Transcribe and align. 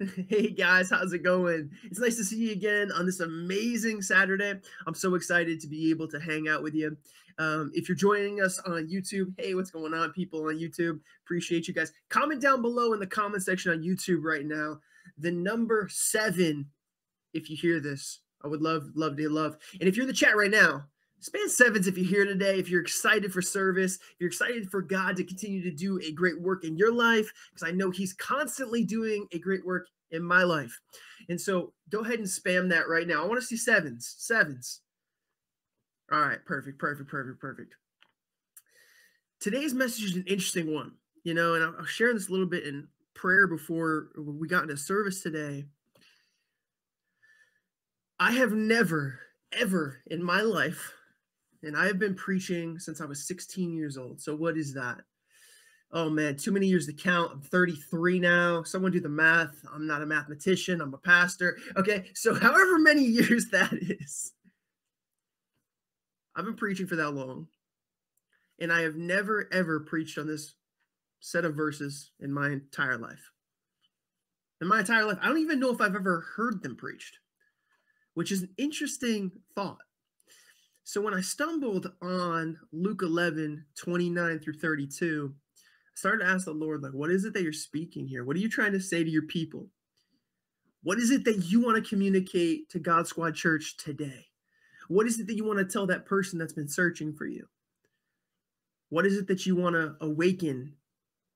Hey 0.28 0.50
guys, 0.50 0.88
how's 0.88 1.12
it 1.12 1.22
going? 1.22 1.70
It's 1.84 2.00
nice 2.00 2.16
to 2.16 2.24
see 2.24 2.36
you 2.36 2.52
again 2.52 2.90
on 2.92 3.04
this 3.04 3.20
amazing 3.20 4.00
Saturday. 4.00 4.54
I'm 4.86 4.94
so 4.94 5.14
excited 5.14 5.60
to 5.60 5.66
be 5.66 5.90
able 5.90 6.08
to 6.08 6.18
hang 6.18 6.48
out 6.48 6.62
with 6.62 6.74
you. 6.74 6.96
Um, 7.38 7.70
if 7.74 7.86
you're 7.86 7.96
joining 7.96 8.40
us 8.40 8.58
on 8.60 8.88
YouTube, 8.88 9.34
hey, 9.38 9.54
what's 9.54 9.70
going 9.70 9.92
on, 9.92 10.12
people 10.12 10.46
on 10.48 10.58
YouTube? 10.58 11.00
Appreciate 11.24 11.68
you 11.68 11.74
guys. 11.74 11.92
Comment 12.08 12.40
down 12.40 12.62
below 12.62 12.94
in 12.94 13.00
the 13.00 13.06
comment 13.06 13.42
section 13.42 13.72
on 13.72 13.82
YouTube 13.82 14.22
right 14.22 14.46
now 14.46 14.78
the 15.18 15.30
number 15.30 15.86
seven. 15.90 16.66
If 17.34 17.50
you 17.50 17.56
hear 17.56 17.78
this, 17.78 18.20
I 18.42 18.48
would 18.48 18.62
love, 18.62 18.84
love 18.94 19.18
to 19.18 19.28
love. 19.28 19.58
And 19.80 19.88
if 19.88 19.96
you're 19.96 20.04
in 20.04 20.08
the 20.08 20.14
chat 20.14 20.36
right 20.36 20.50
now, 20.50 20.84
span 21.20 21.48
sevens 21.48 21.86
if 21.86 21.96
you're 21.96 22.06
here 22.06 22.24
today 22.24 22.58
if 22.58 22.68
you're 22.68 22.80
excited 22.80 23.32
for 23.32 23.42
service 23.42 23.96
if 23.96 24.16
you're 24.18 24.28
excited 24.28 24.68
for 24.70 24.80
god 24.80 25.16
to 25.16 25.24
continue 25.24 25.62
to 25.62 25.70
do 25.70 26.00
a 26.00 26.12
great 26.12 26.40
work 26.40 26.64
in 26.64 26.76
your 26.76 26.92
life 26.92 27.30
because 27.52 27.68
i 27.68 27.70
know 27.70 27.90
he's 27.90 28.12
constantly 28.14 28.84
doing 28.84 29.26
a 29.32 29.38
great 29.38 29.64
work 29.64 29.86
in 30.10 30.22
my 30.22 30.42
life. 30.42 30.80
And 31.28 31.40
so 31.40 31.72
go 31.90 32.00
ahead 32.00 32.18
and 32.18 32.28
spam 32.28 32.68
that 32.70 32.88
right 32.88 33.06
now. 33.06 33.22
I 33.22 33.26
want 33.26 33.40
to 33.40 33.46
see 33.46 33.56
sevens 33.56 34.14
sevens. 34.18 34.80
All 36.12 36.20
right 36.20 36.44
perfect 36.44 36.78
perfect 36.78 37.08
perfect 37.08 37.40
perfect. 37.40 37.74
Today's 39.40 39.74
message 39.74 40.04
is 40.04 40.16
an 40.16 40.24
interesting 40.26 40.72
one 40.72 40.92
you 41.22 41.34
know 41.34 41.54
and 41.54 41.62
i'll 41.62 41.84
share 41.84 42.14
this 42.14 42.28
a 42.28 42.32
little 42.32 42.46
bit 42.46 42.66
in 42.66 42.88
prayer 43.14 43.46
before 43.46 44.08
we 44.16 44.48
got 44.48 44.62
into 44.64 44.76
service 44.76 45.22
today. 45.22 45.64
I 48.18 48.32
have 48.32 48.52
never 48.52 49.20
ever 49.52 50.02
in 50.06 50.22
my 50.22 50.40
life 50.40 50.92
and 51.62 51.76
I 51.76 51.86
have 51.86 51.98
been 51.98 52.14
preaching 52.14 52.78
since 52.78 53.00
I 53.00 53.04
was 53.04 53.26
16 53.26 53.74
years 53.74 53.96
old. 53.98 54.20
So 54.20 54.34
what 54.34 54.56
is 54.56 54.74
that? 54.74 54.98
Oh 55.92 56.08
man, 56.08 56.36
too 56.36 56.52
many 56.52 56.66
years 56.66 56.86
to 56.86 56.92
count. 56.92 57.32
I'm 57.32 57.40
33 57.40 58.20
now. 58.20 58.62
Someone 58.62 58.92
do 58.92 59.00
the 59.00 59.08
math. 59.08 59.54
I'm 59.72 59.86
not 59.86 60.02
a 60.02 60.06
mathematician. 60.06 60.80
I'm 60.80 60.94
a 60.94 60.98
pastor. 60.98 61.58
Okay, 61.76 62.10
so 62.14 62.34
however 62.40 62.78
many 62.78 63.02
years 63.02 63.46
that 63.50 63.72
is, 63.72 64.32
I've 66.36 66.44
been 66.44 66.54
preaching 66.54 66.86
for 66.86 66.96
that 66.96 67.10
long. 67.10 67.48
And 68.60 68.72
I 68.72 68.82
have 68.82 68.94
never 68.94 69.48
ever 69.52 69.80
preached 69.80 70.18
on 70.18 70.26
this 70.26 70.54
set 71.20 71.44
of 71.44 71.56
verses 71.56 72.12
in 72.20 72.32
my 72.32 72.50
entire 72.50 72.98
life. 72.98 73.30
In 74.60 74.68
my 74.68 74.80
entire 74.80 75.04
life, 75.04 75.18
I 75.20 75.28
don't 75.28 75.38
even 75.38 75.58
know 75.58 75.72
if 75.72 75.80
I've 75.80 75.96
ever 75.96 76.20
heard 76.36 76.62
them 76.62 76.76
preached, 76.76 77.18
which 78.14 78.30
is 78.30 78.42
an 78.42 78.50
interesting 78.58 79.32
thought 79.54 79.78
so 80.90 81.00
when 81.00 81.14
I 81.14 81.20
stumbled 81.20 81.92
on 82.02 82.58
Luke 82.72 83.02
11, 83.02 83.64
29 83.76 84.40
through 84.40 84.54
32, 84.54 85.32
I 85.32 85.90
started 85.94 86.24
to 86.24 86.28
ask 86.28 86.46
the 86.46 86.52
Lord, 86.52 86.82
like, 86.82 86.94
what 86.94 87.12
is 87.12 87.24
it 87.24 87.32
that 87.32 87.44
you're 87.44 87.52
speaking 87.52 88.08
here? 88.08 88.24
What 88.24 88.34
are 88.34 88.40
you 88.40 88.48
trying 88.48 88.72
to 88.72 88.80
say 88.80 89.04
to 89.04 89.08
your 89.08 89.22
people? 89.22 89.68
What 90.82 90.98
is 90.98 91.12
it 91.12 91.24
that 91.26 91.44
you 91.44 91.60
want 91.60 91.76
to 91.76 91.88
communicate 91.88 92.70
to 92.70 92.80
God 92.80 93.06
Squad 93.06 93.36
Church 93.36 93.76
today? 93.76 94.26
What 94.88 95.06
is 95.06 95.20
it 95.20 95.28
that 95.28 95.36
you 95.36 95.44
want 95.44 95.60
to 95.60 95.64
tell 95.64 95.86
that 95.86 96.06
person 96.06 96.40
that's 96.40 96.54
been 96.54 96.66
searching 96.66 97.12
for 97.12 97.24
you? 97.24 97.46
What 98.88 99.06
is 99.06 99.16
it 99.16 99.28
that 99.28 99.46
you 99.46 99.54
want 99.54 99.76
to 99.76 99.94
awaken 100.00 100.74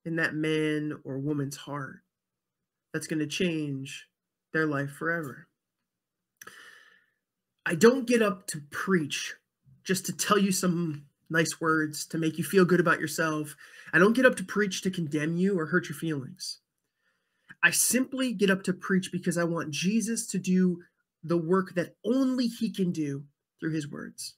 in 0.04 0.16
that 0.16 0.34
man 0.34 0.98
or 1.04 1.18
woman's 1.18 1.58
heart 1.58 2.00
that's 2.92 3.06
going 3.06 3.20
to 3.20 3.28
change 3.28 4.08
their 4.52 4.66
life 4.66 4.90
forever? 4.90 5.46
I 7.64 7.76
don't 7.76 8.04
get 8.04 8.20
up 8.20 8.48
to 8.48 8.60
preach 8.72 9.36
just 9.84 10.06
to 10.06 10.16
tell 10.16 10.38
you 10.38 10.52
some 10.52 11.04
nice 11.30 11.60
words 11.60 12.06
to 12.06 12.18
make 12.18 12.38
you 12.38 12.44
feel 12.44 12.64
good 12.64 12.80
about 12.80 13.00
yourself. 13.00 13.56
I 13.92 13.98
don't 13.98 14.16
get 14.16 14.26
up 14.26 14.36
to 14.36 14.44
preach 14.44 14.82
to 14.82 14.90
condemn 14.90 15.36
you 15.36 15.58
or 15.58 15.66
hurt 15.66 15.88
your 15.88 15.96
feelings. 15.96 16.58
I 17.62 17.70
simply 17.70 18.32
get 18.32 18.50
up 18.50 18.62
to 18.64 18.72
preach 18.72 19.10
because 19.10 19.38
I 19.38 19.44
want 19.44 19.70
Jesus 19.70 20.26
to 20.28 20.38
do 20.38 20.82
the 21.22 21.38
work 21.38 21.74
that 21.74 21.96
only 22.04 22.46
he 22.46 22.70
can 22.70 22.92
do 22.92 23.24
through 23.58 23.72
his 23.72 23.90
words. 23.90 24.34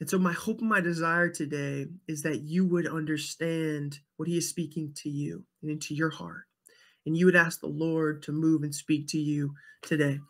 And 0.00 0.08
so, 0.08 0.18
my 0.18 0.32
hope 0.32 0.60
and 0.60 0.68
my 0.68 0.80
desire 0.80 1.28
today 1.28 1.86
is 2.06 2.22
that 2.22 2.42
you 2.42 2.66
would 2.66 2.86
understand 2.86 4.00
what 4.16 4.28
he 4.28 4.36
is 4.36 4.48
speaking 4.48 4.92
to 4.96 5.08
you 5.08 5.44
and 5.62 5.70
into 5.70 5.94
your 5.94 6.10
heart. 6.10 6.44
And 7.06 7.16
you 7.16 7.26
would 7.26 7.36
ask 7.36 7.60
the 7.60 7.66
Lord 7.66 8.22
to 8.24 8.32
move 8.32 8.62
and 8.62 8.74
speak 8.74 9.08
to 9.08 9.18
you 9.18 9.54
today. 9.82 10.20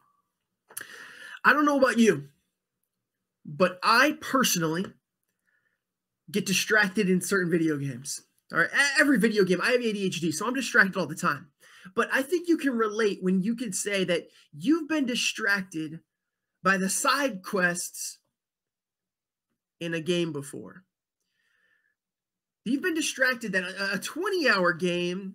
I 1.44 1.52
don't 1.52 1.66
know 1.66 1.78
about 1.78 1.98
you, 1.98 2.28
but 3.44 3.78
I 3.82 4.16
personally 4.20 4.86
get 6.30 6.46
distracted 6.46 7.08
in 7.10 7.20
certain 7.20 7.50
video 7.50 7.76
games. 7.76 8.22
All 8.52 8.58
right, 8.58 8.70
every 8.98 9.18
video 9.18 9.44
game, 9.44 9.60
I 9.62 9.72
have 9.72 9.80
ADHD, 9.80 10.32
so 10.32 10.46
I'm 10.46 10.54
distracted 10.54 10.96
all 10.96 11.06
the 11.06 11.14
time. 11.14 11.48
But 11.94 12.08
I 12.12 12.22
think 12.22 12.48
you 12.48 12.56
can 12.56 12.72
relate 12.72 13.18
when 13.20 13.42
you 13.42 13.56
can 13.56 13.72
say 13.72 14.04
that 14.04 14.28
you've 14.52 14.88
been 14.88 15.06
distracted 15.06 16.00
by 16.62 16.78
the 16.78 16.88
side 16.88 17.42
quests 17.42 18.18
in 19.80 19.92
a 19.92 20.00
game 20.00 20.32
before. 20.32 20.84
You've 22.64 22.82
been 22.82 22.94
distracted 22.94 23.52
that 23.52 23.64
a 23.92 23.98
20 23.98 24.48
hour 24.48 24.72
game 24.72 25.34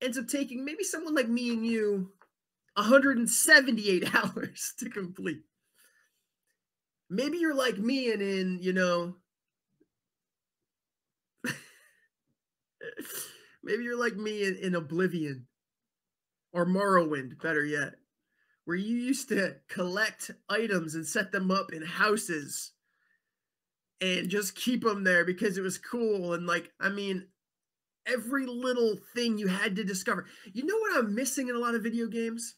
ends 0.00 0.16
up 0.16 0.28
taking 0.28 0.64
maybe 0.64 0.84
someone 0.84 1.14
like 1.14 1.28
me 1.28 1.50
and 1.50 1.66
you 1.66 2.12
178 2.74 4.14
hours 4.14 4.74
to 4.78 4.88
complete. 4.88 5.42
Maybe 7.08 7.38
you're 7.38 7.54
like 7.54 7.78
me 7.78 8.12
and 8.12 8.20
in, 8.20 8.58
you 8.60 8.72
know, 8.72 9.14
maybe 13.62 13.84
you're 13.84 13.98
like 13.98 14.16
me 14.16 14.44
in, 14.44 14.56
in 14.56 14.74
Oblivion 14.74 15.46
or 16.52 16.66
Morrowind, 16.66 17.40
better 17.40 17.64
yet, 17.64 17.94
where 18.64 18.76
you 18.76 18.96
used 18.96 19.28
to 19.28 19.56
collect 19.68 20.32
items 20.48 20.94
and 20.94 21.06
set 21.06 21.30
them 21.32 21.50
up 21.50 21.72
in 21.72 21.82
houses 21.82 22.72
and 24.00 24.28
just 24.28 24.56
keep 24.56 24.82
them 24.82 25.04
there 25.04 25.24
because 25.24 25.56
it 25.56 25.62
was 25.62 25.78
cool. 25.78 26.34
And 26.34 26.46
like, 26.46 26.70
I 26.80 26.88
mean, 26.88 27.28
every 28.06 28.46
little 28.46 28.96
thing 29.14 29.38
you 29.38 29.48
had 29.48 29.76
to 29.76 29.84
discover. 29.84 30.26
You 30.52 30.64
know 30.64 30.76
what 30.78 30.96
I'm 30.96 31.14
missing 31.14 31.48
in 31.48 31.54
a 31.56 31.60
lot 31.60 31.74
of 31.74 31.82
video 31.82 32.06
games? 32.06 32.54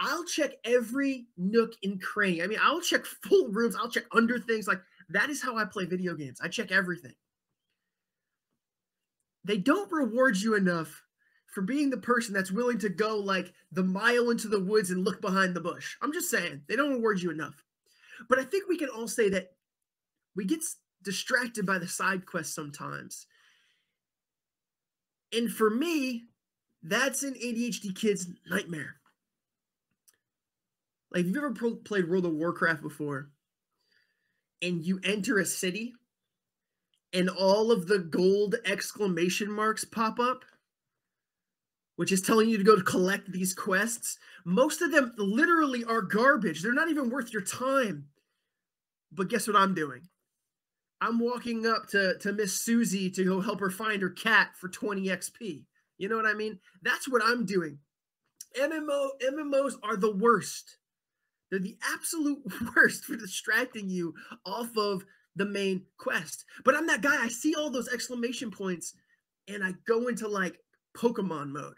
I'll 0.00 0.24
check 0.24 0.52
every 0.64 1.26
nook 1.36 1.72
and 1.82 2.00
cranny. 2.00 2.42
I 2.42 2.46
mean, 2.46 2.60
I'll 2.62 2.80
check 2.80 3.04
full 3.04 3.48
rooms, 3.48 3.76
I'll 3.76 3.90
check 3.90 4.04
under 4.12 4.38
things. 4.38 4.68
Like 4.68 4.80
that 5.08 5.30
is 5.30 5.42
how 5.42 5.56
I 5.56 5.64
play 5.64 5.84
video 5.84 6.14
games. 6.14 6.40
I 6.42 6.48
check 6.48 6.70
everything. 6.70 7.14
They 9.44 9.56
don't 9.56 9.90
reward 9.90 10.36
you 10.36 10.54
enough 10.54 11.02
for 11.46 11.62
being 11.62 11.88
the 11.90 11.96
person 11.96 12.34
that's 12.34 12.52
willing 12.52 12.78
to 12.78 12.90
go 12.90 13.16
like 13.16 13.52
the 13.72 13.82
mile 13.82 14.30
into 14.30 14.48
the 14.48 14.60
woods 14.60 14.90
and 14.90 15.04
look 15.04 15.20
behind 15.20 15.54
the 15.54 15.60
bush. 15.60 15.96
I'm 16.02 16.12
just 16.12 16.30
saying, 16.30 16.62
they 16.68 16.76
don't 16.76 16.92
reward 16.92 17.22
you 17.22 17.30
enough. 17.30 17.64
But 18.28 18.38
I 18.38 18.44
think 18.44 18.68
we 18.68 18.76
can 18.76 18.90
all 18.90 19.08
say 19.08 19.30
that 19.30 19.52
we 20.36 20.44
get 20.44 20.62
distracted 21.02 21.64
by 21.64 21.78
the 21.78 21.88
side 21.88 22.26
quest 22.26 22.54
sometimes. 22.54 23.26
And 25.32 25.50
for 25.50 25.70
me, 25.70 26.24
that's 26.82 27.22
an 27.22 27.34
ADHD 27.34 27.96
kid's 27.96 28.28
nightmare. 28.48 28.96
Like, 31.10 31.22
if 31.22 31.26
you've 31.26 31.36
ever 31.36 31.52
pro- 31.52 31.76
played 31.76 32.08
World 32.08 32.26
of 32.26 32.32
Warcraft 32.32 32.82
before? 32.82 33.30
And 34.60 34.84
you 34.84 35.00
enter 35.04 35.38
a 35.38 35.44
city 35.44 35.94
and 37.12 37.30
all 37.30 37.70
of 37.70 37.86
the 37.86 37.98
gold 37.98 38.56
exclamation 38.64 39.50
marks 39.50 39.84
pop 39.84 40.18
up, 40.20 40.44
which 41.96 42.12
is 42.12 42.20
telling 42.20 42.48
you 42.48 42.58
to 42.58 42.64
go 42.64 42.76
to 42.76 42.82
collect 42.82 43.32
these 43.32 43.54
quests. 43.54 44.18
Most 44.44 44.82
of 44.82 44.92
them 44.92 45.12
literally 45.16 45.84
are 45.84 46.02
garbage. 46.02 46.62
They're 46.62 46.72
not 46.72 46.90
even 46.90 47.10
worth 47.10 47.32
your 47.32 47.42
time. 47.42 48.08
But 49.10 49.28
guess 49.28 49.46
what 49.46 49.56
I'm 49.56 49.74
doing? 49.74 50.08
I'm 51.00 51.18
walking 51.18 51.66
up 51.66 51.86
to, 51.88 52.18
to 52.18 52.32
Miss 52.32 52.60
Susie 52.60 53.10
to 53.10 53.24
go 53.24 53.40
help 53.40 53.60
her 53.60 53.70
find 53.70 54.02
her 54.02 54.10
cat 54.10 54.50
for 54.56 54.68
20 54.68 55.06
XP. 55.06 55.64
You 55.96 56.08
know 56.08 56.16
what 56.16 56.26
I 56.26 56.34
mean? 56.34 56.58
That's 56.82 57.08
what 57.08 57.22
I'm 57.24 57.46
doing. 57.46 57.78
MMO 58.58 59.10
MMOs 59.22 59.74
are 59.82 59.96
the 59.96 60.14
worst. 60.14 60.77
They're 61.50 61.60
the 61.60 61.78
absolute 61.94 62.42
worst 62.76 63.04
for 63.04 63.16
distracting 63.16 63.88
you 63.88 64.14
off 64.44 64.76
of 64.76 65.04
the 65.36 65.46
main 65.46 65.82
quest. 65.98 66.44
But 66.64 66.74
I'm 66.74 66.86
that 66.88 67.02
guy. 67.02 67.16
I 67.16 67.28
see 67.28 67.54
all 67.54 67.70
those 67.70 67.88
exclamation 67.88 68.50
points 68.50 68.94
and 69.46 69.64
I 69.64 69.74
go 69.86 70.08
into 70.08 70.28
like 70.28 70.58
Pokemon 70.96 71.50
mode. 71.50 71.76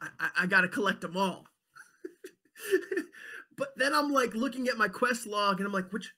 I, 0.00 0.08
I, 0.18 0.30
I 0.40 0.46
got 0.46 0.62
to 0.62 0.68
collect 0.68 1.02
them 1.02 1.16
all. 1.16 1.44
but 3.56 3.68
then 3.76 3.94
I'm 3.94 4.10
like 4.10 4.34
looking 4.34 4.68
at 4.68 4.78
my 4.78 4.88
quest 4.88 5.26
log 5.26 5.58
and 5.58 5.66
I'm 5.66 5.72
like, 5.72 5.92
which 5.92 6.10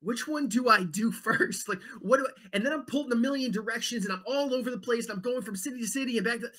which 0.00 0.28
one 0.28 0.48
do 0.48 0.68
I 0.68 0.84
do 0.84 1.10
first? 1.24 1.68
Like, 1.68 1.80
what 2.00 2.18
do 2.18 2.26
I? 2.26 2.30
And 2.52 2.64
then 2.64 2.72
I'm 2.72 2.84
pulled 2.84 3.06
in 3.06 3.12
a 3.12 3.20
million 3.20 3.50
directions 3.50 4.04
and 4.04 4.12
I'm 4.12 4.24
all 4.26 4.54
over 4.54 4.70
the 4.70 4.78
place. 4.78 5.08
I'm 5.08 5.20
going 5.20 5.42
from 5.42 5.56
city 5.56 5.80
to 5.80 5.86
city 5.86 6.16
and 6.16 6.24
back 6.24 6.40
to, 6.40 6.50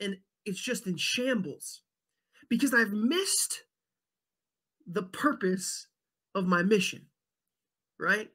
and 0.00 0.16
it's 0.46 0.60
just 0.60 0.86
in 0.86 0.96
shambles 0.96 1.82
because 2.48 2.74
I've 2.74 2.92
missed 2.92 3.64
the 4.86 5.02
purpose 5.02 5.86
of 6.34 6.46
my 6.46 6.62
mission, 6.62 7.06
right? 7.98 8.30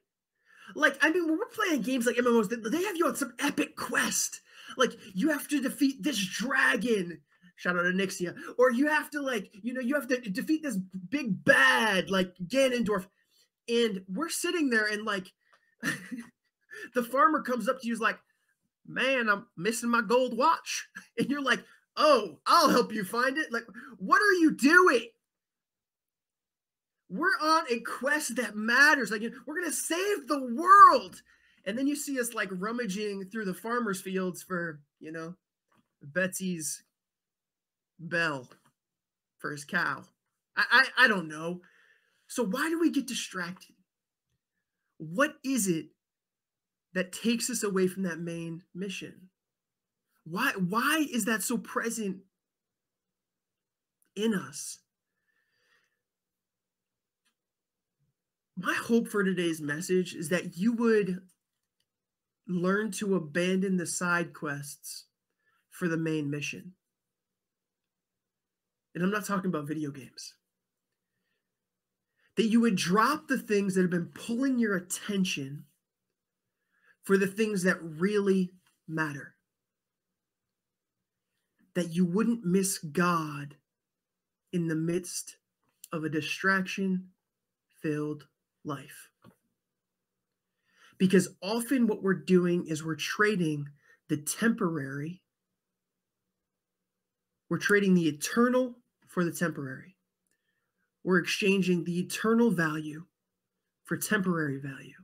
Like, 0.74 0.96
I 1.02 1.10
mean, 1.10 1.26
when 1.26 1.38
we're 1.38 1.46
playing 1.46 1.82
games 1.82 2.06
like 2.06 2.16
MMOs, 2.16 2.48
they 2.48 2.82
have 2.84 2.96
you 2.96 3.06
on 3.06 3.16
some 3.16 3.34
epic 3.38 3.76
quest. 3.76 4.40
like 4.76 4.92
you 5.14 5.30
have 5.30 5.48
to 5.48 5.60
defeat 5.60 6.02
this 6.02 6.18
dragon 6.18 7.20
shout 7.56 7.76
out 7.76 7.82
to 7.82 7.90
nixia 7.90 8.34
or 8.58 8.70
you 8.70 8.88
have 8.88 9.10
to 9.10 9.20
like 9.20 9.50
you 9.52 9.72
know 9.72 9.80
you 9.80 9.94
have 9.94 10.08
to 10.08 10.18
defeat 10.18 10.62
this 10.62 10.76
big 11.08 11.44
bad 11.44 12.10
like 12.10 12.34
ganondorf 12.46 13.06
and 13.68 14.02
we're 14.08 14.28
sitting 14.28 14.70
there 14.70 14.86
and 14.86 15.04
like 15.04 15.32
the 16.94 17.02
farmer 17.02 17.42
comes 17.42 17.68
up 17.68 17.80
to 17.80 17.86
you 17.86 17.92
is 17.92 18.00
like 18.00 18.18
man 18.86 19.28
i'm 19.28 19.46
missing 19.56 19.90
my 19.90 20.02
gold 20.02 20.36
watch 20.36 20.88
and 21.18 21.28
you're 21.28 21.42
like 21.42 21.64
oh 21.96 22.38
i'll 22.46 22.70
help 22.70 22.92
you 22.92 23.04
find 23.04 23.38
it 23.38 23.52
like 23.52 23.64
what 23.98 24.20
are 24.20 24.34
you 24.34 24.50
doing 24.50 25.08
we're 27.14 27.38
on 27.40 27.64
a 27.70 27.80
quest 27.80 28.36
that 28.36 28.56
matters. 28.56 29.10
Like 29.10 29.22
we're 29.46 29.60
gonna 29.60 29.72
save 29.72 30.26
the 30.26 30.40
world. 30.40 31.22
And 31.64 31.78
then 31.78 31.86
you 31.86 31.96
see 31.96 32.20
us 32.20 32.34
like 32.34 32.48
rummaging 32.52 33.26
through 33.30 33.46
the 33.46 33.54
farmers' 33.54 34.00
fields 34.00 34.42
for, 34.42 34.80
you 35.00 35.12
know, 35.12 35.34
Betsy's 36.02 36.82
bell 37.98 38.50
for 39.38 39.52
his 39.52 39.64
cow. 39.64 40.04
I, 40.56 40.64
I, 40.70 41.04
I 41.04 41.08
don't 41.08 41.28
know. 41.28 41.60
So 42.26 42.44
why 42.44 42.68
do 42.68 42.80
we 42.80 42.90
get 42.90 43.06
distracted? 43.06 43.74
What 44.98 45.36
is 45.44 45.68
it 45.68 45.86
that 46.94 47.12
takes 47.12 47.48
us 47.48 47.62
away 47.62 47.86
from 47.86 48.02
that 48.02 48.18
main 48.18 48.62
mission? 48.74 49.30
Why 50.24 50.52
why 50.56 51.06
is 51.12 51.26
that 51.26 51.42
so 51.42 51.58
present 51.58 52.18
in 54.16 54.34
us? 54.34 54.78
my 58.56 58.74
hope 58.74 59.08
for 59.08 59.24
today's 59.24 59.60
message 59.60 60.14
is 60.14 60.28
that 60.28 60.56
you 60.56 60.72
would 60.72 61.20
learn 62.46 62.90
to 62.92 63.16
abandon 63.16 63.76
the 63.76 63.86
side 63.86 64.32
quests 64.32 65.06
for 65.70 65.88
the 65.88 65.96
main 65.96 66.30
mission. 66.30 66.72
And 68.94 69.02
I'm 69.02 69.10
not 69.10 69.24
talking 69.24 69.50
about 69.50 69.66
video 69.66 69.90
games. 69.90 70.34
That 72.36 72.46
you 72.46 72.60
would 72.60 72.76
drop 72.76 73.26
the 73.28 73.38
things 73.38 73.74
that 73.74 73.82
have 73.82 73.90
been 73.90 74.12
pulling 74.14 74.58
your 74.58 74.76
attention 74.76 75.64
for 77.02 77.18
the 77.18 77.26
things 77.26 77.64
that 77.64 77.78
really 77.82 78.50
matter. 78.86 79.33
That 81.74 81.92
you 81.92 82.04
wouldn't 82.04 82.44
miss 82.44 82.78
God 82.78 83.56
in 84.52 84.68
the 84.68 84.76
midst 84.76 85.36
of 85.92 86.04
a 86.04 86.08
distraction 86.08 87.08
filled 87.82 88.26
life. 88.64 89.10
Because 90.98 91.28
often 91.42 91.86
what 91.86 92.02
we're 92.02 92.14
doing 92.14 92.66
is 92.66 92.84
we're 92.84 92.94
trading 92.94 93.66
the 94.08 94.16
temporary, 94.16 95.22
we're 97.48 97.58
trading 97.58 97.94
the 97.94 98.08
eternal 98.08 98.76
for 99.08 99.24
the 99.24 99.32
temporary. 99.32 99.96
We're 101.04 101.18
exchanging 101.18 101.84
the 101.84 102.00
eternal 102.00 102.50
value 102.50 103.04
for 103.84 103.96
temporary 103.96 104.58
value. 104.58 104.94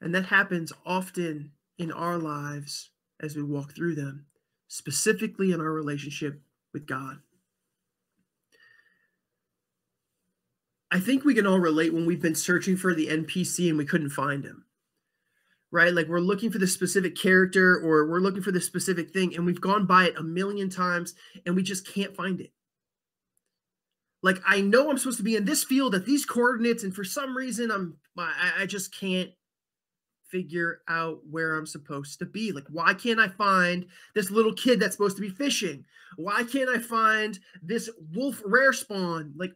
And 0.00 0.14
that 0.14 0.26
happens 0.26 0.72
often 0.86 1.52
in 1.76 1.92
our 1.92 2.18
lives 2.18 2.90
as 3.20 3.36
we 3.36 3.42
walk 3.42 3.74
through 3.74 3.94
them, 3.94 4.26
specifically 4.68 5.52
in 5.52 5.60
our 5.60 5.72
relationship 5.72 6.40
with 6.72 6.86
God. 6.86 7.18
I 10.90 11.00
think 11.00 11.24
we 11.24 11.34
can 11.34 11.46
all 11.46 11.58
relate 11.58 11.92
when 11.92 12.06
we've 12.06 12.22
been 12.22 12.34
searching 12.34 12.76
for 12.76 12.94
the 12.94 13.08
NPC 13.08 13.68
and 13.68 13.76
we 13.76 13.84
couldn't 13.84 14.10
find 14.10 14.44
him. 14.44 14.64
Right? 15.70 15.92
Like 15.92 16.08
we're 16.08 16.20
looking 16.20 16.50
for 16.50 16.58
the 16.58 16.66
specific 16.66 17.14
character 17.14 17.76
or 17.76 18.08
we're 18.08 18.20
looking 18.20 18.40
for 18.40 18.52
the 18.52 18.60
specific 18.60 19.10
thing 19.10 19.36
and 19.36 19.44
we've 19.44 19.60
gone 19.60 19.84
by 19.84 20.06
it 20.06 20.16
a 20.16 20.22
million 20.22 20.70
times 20.70 21.14
and 21.44 21.54
we 21.54 21.62
just 21.62 21.86
can't 21.86 22.16
find 22.16 22.40
it. 22.40 22.52
Like 24.22 24.40
I 24.46 24.62
know 24.62 24.88
I'm 24.88 24.96
supposed 24.96 25.18
to 25.18 25.22
be 25.22 25.36
in 25.36 25.44
this 25.44 25.64
field 25.64 25.94
at 25.94 26.06
these 26.06 26.24
coordinates 26.24 26.84
and 26.84 26.94
for 26.94 27.04
some 27.04 27.36
reason 27.36 27.70
I'm 27.70 27.98
I, 28.16 28.52
I 28.60 28.66
just 28.66 28.98
can't 28.98 29.30
figure 30.30 30.82
out 30.88 31.20
where 31.28 31.56
I'm 31.56 31.66
supposed 31.66 32.18
to 32.18 32.26
be. 32.26 32.52
Like, 32.52 32.66
why 32.70 32.94
can't 32.94 33.20
I 33.20 33.28
find 33.28 33.86
this 34.14 34.30
little 34.30 34.54
kid 34.54 34.80
that's 34.80 34.94
supposed 34.94 35.16
to 35.16 35.22
be 35.22 35.28
fishing? 35.28 35.84
Why 36.16 36.44
can't 36.44 36.68
I 36.68 36.78
find 36.78 37.38
this 37.62 37.90
wolf 38.14 38.42
rare 38.44 38.72
spawn? 38.72 39.32
Like, 39.36 39.54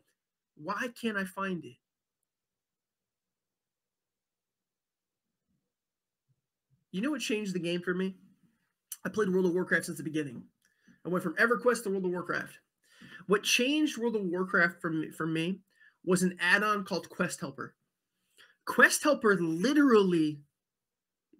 why 0.56 0.88
can't 1.00 1.16
I 1.16 1.24
find 1.24 1.64
it? 1.64 1.76
You 6.90 7.00
know 7.00 7.10
what 7.10 7.20
changed 7.22 7.54
the 7.54 7.58
game 7.58 7.80
for 7.80 7.94
me? 7.94 8.16
I 9.04 9.08
played 9.08 9.30
World 9.30 9.46
of 9.46 9.54
Warcraft 9.54 9.86
since 9.86 9.98
the 9.98 10.04
beginning. 10.04 10.42
I 11.04 11.08
went 11.08 11.24
from 11.24 11.34
EverQuest 11.36 11.84
to 11.84 11.90
World 11.90 12.04
of 12.04 12.10
Warcraft. 12.12 12.52
What 13.26 13.42
changed 13.42 13.98
World 13.98 14.16
of 14.16 14.22
Warcraft 14.22 14.80
for 14.80 14.90
me, 14.90 15.10
for 15.10 15.26
me 15.26 15.60
was 16.04 16.22
an 16.22 16.36
add-on 16.40 16.84
called 16.84 17.08
Quest 17.08 17.40
Helper. 17.40 17.74
Quest 18.66 19.02
Helper 19.02 19.36
literally 19.40 20.40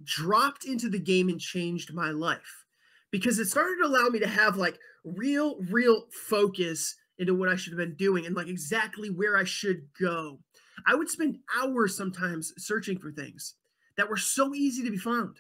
dropped 0.05 0.65
into 0.65 0.89
the 0.89 0.99
game 0.99 1.29
and 1.29 1.41
changed 1.41 1.93
my 1.93 2.11
life 2.11 2.65
because 3.11 3.39
it 3.39 3.47
started 3.47 3.77
to 3.81 3.89
allow 3.89 4.09
me 4.09 4.19
to 4.19 4.27
have 4.27 4.57
like 4.57 4.79
real, 5.05 5.59
real 5.71 6.07
focus 6.29 6.97
into 7.19 7.35
what 7.35 7.49
I 7.49 7.57
should 7.57 7.73
have 7.73 7.79
been 7.79 7.97
doing 7.97 8.27
and 8.27 8.35
like 8.35 8.49
exactly 8.49 9.11
where 9.11 9.37
I 9.37 9.45
should 9.45 9.87
go. 10.01 10.41
I 10.87 10.95
would 10.95 11.11
spend 11.11 11.39
hours 11.57 11.97
sometimes 11.97 12.53
searching 12.59 12.99
for 12.99 13.13
things 13.13 13.55
that 13.97 14.09
were 14.09 14.17
so 14.17 14.55
easy 14.55 14.83
to 14.85 14.91
be 14.91 14.97
found 14.97 15.37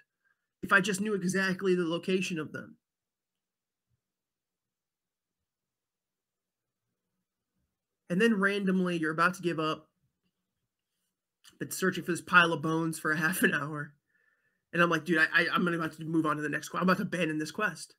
if 0.62 0.72
I 0.72 0.80
just 0.80 1.00
knew 1.00 1.14
exactly 1.14 1.74
the 1.74 1.84
location 1.84 2.38
of 2.38 2.52
them. 2.52 2.76
And 8.10 8.20
then 8.20 8.38
randomly, 8.38 8.98
you're 8.98 9.10
about 9.10 9.34
to 9.34 9.42
give 9.42 9.58
up, 9.58 9.88
but 11.58 11.72
searching 11.72 12.04
for 12.04 12.12
this 12.12 12.20
pile 12.20 12.52
of 12.52 12.60
bones 12.60 12.98
for 12.98 13.10
a 13.10 13.16
half 13.16 13.42
an 13.42 13.54
hour. 13.54 13.94
And 14.72 14.82
I'm 14.82 14.90
like, 14.90 15.04
dude, 15.04 15.18
I, 15.18 15.26
I, 15.34 15.54
am 15.54 15.68
about 15.68 15.92
to 15.96 16.04
move 16.04 16.24
on 16.24 16.36
to 16.36 16.42
the 16.42 16.48
next 16.48 16.70
quest. 16.70 16.82
I'm 16.82 16.88
about 16.88 16.96
to 16.98 17.02
abandon 17.02 17.38
this 17.38 17.50
quest. 17.50 17.94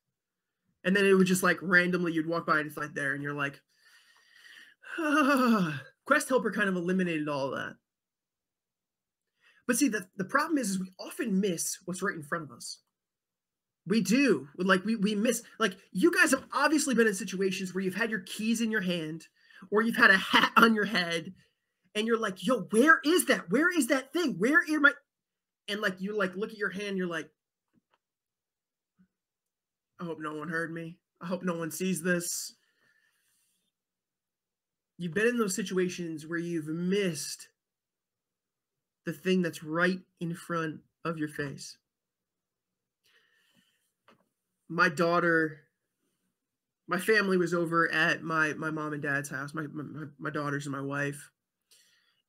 And 0.84 0.94
then 0.94 1.06
it 1.06 1.14
would 1.14 1.26
just 1.26 1.42
like 1.42 1.58
randomly 1.62 2.12
you'd 2.12 2.28
walk 2.28 2.46
by 2.46 2.58
and 2.58 2.66
it's 2.66 2.76
like 2.76 2.94
there, 2.94 3.14
and 3.14 3.22
you're 3.22 3.34
like, 3.34 3.60
ah. 4.98 5.80
Quest 6.06 6.28
Helper 6.28 6.50
kind 6.50 6.68
of 6.68 6.76
eliminated 6.76 7.30
all 7.30 7.46
of 7.46 7.58
that. 7.58 7.76
But 9.66 9.76
see, 9.76 9.88
the, 9.88 10.06
the 10.18 10.24
problem 10.24 10.58
is, 10.58 10.70
is 10.70 10.78
we 10.78 10.92
often 11.00 11.40
miss 11.40 11.78
what's 11.86 12.02
right 12.02 12.14
in 12.14 12.22
front 12.22 12.44
of 12.44 12.50
us. 12.50 12.80
We 13.86 14.02
do. 14.02 14.48
Like 14.56 14.84
we 14.84 14.96
we 14.96 15.14
miss 15.14 15.42
like 15.58 15.76
you 15.92 16.10
guys 16.10 16.30
have 16.30 16.44
obviously 16.52 16.94
been 16.94 17.06
in 17.06 17.14
situations 17.14 17.74
where 17.74 17.84
you've 17.84 17.94
had 17.94 18.10
your 18.10 18.20
keys 18.20 18.60
in 18.60 18.70
your 18.70 18.80
hand 18.80 19.26
or 19.70 19.82
you've 19.82 19.96
had 19.96 20.10
a 20.10 20.16
hat 20.16 20.52
on 20.56 20.74
your 20.74 20.86
head 20.86 21.32
and 21.94 22.06
you're 22.06 22.18
like, 22.18 22.46
yo, 22.46 22.60
where 22.70 23.00
is 23.04 23.26
that? 23.26 23.50
Where 23.50 23.70
is 23.70 23.88
that 23.88 24.12
thing? 24.12 24.36
Where 24.38 24.62
am 24.70 24.86
I? 24.86 24.92
And 25.68 25.80
like 25.80 26.00
you 26.00 26.16
like 26.16 26.36
look 26.36 26.50
at 26.50 26.58
your 26.58 26.70
hand, 26.70 26.96
you're 26.96 27.06
like, 27.06 27.30
I 30.00 30.04
hope 30.04 30.18
no 30.20 30.34
one 30.34 30.48
heard 30.48 30.72
me. 30.72 30.98
I 31.22 31.26
hope 31.26 31.42
no 31.42 31.54
one 31.54 31.70
sees 31.70 32.02
this. 32.02 32.54
You've 34.98 35.14
been 35.14 35.26
in 35.26 35.38
those 35.38 35.56
situations 35.56 36.26
where 36.26 36.38
you've 36.38 36.68
missed 36.68 37.48
the 39.06 39.12
thing 39.12 39.42
that's 39.42 39.62
right 39.62 39.98
in 40.20 40.34
front 40.34 40.80
of 41.04 41.18
your 41.18 41.28
face. 41.28 41.76
My 44.68 44.88
daughter, 44.88 45.60
my 46.86 46.98
family 46.98 47.36
was 47.36 47.52
over 47.54 47.90
at 47.92 48.22
my 48.22 48.54
my 48.54 48.70
mom 48.70 48.92
and 48.92 49.02
dad's 49.02 49.30
house, 49.30 49.54
my 49.54 49.66
my, 49.72 50.06
my 50.18 50.30
daughters 50.30 50.66
and 50.66 50.74
my 50.74 50.80
wife. 50.80 51.30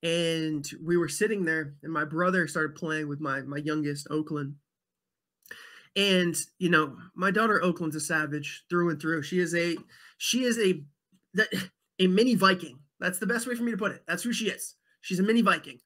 And 0.03 0.65
we 0.83 0.97
were 0.97 1.09
sitting 1.09 1.45
there, 1.45 1.75
and 1.81 1.91
my 1.91 2.05
brother 2.05 2.47
started 2.47 2.75
playing 2.75 3.07
with 3.07 3.19
my 3.19 3.41
my 3.41 3.57
youngest, 3.57 4.07
Oakland 4.09 4.55
and 5.95 6.35
you 6.59 6.69
know, 6.69 6.97
my 7.15 7.31
daughter 7.31 7.63
Oakland's 7.63 7.95
a 7.95 7.99
savage 7.99 8.65
through 8.69 8.89
and 8.89 9.01
through. 9.01 9.23
She 9.23 9.39
is 9.39 9.55
a 9.55 9.77
she 10.17 10.43
is 10.43 10.59
a 10.59 10.83
that 11.33 11.47
a 11.99 12.07
mini 12.07 12.35
Viking. 12.35 12.79
That's 12.99 13.19
the 13.19 13.27
best 13.27 13.47
way 13.47 13.55
for 13.55 13.63
me 13.63 13.71
to 13.71 13.77
put 13.77 13.91
it. 13.91 14.03
That's 14.07 14.23
who 14.23 14.33
she 14.33 14.49
is. 14.49 14.75
She's 15.01 15.19
a 15.19 15.23
mini 15.23 15.41
Viking. 15.41 15.79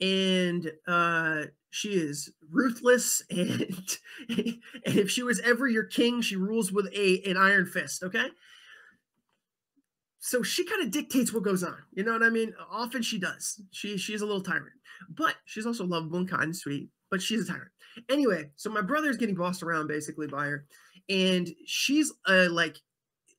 And 0.00 0.70
uh 0.86 1.44
she 1.70 1.90
is 1.90 2.30
ruthless 2.50 3.22
and 3.30 3.98
and 4.28 4.58
if 4.84 5.10
she 5.10 5.22
was 5.22 5.40
ever 5.40 5.66
your 5.66 5.84
king, 5.84 6.20
she 6.20 6.36
rules 6.36 6.70
with 6.70 6.88
a 6.94 7.22
an 7.24 7.36
iron 7.36 7.66
fist, 7.66 8.02
okay? 8.02 8.26
So 10.24 10.44
she 10.44 10.64
kind 10.64 10.80
of 10.80 10.92
dictates 10.92 11.32
what 11.32 11.42
goes 11.42 11.64
on. 11.64 11.76
You 11.94 12.04
know 12.04 12.12
what 12.12 12.22
I 12.22 12.30
mean? 12.30 12.54
Often 12.70 13.02
she 13.02 13.18
does. 13.18 13.60
She 13.72 13.98
she's 13.98 14.22
a 14.22 14.26
little 14.26 14.40
tyrant. 14.40 14.70
But 15.10 15.34
she's 15.46 15.66
also 15.66 15.84
lovable 15.84 16.18
and 16.18 16.30
kind 16.30 16.44
and 16.44 16.56
sweet, 16.56 16.90
but 17.10 17.20
she's 17.20 17.42
a 17.42 17.52
tyrant. 17.52 17.72
Anyway, 18.08 18.50
so 18.54 18.70
my 18.70 18.82
brother's 18.82 19.16
getting 19.16 19.34
bossed 19.34 19.64
around 19.64 19.88
basically 19.88 20.28
by 20.28 20.46
her, 20.46 20.64
and 21.08 21.50
she's 21.66 22.12
uh, 22.28 22.46
like, 22.50 22.76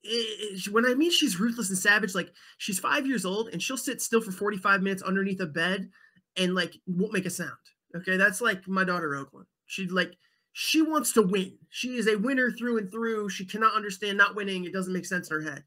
it, 0.03 0.67
when 0.73 0.85
I 0.85 0.93
mean 0.93 1.09
she's 1.09 1.39
ruthless 1.39 1.69
and 1.69 1.77
savage, 1.77 2.13
like 2.13 2.33
she's 2.57 2.79
five 2.79 3.07
years 3.07 3.25
old 3.25 3.47
and 3.53 3.63
she'll 3.63 3.77
sit 3.77 4.01
still 4.01 4.19
for 4.19 4.33
45 4.33 4.81
minutes 4.81 5.03
underneath 5.03 5.39
a 5.39 5.45
bed 5.45 5.89
and 6.35 6.53
like 6.53 6.75
won't 6.85 7.13
make 7.13 7.25
a 7.25 7.29
sound. 7.29 7.51
Okay, 7.95 8.17
that's 8.17 8.41
like 8.41 8.67
my 8.67 8.83
daughter 8.83 9.15
Oakland. 9.15 9.47
She 9.67 9.87
like 9.87 10.17
she 10.51 10.81
wants 10.81 11.13
to 11.13 11.21
win. 11.21 11.57
She 11.69 11.95
is 11.95 12.09
a 12.09 12.17
winner 12.17 12.51
through 12.51 12.79
and 12.79 12.91
through. 12.91 13.29
She 13.29 13.45
cannot 13.45 13.73
understand 13.73 14.17
not 14.17 14.35
winning. 14.35 14.65
It 14.65 14.73
doesn't 14.73 14.91
make 14.91 15.05
sense 15.05 15.31
in 15.31 15.37
her 15.37 15.49
head. 15.49 15.63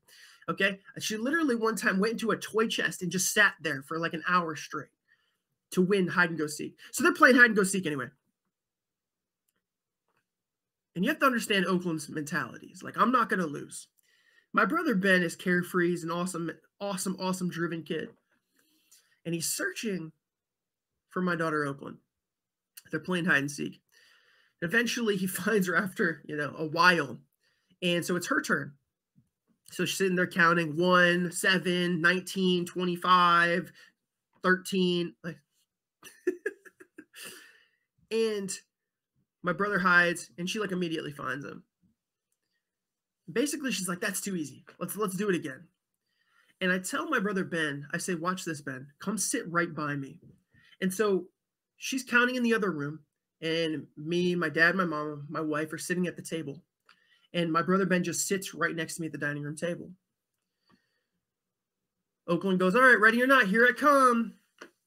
Okay. 0.49 0.81
She 0.99 1.17
literally 1.17 1.55
one 1.55 1.77
time 1.77 1.99
went 1.99 2.13
into 2.13 2.31
a 2.31 2.37
toy 2.37 2.69
chest 2.69 3.03
and 3.03 3.11
just 3.11 3.33
sat 3.33 3.55
there 3.61 3.83
for 3.83 3.99
like 3.99 4.15
an 4.15 4.23
hour 4.29 4.55
straight 4.55 4.89
to 5.73 5.83
win 5.83 6.09
hide 6.09 6.31
and 6.31 6.39
go 6.39 6.47
seek. 6.47 6.77
So 6.93 7.03
they're 7.03 7.13
playing 7.13 7.37
hide 7.37 7.47
and 7.47 7.57
go 7.57 7.65
seek 7.65 7.87
anyway. 7.87 8.07
And 10.95 11.05
you 11.05 11.11
have 11.11 11.21
to 11.21 11.27
understand 11.27 11.67
Oakland's 11.67 12.09
mentalities. 12.09 12.83
Like, 12.83 12.97
I'm 12.97 13.13
not 13.13 13.29
going 13.29 13.41
to 13.41 13.47
lose. 13.47 13.89
My 14.53 14.65
brother 14.65 14.95
Ben 14.95 15.23
is 15.23 15.37
carefree. 15.37 15.91
He's 15.91 16.05
an 16.05 16.11
awesome, 16.11 16.51
awesome, 16.81 17.17
awesome 17.21 17.51
driven 17.51 17.83
kid. 17.83 18.09
And 19.27 19.35
he's 19.35 19.53
searching 19.53 20.13
for 21.11 21.21
my 21.21 21.37
daughter 21.37 21.67
Oakland. 21.67 21.99
They're 22.91 23.01
playing 23.01 23.27
hide 23.27 23.39
and 23.39 23.51
seek. 23.51 23.81
Eventually, 24.63 25.17
he 25.17 25.27
finds 25.27 25.67
her 25.67 25.77
after, 25.77 26.23
you 26.25 26.37
know, 26.37 26.55
a 26.57 26.65
while. 26.65 27.19
And 27.83 28.03
so 28.03 28.17
it's 28.17 28.29
her 28.29 28.41
turn. 28.41 28.73
So 29.71 29.85
she's 29.85 29.99
sitting 29.99 30.17
there 30.17 30.27
counting 30.27 30.77
1, 30.77 31.33
7, 31.33 32.01
19, 32.01 32.67
25, 32.67 33.73
13. 34.43 35.15
Like, 35.25 35.39
and 38.11 38.51
my 39.43 39.53
brother 39.53 39.79
hides, 39.79 40.31
and 40.39 40.49
she 40.49 40.59
like 40.59 40.73
immediately 40.73 41.13
finds 41.13 41.45
him. 41.45 41.63
Basically, 43.33 43.73
she's 43.73 43.89
like, 43.89 44.01
"That's 44.01 44.21
too 44.21 44.37
easy. 44.37 44.65
Let's 44.79 44.97
let's 44.97 45.17
do 45.17 45.29
it 45.29 45.35
again." 45.35 45.67
And 46.61 46.73
I 46.73 46.79
tell 46.79 47.09
my 47.09 47.21
brother 47.21 47.45
Ben, 47.45 47.87
I 47.93 47.99
say, 47.99 48.15
"Watch 48.15 48.45
this, 48.45 48.61
Ben. 48.61 48.87
Come 49.01 49.19
sit 49.19 49.51
right 49.51 49.73
by 49.75 49.95
me." 49.95 50.19
And 50.81 50.93
so 50.93 51.27
she's 51.77 52.05
counting 52.05 52.37
in 52.37 52.43
the 52.43 52.55
other 52.55 52.71
room, 52.71 53.01
and 53.41 53.87
me, 53.97 54.35
my 54.35 54.49
dad, 54.49 54.75
my 54.75 54.85
mom, 54.85 55.27
my 55.29 55.41
wife 55.41 55.73
are 55.73 55.79
sitting 55.79 56.07
at 56.07 56.17
the 56.17 56.23
table, 56.23 56.63
and 57.37 57.53
my 57.53 57.61
brother 57.61 57.85
Ben 57.85 58.03
just 58.03 58.27
sits 58.27 58.55
right 58.55 58.75
next 58.75 58.95
to 58.95 59.03
me 59.03 59.07
at 59.07 59.13
the 59.13 59.19
dining 59.19 59.43
room 59.43 59.57
table. 59.57 59.91
Oakland 62.27 62.59
goes, 62.59 62.75
"All 62.75 62.83
right, 62.83 62.99
ready 62.99 63.23
or 63.23 63.27
not, 63.27 63.47
here 63.47 63.67
I 63.67 63.73
come." 63.73 64.35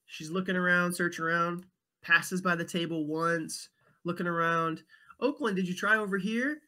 She's 0.08 0.32
looking 0.32 0.56
around, 0.56 0.94
searching 0.94 1.24
around, 1.24 1.68
passes 2.02 2.42
by 2.42 2.56
the 2.56 2.66
table 2.66 3.06
once, 3.06 3.70
looking 4.04 4.26
around. 4.26 4.84
Oakland, 5.20 5.56
did 5.56 5.68
you 5.68 5.76
try 5.76 5.98
over 5.98 6.18
here? 6.18 6.62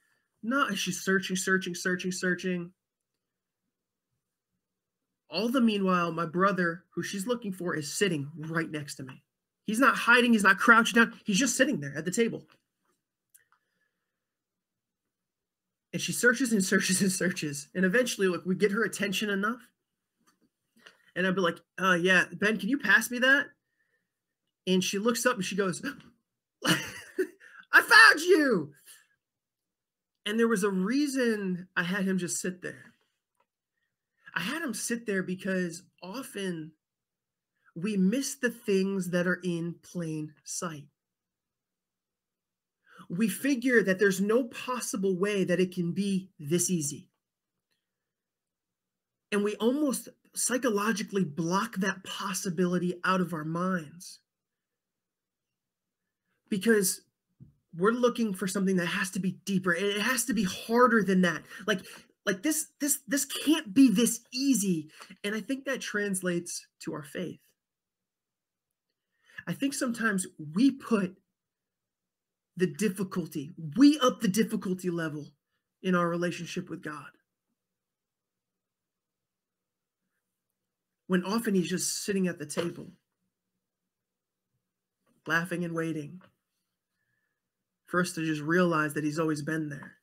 No, 0.44 0.70
she's 0.76 1.02
searching, 1.02 1.36
searching, 1.36 1.74
searching, 1.74 2.12
searching. 2.12 2.72
All 5.30 5.50
the 5.50 5.62
meanwhile, 5.62 6.12
my 6.12 6.28
brother, 6.28 6.86
who 6.92 7.02
she's 7.02 7.26
looking 7.26 7.54
for, 7.54 7.76
is 7.76 7.92
sitting 7.92 8.32
right 8.36 8.70
next 8.70 8.96
to 8.96 9.04
me. 9.04 9.24
He's 9.66 9.80
not 9.80 9.96
hiding, 9.96 10.34
he's 10.34 10.44
not 10.44 10.60
crouching 10.60 11.02
down, 11.02 11.20
he's 11.24 11.40
just 11.40 11.58
sitting 11.58 11.80
there 11.80 11.98
at 11.98 12.06
the 12.06 12.12
table. 12.12 12.48
And 15.94 16.02
she 16.02 16.12
searches 16.14 16.54
and 16.54 16.64
searches 16.64 17.02
and 17.02 17.12
searches. 17.12 17.68
And 17.76 17.84
eventually, 17.84 18.28
look, 18.28 18.46
we 18.46 18.56
get 18.56 18.72
her 18.72 18.84
attention 18.84 19.30
enough. 19.30 19.60
And 21.16 21.28
I'd 21.28 21.36
be 21.36 21.42
like, 21.42 21.58
uh, 21.82 21.98
yeah, 22.02 22.26
Ben, 22.32 22.58
can 22.58 22.70
you 22.70 22.78
pass 22.78 23.12
me 23.12 23.20
that? 23.20 23.48
And 24.68 24.84
she 24.84 25.00
looks 25.00 25.26
up 25.26 25.36
and 25.36 25.44
she 25.44 25.56
goes, 25.56 25.84
I 26.66 27.82
found 27.82 28.22
you. 28.22 28.72
And 30.26 30.40
there 30.40 30.48
was 30.48 30.64
a 30.64 30.70
reason 30.70 31.68
I 31.76 31.84
had 31.84 32.06
him 32.06 32.18
just 32.18 32.40
sit 32.40 32.62
there. 32.62 32.94
I 34.36 34.42
had 34.42 34.62
him 34.62 34.74
sit 34.74 35.06
there 35.06 35.24
because 35.24 35.84
often 36.02 36.72
we 37.76 37.98
miss 37.98 38.36
the 38.36 38.50
things 38.50 39.10
that 39.10 39.28
are 39.28 39.40
in 39.44 39.76
plain 39.82 40.34
sight. 40.44 40.86
We 43.12 43.28
figure 43.28 43.84
that 43.84 44.00
there's 44.00 44.22
no 44.22 44.46
possible 44.46 45.18
way 45.18 45.44
that 45.44 45.60
it 45.60 45.74
can 45.74 45.92
be 45.92 46.30
this 46.40 46.70
easy. 46.70 47.10
And 49.32 49.44
we 49.44 49.56
almost 49.56 50.08
psychologically 50.34 51.26
block 51.26 51.76
that 51.78 52.04
possibility 52.04 52.96
out 53.04 53.20
of 53.20 53.34
our 53.34 53.44
minds. 53.44 54.20
Because 56.50 57.02
we're 57.78 57.92
looking 57.92 58.34
for 58.34 58.48
something 58.48 58.78
that 58.78 58.88
has 58.88 59.10
to 59.12 59.20
be 59.20 59.40
deeper 59.46 59.72
and 59.72 59.86
it 59.86 60.02
has 60.02 60.26
to 60.26 60.34
be 60.34 60.44
harder 60.44 61.04
than 61.04 61.22
that. 61.22 61.44
Like 61.68 61.82
like 62.26 62.44
this 62.44 62.68
this 62.80 63.00
this 63.08 63.26
can't 63.26 63.74
be 63.74 63.90
this 63.90 64.22
easy. 64.34 64.90
And 65.24 65.36
i 65.36 65.40
think 65.40 65.66
that 65.66 65.82
translates 65.82 66.66
to 66.82 66.94
our 66.94 67.04
faith. 67.04 67.40
I 69.48 69.54
think 69.54 69.74
sometimes 69.74 70.28
we 70.54 70.72
put 70.72 71.18
the 72.58 72.68
difficulty 72.68 73.52
we 73.78 73.98
up 74.00 74.22
the 74.22 74.28
difficulty 74.28 74.90
level 74.90 75.28
in 75.82 75.96
our 75.96 76.08
relationship 76.08 76.70
with 76.70 76.84
god 76.84 77.12
when 81.08 81.24
often 81.24 81.56
he's 81.56 81.70
just 81.70 82.04
sitting 82.04 82.28
at 82.28 82.40
the 82.40 82.46
table 82.46 82.92
laughing 85.28 85.64
and 85.64 85.74
waiting 85.74 86.22
for 87.92 88.00
us 88.00 88.14
to 88.14 88.26
just 88.26 88.42
realize 88.42 88.94
that 88.94 89.04
he's 89.04 89.20
always 89.20 89.42
been 89.42 89.68
there. 89.68 89.96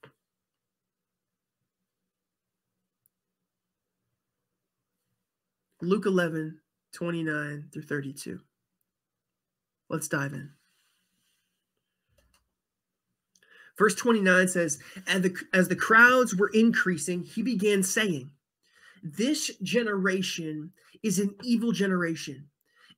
Luke 5.81 6.05
11, 6.05 6.61
29 6.93 7.69
through 7.73 7.83
32. 7.83 8.41
Let's 9.89 10.09
dive 10.09 10.35
in. 10.35 10.58
Verse 13.79 13.95
29 13.95 14.49
says, 14.49 14.79
as 15.07 15.23
the, 15.23 15.35
as 15.53 15.69
the 15.69 15.77
crowds 15.77 16.35
were 16.35 16.51
increasing, 16.53 17.23
he 17.23 17.43
began 17.43 17.83
saying, 17.83 18.31
This 19.03 19.57
generation 19.63 20.73
is 21.03 21.19
an 21.19 21.37
evil 21.45 21.71
generation. 21.73 22.49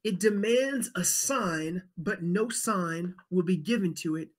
It 0.02 0.18
demands 0.18 0.90
a 0.96 1.04
sign, 1.04 1.82
but 1.98 2.22
no 2.22 2.48
sign 2.48 3.14
will 3.30 3.42
be 3.42 3.58
given 3.58 3.94
to 3.96 4.16
it 4.16 4.30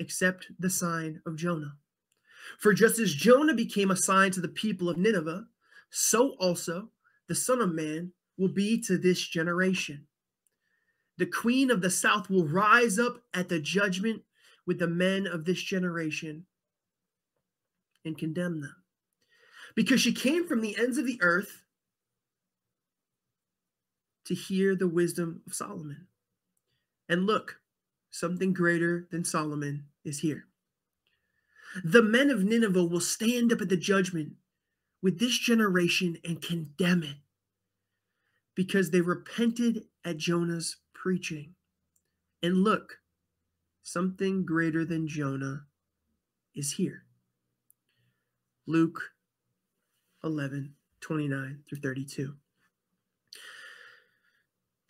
except 0.00 0.48
the 0.58 0.70
sign 0.70 1.20
of 1.24 1.36
Jonah. 1.36 1.74
For 2.58 2.74
just 2.74 2.98
as 2.98 3.14
Jonah 3.14 3.54
became 3.54 3.92
a 3.92 3.96
sign 3.96 4.32
to 4.32 4.40
the 4.40 4.48
people 4.48 4.88
of 4.88 4.96
Nineveh, 4.96 5.46
so 5.90 6.30
also 6.40 6.88
the 7.28 7.34
Son 7.34 7.60
of 7.60 7.72
Man 7.72 8.12
will 8.36 8.48
be 8.48 8.80
to 8.80 8.98
this 8.98 9.20
generation. 9.20 10.06
The 11.18 11.26
queen 11.26 11.70
of 11.70 11.82
the 11.82 11.90
south 11.90 12.30
will 12.30 12.46
rise 12.46 12.98
up 12.98 13.22
at 13.34 13.48
the 13.48 13.60
judgment 13.60 14.22
with 14.66 14.78
the 14.78 14.88
men 14.88 15.26
of 15.26 15.44
this 15.44 15.62
generation 15.62 16.46
and 18.04 18.16
condemn 18.16 18.60
them. 18.60 18.76
Because 19.74 20.00
she 20.00 20.12
came 20.12 20.46
from 20.46 20.60
the 20.60 20.76
ends 20.78 20.98
of 20.98 21.06
the 21.06 21.18
earth 21.22 21.62
to 24.26 24.34
hear 24.34 24.74
the 24.74 24.88
wisdom 24.88 25.42
of 25.46 25.54
Solomon. 25.54 26.06
And 27.08 27.26
look, 27.26 27.60
something 28.10 28.52
greater 28.52 29.08
than 29.10 29.24
Solomon 29.24 29.86
is 30.04 30.20
here. 30.20 30.46
The 31.84 32.02
men 32.02 32.30
of 32.30 32.44
Nineveh 32.44 32.84
will 32.84 33.00
stand 33.00 33.52
up 33.52 33.60
at 33.60 33.68
the 33.68 33.76
judgment 33.76 34.34
with 35.02 35.18
this 35.18 35.38
generation 35.38 36.18
and 36.24 36.42
condemn 36.42 37.02
it 37.02 37.16
because 38.54 38.90
they 38.90 39.00
repented 39.00 39.84
at 40.04 40.18
Jonah's 40.18 40.76
preaching. 40.92 41.54
And 42.42 42.64
look, 42.64 42.98
something 43.92 44.44
greater 44.44 44.84
than 44.84 45.08
Jonah 45.08 45.62
is 46.54 46.72
here. 46.72 47.04
Luke 48.66 49.00
11, 50.22 50.74
29 51.00 51.58
through 51.68 51.78
32. 51.78 52.34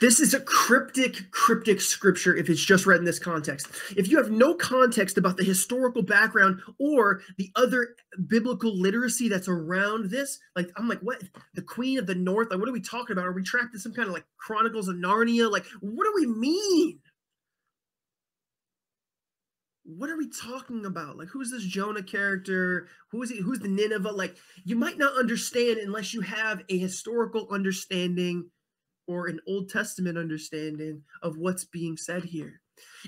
This 0.01 0.19
is 0.19 0.33
a 0.33 0.41
cryptic, 0.41 1.31
cryptic 1.31 1.79
scripture 1.81 2.35
if 2.35 2.49
it's 2.49 2.65
just 2.65 2.87
read 2.87 3.01
in 3.01 3.05
this 3.05 3.19
context. 3.19 3.69
If 3.99 4.09
you 4.09 4.17
have 4.17 4.31
no 4.31 4.55
context 4.55 5.19
about 5.19 5.37
the 5.37 5.45
historical 5.45 6.03
background 6.03 6.63
or 6.79 7.21
the 7.37 7.51
other 7.55 7.97
biblical 8.27 8.75
literacy 8.75 9.29
that's 9.29 9.49
around 9.49 10.11
this, 10.11 10.39
like 10.57 10.71
I'm 10.77 10.89
like, 10.89 11.01
what? 11.01 11.23
The 11.55 11.63
Queen 11.63 11.99
of 11.99 12.07
the 12.07 12.15
North? 12.15 12.51
Like, 12.51 12.61
what 12.61 12.69
are 12.69 12.73
we 12.73 12.81
talking 12.81 13.13
about? 13.13 13.27
Are 13.27 13.33
we 13.33 13.43
trapped 13.43 13.75
in 13.75 13.81
some 13.81 13.93
kind 13.93 14.09
of 14.09 14.15
like 14.15 14.25
Chronicles 14.39 14.89
of 14.89 14.97
Narnia? 14.97 15.51
Like, 15.51 15.67
what 15.81 16.05
do 16.05 16.13
we 16.15 16.27
mean? 16.27 16.99
What 19.97 20.09
are 20.09 20.17
we 20.17 20.29
talking 20.29 20.85
about? 20.85 21.19
Like, 21.19 21.29
who's 21.29 21.51
this 21.51 21.65
Jonah 21.65 22.03
character? 22.03 22.89
Who 23.11 23.23
is 23.23 23.31
he? 23.31 23.41
Who's 23.41 23.59
the 23.59 23.69
Nineveh? 23.69 24.13
Like, 24.13 24.37
you 24.65 24.77
might 24.77 24.99
not 24.99 25.17
understand 25.17 25.79
unless 25.79 26.15
you 26.15 26.21
have 26.21 26.63
a 26.69 26.79
historical 26.79 27.49
understanding 27.51 28.51
or 29.09 29.27
an 29.27 29.41
Old 29.49 29.69
Testament 29.69 30.17
understanding 30.17 31.03
of 31.23 31.39
what's 31.39 31.65
being 31.65 31.97
said 31.97 32.25
here. 32.25 32.61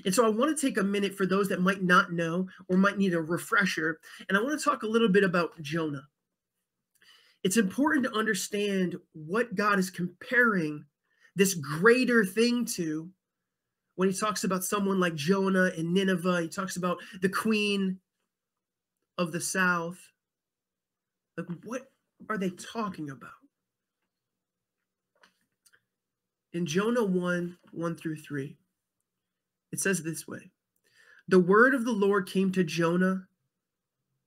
And 0.04 0.14
so 0.14 0.26
I 0.26 0.28
want 0.28 0.56
to 0.56 0.66
take 0.66 0.76
a 0.76 0.82
minute 0.82 1.14
for 1.14 1.24
those 1.24 1.48
that 1.48 1.60
might 1.60 1.82
not 1.82 2.12
know 2.12 2.48
or 2.68 2.76
might 2.76 2.98
need 2.98 3.14
a 3.14 3.20
refresher. 3.20 4.00
And 4.28 4.36
I 4.36 4.42
want 4.42 4.58
to 4.58 4.64
talk 4.64 4.82
a 4.82 4.88
little 4.88 5.08
bit 5.08 5.24
about 5.24 5.60
Jonah. 5.62 6.08
It's 7.44 7.56
important 7.56 8.04
to 8.04 8.16
understand 8.16 8.96
what 9.12 9.54
God 9.54 9.78
is 9.78 9.90
comparing 9.90 10.84
this 11.36 11.54
greater 11.54 12.24
thing 12.24 12.64
to 12.76 13.10
when 13.96 14.08
he 14.08 14.14
talks 14.16 14.44
about 14.44 14.64
someone 14.64 15.00
like 15.00 15.14
Jonah 15.14 15.70
and 15.76 15.92
Nineveh. 15.92 16.42
He 16.42 16.48
talks 16.48 16.76
about 16.76 16.98
the 17.20 17.28
queen 17.28 17.98
of 19.18 19.32
the 19.32 19.40
south. 19.40 19.98
Like, 21.36 21.46
what 21.64 21.90
are 22.28 22.38
they 22.38 22.50
talking 22.50 23.10
about? 23.10 23.30
In 26.52 26.66
Jonah 26.66 27.04
1 27.04 27.58
1 27.72 27.96
through 27.96 28.16
3, 28.16 28.56
it 29.72 29.80
says 29.80 30.02
this 30.02 30.28
way 30.28 30.50
The 31.28 31.38
word 31.38 31.74
of 31.74 31.84
the 31.84 31.92
Lord 31.92 32.28
came 32.28 32.52
to 32.52 32.64
Jonah, 32.64 33.26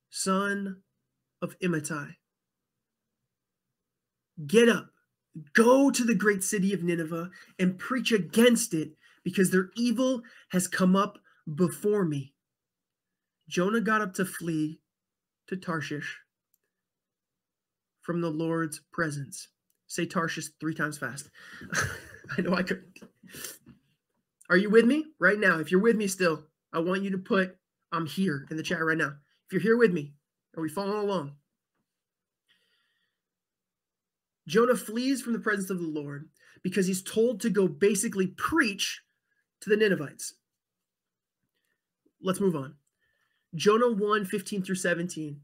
son 0.10 0.78
of 1.42 1.58
Amittai. 1.60 2.16
Get 4.48 4.70
up, 4.70 4.90
go 5.54 5.92
to 5.92 6.04
the 6.04 6.16
great 6.16 6.44
city 6.44 6.74
of 6.74 6.84
Nineveh, 6.84 7.30
and 7.60 7.78
preach 7.78 8.12
against 8.12 8.74
it, 8.74 8.94
because 9.26 9.52
their 9.52 9.72
evil 9.76 10.22
has 10.52 10.70
come 10.70 10.96
up 10.96 11.18
before 11.56 12.06
me. 12.06 12.34
Jonah 13.50 13.82
got 13.82 14.02
up 14.02 14.14
to 14.14 14.24
flee 14.24 14.80
to 15.48 15.58
Tarshish 15.58 16.20
from 18.02 18.22
the 18.22 18.30
Lord's 18.30 18.82
presence. 18.94 19.50
Say 19.88 20.06
Tarshish 20.06 20.50
three 20.60 20.76
times 20.76 20.98
fast. 20.98 21.30
I 22.38 22.42
know 22.42 22.54
I 22.54 22.64
could. 22.64 22.84
Are 24.50 24.58
you 24.58 24.70
with 24.70 24.86
me 24.86 25.06
right 25.20 25.40
now? 25.40 25.60
If 25.60 25.72
you're 25.72 25.82
with 25.82 25.96
me 25.96 26.08
still, 26.08 26.44
I 26.72 26.80
want 26.80 27.04
you 27.04 27.10
to 27.12 27.18
put 27.18 27.58
I'm 27.92 28.06
here 28.06 28.46
in 28.52 28.58
the 28.58 28.64
chat 28.64 28.84
right 28.84 28.98
now. 28.98 29.14
If 29.48 29.54
you're 29.54 29.62
here 29.62 29.78
with 29.78 29.92
me, 29.92 30.14
are 30.56 30.62
we 30.62 30.70
following 30.70 31.00
along? 31.00 31.34
Jonah 34.48 34.76
flees 34.76 35.22
from 35.22 35.34
the 35.34 35.40
presence 35.40 35.70
of 35.70 35.80
the 35.80 35.88
Lord 35.88 36.30
because 36.62 36.86
he's 36.86 37.02
told 37.02 37.42
to 37.42 37.50
go 37.50 37.68
basically 37.68 38.28
preach 38.28 39.02
to 39.62 39.70
the 39.70 39.78
Ninevites. 39.78 40.34
Let's 42.22 42.40
move 42.40 42.56
on. 42.56 42.76
Jonah 43.56 43.92
1 43.92 44.26
15 44.26 44.64
through 44.64 44.76
17. 44.76 45.40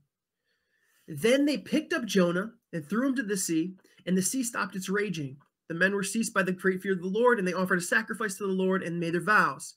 Then 1.08 1.46
they 1.46 1.58
picked 1.58 1.94
up 1.94 2.06
Jonah 2.06 2.51
and 2.74 2.86
threw 2.86 3.08
him 3.08 3.15
to 3.15 3.24
the 3.24 3.38
sea, 3.38 3.75
and 4.06 4.18
the 4.18 4.22
sea 4.22 4.44
stopped 4.44 4.75
its 4.75 4.89
raging. 4.89 5.38
The 5.68 5.75
men 5.75 5.94
were 5.94 6.03
seized 6.03 6.34
by 6.34 6.44
the 6.44 6.51
great 6.51 6.82
fear 6.82 6.94
of 6.94 7.01
the 7.01 7.08
Lord, 7.08 7.39
and 7.39 7.48
they 7.48 7.53
offered 7.53 7.80
a 7.80 7.82
sacrifice 7.82 8.36
to 8.36 8.46
the 8.46 8.53
Lord 8.53 8.84
and 8.84 9.00
made 9.00 9.13
their 9.13 9.22
vows. 9.22 9.75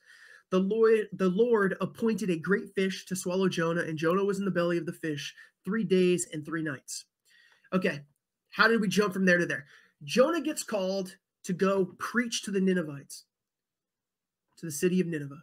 The 0.51 0.61
Lord, 0.61 1.09
the 1.13 1.29
Lord 1.29 1.77
appointed 1.81 2.31
a 2.31 2.39
great 2.39 2.75
fish 2.75 3.07
to 3.07 3.17
swallow 3.17 3.49
Jonah, 3.49 3.83
and 3.83 3.99
Jonah 3.99 4.25
was 4.25 4.39
in 4.39 4.45
the 4.45 4.51
belly 4.51 4.79
of 4.79 4.87
the 4.87 4.93
fish 4.93 5.35
three 5.65 5.85
days 5.85 6.29
and 6.33 6.45
three 6.45 6.63
nights. 6.63 7.07
Okay, 7.73 8.01
how 8.51 8.69
did 8.69 8.81
we 8.81 8.89
jump 8.89 9.13
from 9.13 9.25
there 9.25 9.39
to 9.39 9.47
there? 9.47 9.67
Jonah 10.05 10.41
gets 10.41 10.63
called 10.63 11.17
to 11.45 11.53
go 11.53 11.87
preach 11.99 12.43
to 12.43 12.51
the 12.51 12.61
Ninevites, 12.61 13.25
to 14.59 14.67
the 14.67 14.73
city 14.73 15.01
of 15.01 15.07
Nineveh. 15.07 15.43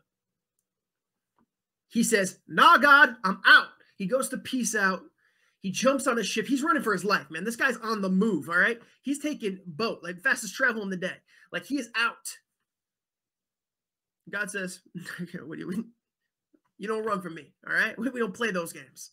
He 1.90 2.04
says, 2.04 2.40
Nah, 2.48 2.78
God, 2.78 3.16
I'm 3.24 3.42
out. 3.46 3.68
He 3.98 4.06
goes 4.06 4.30
to 4.30 4.38
peace 4.38 4.76
out. 4.76 5.02
He 5.60 5.72
jumps 5.72 6.08
on 6.08 6.18
a 6.18 6.24
ship. 6.24 6.48
He's 6.48 6.64
running 6.64 6.82
for 6.82 6.94
his 6.94 7.06
life, 7.06 7.30
man. 7.30 7.44
This 7.44 7.56
guy's 7.56 7.78
on 7.78 8.02
the 8.02 8.10
move, 8.10 8.50
all 8.50 8.56
right? 8.56 8.80
He's 9.04 9.20
taking 9.20 9.60
boat, 9.66 10.00
like 10.02 10.22
fastest 10.22 10.56
travel 10.56 10.82
in 10.82 10.90
the 10.90 10.98
day. 10.98 11.18
Like 11.52 11.66
he 11.66 11.76
is 11.76 11.90
out. 11.96 12.38
God 14.30 14.50
says, 14.50 14.82
what 15.46 15.60
do 15.60 15.66
you, 15.66 15.86
you 16.78 16.88
don't 16.88 17.06
run 17.06 17.22
from 17.22 17.36
me, 17.36 17.54
all 17.68 17.74
right? 17.74 17.98
We 17.98 18.20
don't 18.20 18.34
play 18.34 18.52
those 18.52 18.74
games 18.74 19.12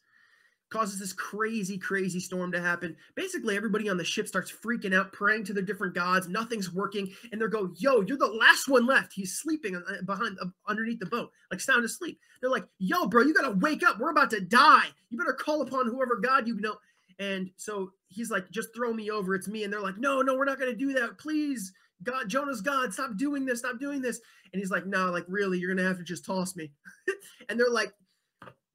causes 0.71 0.99
this 0.99 1.13
crazy, 1.13 1.79
crazy 1.79 2.21
storm 2.21 2.53
to 2.53 2.61
happen. 2.61 2.97
Basically, 3.15 3.57
everybody 3.57 3.89
on 3.89 3.97
the 3.97 4.05
ship 4.05 4.29
starts 4.29 4.53
freaking 4.53 4.95
out, 4.95 5.13
praying 5.13 5.45
to 5.45 5.53
their 5.53 5.63
different 5.63 5.95
gods. 5.95 6.29
Nothing's 6.29 6.73
working, 6.73 7.11
and 7.33 7.41
they're 7.41 7.49
go, 7.49 7.73
"Yo, 7.77 8.03
you're 8.03 8.19
the 8.19 8.27
last 8.27 8.69
one 8.69 8.87
left. 8.87 9.13
He's 9.13 9.39
sleeping 9.39 9.77
uh, 9.77 10.03
behind, 10.05 10.39
uh, 10.41 10.47
underneath 10.67 11.01
the 11.01 11.07
boat, 11.07 11.31
like 11.51 11.61
sound 11.61 11.85
asleep." 11.85 12.21
They're 12.41 12.51
like, 12.51 12.67
"Yo, 12.79 13.07
bro, 13.07 13.23
you 13.23 13.35
gotta 13.35 13.57
wake 13.59 13.83
up. 13.83 13.99
We're 13.99 14.11
about 14.11 14.31
to 14.31 14.41
die. 14.41 14.87
You 15.11 15.19
better 15.19 15.33
call 15.33 15.63
upon 15.63 15.87
whoever 15.87 16.17
God 16.17 16.47
you 16.47 16.61
know." 16.61 16.77
And 17.19 17.51
so 17.57 17.93
he's 18.09 18.31
like, 18.31 18.51
"Just 18.51 18.75
throw 18.75 18.93
me 18.93 19.11
over. 19.11 19.35
It's 19.35 19.49
me." 19.49 19.65
And 19.65 19.73
they're 19.73 19.81
like, 19.81 19.99
"No, 19.99 20.23
no, 20.23 20.37
we're 20.37 20.45
not 20.45 20.59
gonna 20.59 20.75
do 20.75 20.93
that. 20.95 21.19
Please." 21.19 21.73
God, 22.05 22.29
Jonah's 22.29 22.61
God, 22.61 22.93
stop 22.93 23.17
doing 23.17 23.45
this, 23.45 23.59
stop 23.59 23.81
doing 23.81 24.01
this. 24.01 24.21
And 24.53 24.61
he's 24.61 24.71
like, 24.71 24.87
no, 24.87 25.11
like 25.11 25.25
really, 25.27 25.59
you're 25.59 25.75
gonna 25.75 25.87
have 25.87 25.99
to 25.99 26.05
just 26.05 26.25
toss 26.25 26.55
me. 26.55 26.71
and 27.49 27.59
they're 27.59 27.69
like, 27.69 27.93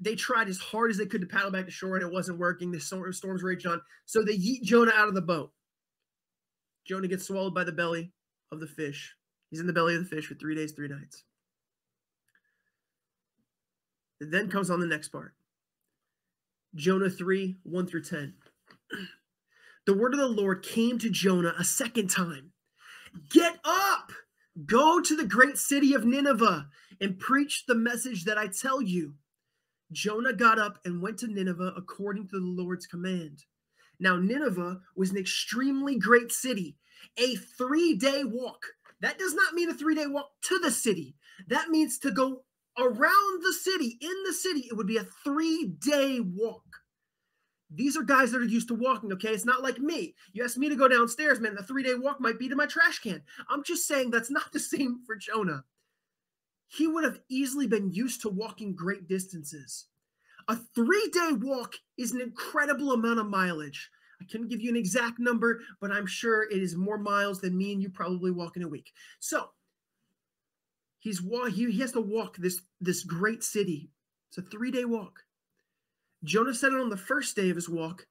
they 0.04 0.16
tried 0.16 0.50
as 0.50 0.58
hard 0.58 0.92
as 0.92 0.98
they 0.98 1.06
could 1.06 1.22
to 1.22 1.28
paddle 1.28 1.52
back 1.52 1.66
to 1.66 1.72
shore 1.72 1.96
and 1.96 2.06
it 2.06 2.12
wasn't 2.12 2.40
working. 2.40 2.72
The 2.72 2.80
storms 2.80 3.44
raged 3.44 3.68
on. 3.68 3.82
So 4.06 4.24
they 4.24 4.38
yeet 4.38 4.64
Jonah 4.64 4.92
out 4.96 5.08
of 5.08 5.16
the 5.16 5.22
boat. 5.22 5.52
Jonah 6.86 7.08
gets 7.08 7.28
swallowed 7.28 7.54
by 7.54 7.64
the 7.64 7.72
belly 7.72 8.12
of 8.52 8.60
the 8.60 8.68
fish. 8.68 9.16
He's 9.50 9.60
in 9.60 9.68
the 9.68 9.74
belly 9.74 9.96
of 9.96 10.04
the 10.04 10.16
fish 10.16 10.26
for 10.26 10.36
three 10.36 10.56
days, 10.56 10.74
three 10.74 10.88
nights. 10.88 11.24
It 14.20 14.32
then 14.32 14.50
comes 14.50 14.70
on 14.70 14.80
the 14.80 14.88
next 14.88 15.10
part 15.10 15.34
Jonah 16.76 17.10
3 17.10 17.56
1 17.64 17.88
through 17.88 18.04
10. 18.04 18.34
the 19.86 19.98
word 19.98 20.14
of 20.14 20.20
the 20.20 20.28
Lord 20.28 20.64
came 20.64 20.98
to 21.00 21.10
Jonah 21.10 21.54
a 21.58 21.64
second 21.64 22.10
time 22.10 22.52
Get 23.30 23.60
up, 23.64 24.12
go 24.66 25.02
to 25.02 25.16
the 25.16 25.26
great 25.26 25.58
city 25.58 25.94
of 25.94 26.06
Nineveh, 26.06 26.68
and 27.00 27.20
preach 27.20 27.66
the 27.68 27.76
message 27.76 28.24
that 28.26 28.38
I 28.38 28.48
tell 28.48 28.82
you. 28.82 29.14
Jonah 29.94 30.34
got 30.34 30.60
up 30.60 30.80
and 30.86 31.02
went 31.02 31.20
to 31.20 31.28
Nineveh 31.28 31.74
according 31.78 32.28
to 32.28 32.40
the 32.40 32.46
Lord's 32.46 32.88
command. 32.88 33.46
Now, 34.00 34.18
Nineveh 34.18 34.82
was 34.96 35.12
an 35.12 35.18
extremely 35.18 35.98
great 35.98 36.32
city, 36.32 36.76
a 37.18 37.36
three 37.36 37.96
day 37.96 38.24
walk. 38.24 38.66
That 39.02 39.20
does 39.20 39.34
not 39.34 39.54
mean 39.54 39.70
a 39.70 39.74
three 39.74 39.96
day 39.96 40.08
walk 40.08 40.32
to 40.44 40.60
the 40.60 40.72
city. 40.72 41.16
That 41.48 41.70
means 41.70 42.00
to 42.00 42.12
go 42.12 42.44
around 42.78 43.44
the 43.44 43.54
city, 43.54 43.98
in 44.02 44.24
the 44.26 44.34
city, 44.34 44.68
it 44.70 44.76
would 44.76 44.88
be 44.88 44.98
a 44.98 45.08
three 45.24 45.74
day 45.80 46.20
walk. 46.20 46.64
These 47.76 47.98
are 47.98 48.04
guys 48.04 48.32
that 48.32 48.42
are 48.42 48.46
used 48.46 48.68
to 48.68 48.76
walking, 48.76 49.12
okay? 49.14 49.30
It's 49.30 49.46
not 49.46 49.64
like 49.64 49.80
me. 49.80 50.14
You 50.32 50.44
ask 50.44 50.58
me 50.58 50.70
to 50.70 50.76
go 50.76 50.88
downstairs, 50.88 51.40
man, 51.40 51.56
the 51.56 51.64
three 51.64 51.84
day 51.84 51.96
walk 51.96 52.20
might 52.20 52.40
be 52.40 52.50
to 52.50 52.56
my 52.56 52.66
trash 52.66 53.00
can. 53.00 53.22
I'm 53.50 53.64
just 53.64 53.88
saying 53.88 54.12
that's 54.12 54.32
not 54.32 54.52
the 54.52 54.60
same 54.60 55.02
for 55.06 55.16
Jonah 55.16 55.64
he 56.76 56.88
would 56.88 57.04
have 57.04 57.20
easily 57.30 57.68
been 57.68 57.92
used 57.92 58.22
to 58.22 58.30
walking 58.30 58.76
great 58.76 59.08
distances. 59.08 59.86
A 60.48 60.58
three 60.76 61.10
day 61.14 61.32
walk 61.34 61.76
is 61.98 62.12
an 62.12 62.22
incredible 62.22 62.92
amount 62.92 63.20
of 63.20 63.28
mileage. 63.28 63.90
I 64.20 64.26
couldn't 64.26 64.50
give 64.50 64.62
you 64.62 64.70
an 64.70 64.76
exact 64.76 65.20
number, 65.20 65.62
but 65.80 65.92
I'm 65.92 66.08
sure 66.08 66.44
it 66.44 66.62
is 66.62 66.76
more 66.76 66.98
miles 66.98 67.42
than 67.42 67.58
me 67.58 67.74
and 67.74 67.82
you 67.82 67.90
probably 67.90 68.32
walk 68.32 68.58
in 68.58 68.64
a 68.64 68.68
week. 68.68 68.92
So 69.20 69.50
he's 71.00 71.20
he, 71.20 71.72
he 71.72 71.80
has 71.80 71.92
to 71.92 72.02
walk 72.02 72.38
this 72.38 72.62
this 72.82 73.04
great 73.04 73.44
city. 73.44 73.90
It's 74.30 74.40
a 74.40 74.42
three 74.42 74.72
day 74.72 74.86
walk. 74.86 75.20
Jonah 76.24 76.54
set 76.54 76.72
it 76.72 76.80
on 76.80 76.90
the 76.90 76.98
first 76.98 77.36
day 77.36 77.50
of 77.50 77.56
his 77.56 77.70
walk 77.70 78.08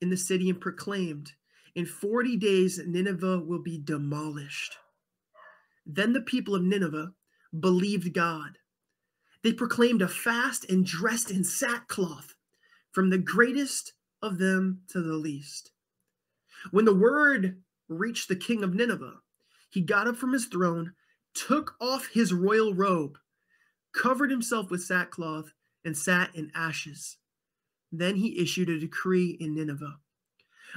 in 0.00 0.10
the 0.10 0.16
city 0.16 0.50
and 0.50 0.60
proclaimed, 0.60 1.32
In 1.74 1.86
40 1.86 2.36
days, 2.36 2.80
Nineveh 2.84 3.38
will 3.38 3.62
be 3.62 3.78
demolished. 3.78 4.76
Then 5.86 6.12
the 6.12 6.20
people 6.20 6.54
of 6.54 6.62
Nineveh 6.62 7.12
believed 7.58 8.12
God. 8.12 8.58
They 9.42 9.52
proclaimed 9.52 10.02
a 10.02 10.08
fast 10.08 10.68
and 10.68 10.84
dressed 10.84 11.30
in 11.30 11.44
sackcloth, 11.44 12.34
from 12.90 13.10
the 13.10 13.18
greatest 13.18 13.92
of 14.22 14.38
them 14.38 14.82
to 14.88 15.00
the 15.00 15.14
least. 15.14 15.70
When 16.70 16.84
the 16.84 16.94
word 16.94 17.62
reached 17.88 18.28
the 18.28 18.36
king 18.36 18.64
of 18.64 18.74
Nineveh, 18.74 19.20
he 19.70 19.80
got 19.80 20.08
up 20.08 20.16
from 20.16 20.32
his 20.32 20.46
throne, 20.46 20.94
took 21.34 21.76
off 21.80 22.06
his 22.06 22.32
royal 22.32 22.74
robe, 22.74 23.18
covered 23.92 24.30
himself 24.30 24.70
with 24.70 24.82
sackcloth, 24.82 25.52
and 25.84 25.96
sat 25.96 26.34
in 26.34 26.50
ashes. 26.54 27.16
Then 27.92 28.16
he 28.16 28.40
issued 28.40 28.68
a 28.68 28.78
decree 28.78 29.36
in 29.40 29.54
Nineveh. 29.54 29.98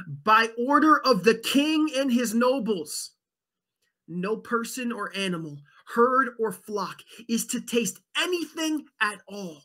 By 0.07 0.49
order 0.57 0.99
of 0.99 1.23
the 1.23 1.36
king 1.36 1.89
and 1.95 2.12
his 2.12 2.34
nobles, 2.34 3.12
no 4.07 4.38
person 4.38 4.91
or 4.91 5.15
animal, 5.15 5.60
herd 5.96 6.30
or 6.39 6.52
flock 6.52 7.02
is 7.28 7.46
to 7.48 7.62
taste 7.62 8.00
anything 8.17 8.86
at 9.00 9.22
all. 9.28 9.63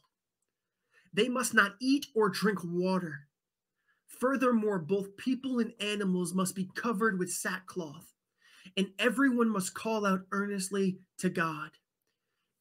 They 1.13 1.29
must 1.29 1.55
not 1.55 1.77
eat 1.81 2.07
or 2.15 2.29
drink 2.29 2.59
water. 2.65 3.29
Furthermore, 4.21 4.79
both 4.79 5.17
people 5.17 5.59
and 5.59 5.73
animals 5.81 6.35
must 6.35 6.55
be 6.55 6.71
covered 6.75 7.19
with 7.19 7.33
sackcloth, 7.33 8.15
and 8.77 8.89
everyone 8.99 9.49
must 9.49 9.75
call 9.75 10.07
out 10.07 10.23
earnestly 10.33 10.99
to 11.19 11.29
God. 11.29 11.71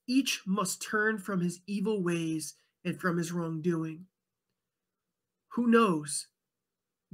Each 0.07 0.41
must 0.45 0.81
turn 0.81 1.17
from 1.17 1.41
his 1.41 1.61
evil 1.65 2.03
ways 2.03 2.55
and 2.83 2.99
from 2.99 3.17
his 3.17 3.31
wrongdoing. 3.31 4.05
Who 5.49 5.67
knows? 5.67 6.27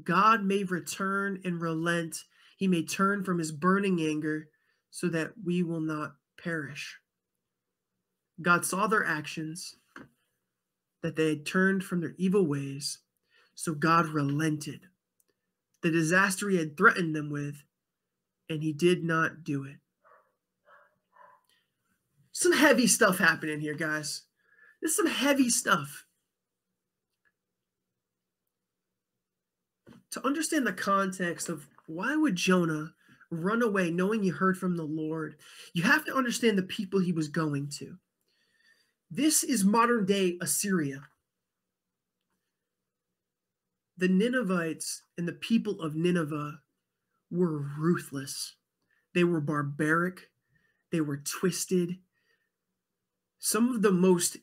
God 0.03 0.43
may 0.43 0.63
return 0.63 1.39
and 1.45 1.61
relent. 1.61 2.17
He 2.57 2.67
may 2.67 2.83
turn 2.83 3.23
from 3.23 3.39
his 3.39 3.51
burning 3.51 4.01
anger 4.01 4.47
so 4.89 5.07
that 5.09 5.33
we 5.43 5.63
will 5.63 5.79
not 5.79 6.15
perish. 6.43 6.99
God 8.41 8.65
saw 8.65 8.87
their 8.87 9.05
actions, 9.05 9.75
that 11.01 11.15
they 11.15 11.29
had 11.29 11.45
turned 11.45 11.83
from 11.83 12.01
their 12.01 12.15
evil 12.17 12.45
ways, 12.45 12.99
so 13.55 13.73
God 13.73 14.07
relented. 14.07 14.81
The 15.81 15.91
disaster 15.91 16.49
he 16.49 16.57
had 16.57 16.77
threatened 16.77 17.15
them 17.15 17.29
with, 17.29 17.63
and 18.49 18.61
he 18.61 18.73
did 18.73 19.03
not 19.03 19.43
do 19.43 19.63
it. 19.63 19.77
some 22.31 22.53
heavy 22.53 22.87
stuff 22.87 23.19
happening 23.19 23.59
here, 23.59 23.75
guys. 23.75 24.23
There's 24.81 24.95
some 24.95 25.07
heavy 25.07 25.49
stuff. 25.49 26.05
To 30.11 30.25
understand 30.25 30.65
the 30.65 30.73
context 30.73 31.49
of 31.49 31.67
why 31.85 32.15
would 32.15 32.35
Jonah 32.35 32.93
run 33.31 33.61
away 33.61 33.89
knowing 33.89 34.23
you 34.23 34.33
heard 34.33 34.57
from 34.57 34.75
the 34.75 34.83
Lord, 34.83 35.35
you 35.73 35.83
have 35.83 36.05
to 36.05 36.15
understand 36.15 36.57
the 36.57 36.63
people 36.63 36.99
he 36.99 37.13
was 37.13 37.29
going 37.29 37.69
to. 37.79 37.97
This 39.09 39.43
is 39.43 39.63
modern 39.63 40.05
day 40.05 40.37
Assyria. 40.41 41.01
The 43.97 44.07
Ninevites 44.07 45.03
and 45.17 45.27
the 45.27 45.33
people 45.33 45.81
of 45.81 45.95
Nineveh 45.95 46.59
were 47.29 47.59
ruthless. 47.77 48.55
They 49.13 49.23
were 49.23 49.41
barbaric. 49.41 50.29
They 50.91 51.01
were 51.01 51.17
twisted. 51.17 51.97
Some 53.39 53.69
of 53.69 53.81
the 53.81 53.91
most 53.91 54.37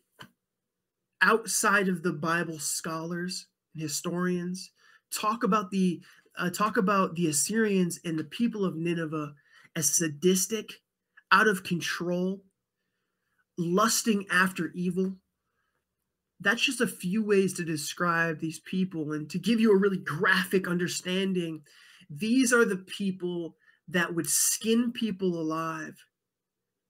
outside 1.21 1.89
of 1.89 2.03
the 2.03 2.13
Bible 2.13 2.59
scholars 2.59 3.47
and 3.75 3.83
historians 3.83 4.71
talk 5.11 5.43
about 5.43 5.71
the 5.71 6.03
uh, 6.39 6.51
talk 6.51 6.77
about 6.77 7.15
the 7.15 7.29
Assyrians 7.29 8.01
and 8.05 8.19
the 8.19 8.25
people 8.25 8.65
of 8.65 8.77
Nineveh 8.77 9.35
as 9.77 9.91
sadistic, 9.91 10.73
out 11.31 11.49
of 11.49 11.65
control, 11.65 12.43
lusting 13.59 14.27
after 14.31 14.71
evil. 14.75 15.17
That's 16.41 16.63
just 16.63 16.81
a 16.81 16.87
few 16.87 17.25
ways 17.25 17.53
to 17.55 17.65
describe 17.65 18.39
these 18.39 18.61
people 18.61 19.13
and 19.13 19.29
to 19.31 19.39
give 19.39 19.61
you 19.61 19.73
a 19.73 19.79
really 19.79 19.99
graphic 19.99 20.69
understanding. 20.69 21.63
These 22.09 22.53
are 22.53 22.65
the 22.65 22.77
people 22.77 23.57
that 23.89 24.15
would 24.15 24.29
skin 24.29 24.93
people 24.93 25.41
alive 25.41 25.97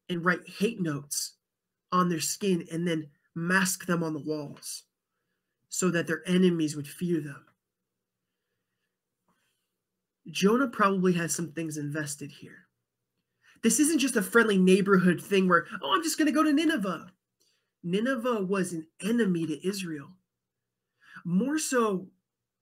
and 0.08 0.24
write 0.24 0.48
hate 0.58 0.80
notes 0.80 1.37
on 1.90 2.08
their 2.08 2.20
skin 2.20 2.66
and 2.70 2.87
then 2.87 3.08
mask 3.34 3.87
them 3.87 4.02
on 4.02 4.12
the 4.12 4.22
walls 4.24 4.84
so 5.68 5.90
that 5.90 6.06
their 6.06 6.22
enemies 6.26 6.76
would 6.76 6.88
fear 6.88 7.20
them. 7.20 7.47
Jonah 10.30 10.68
probably 10.68 11.12
has 11.14 11.34
some 11.34 11.52
things 11.52 11.76
invested 11.76 12.30
here. 12.30 12.66
This 13.62 13.80
isn't 13.80 13.98
just 13.98 14.16
a 14.16 14.22
friendly 14.22 14.58
neighborhood 14.58 15.20
thing 15.20 15.48
where, 15.48 15.66
oh, 15.82 15.94
I'm 15.94 16.02
just 16.02 16.18
going 16.18 16.26
to 16.26 16.32
go 16.32 16.42
to 16.42 16.52
Nineveh. 16.52 17.10
Nineveh 17.82 18.44
was 18.44 18.72
an 18.72 18.86
enemy 19.02 19.46
to 19.46 19.66
Israel. 19.66 20.10
More 21.24 21.58
so, 21.58 22.08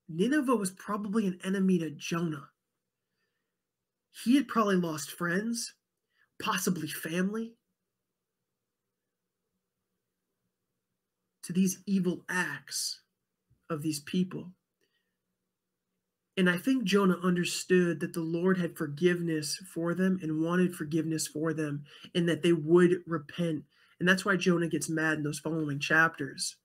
Nineveh 0.09 0.57
was 0.57 0.71
probably 0.71 1.27
an 1.27 1.39
enemy 1.45 1.79
to 1.79 1.91
Jonah. 1.91 2.49
He 4.25 4.37
had 4.37 4.49
probably 4.49 4.77
lost 4.77 5.11
friends, 5.11 5.75
possibly 6.43 6.89
family, 6.89 7.55
to 11.43 11.53
these 11.53 11.83
evil 11.87 12.25
acts 12.29 13.03
of 13.69 13.83
these 13.83 14.01
people. 14.01 14.53
And 16.37 16.51
I 16.51 16.59
think 16.59 16.85
Jonah 16.85 17.19
understood 17.23 18.01
that 18.01 18.13
the 18.13 18.21
Lord 18.21 18.59
had 18.59 18.77
forgiveness 18.77 19.57
for 19.73 19.95
them 19.95 20.19
and 20.23 20.43
wanted 20.43 20.75
forgiveness 20.75 21.27
for 21.27 21.55
them 21.55 21.85
and 22.15 22.29
that 22.29 22.43
they 22.43 22.53
would 22.53 23.03
repent. 23.07 23.65
And 23.99 24.09
that's 24.09 24.25
why 24.25 24.37
Jonah 24.37 24.69
gets 24.69 24.91
mad 24.91 25.19
in 25.19 25.23
those 25.23 25.39
following 25.39 25.79
chapters. 25.79 26.57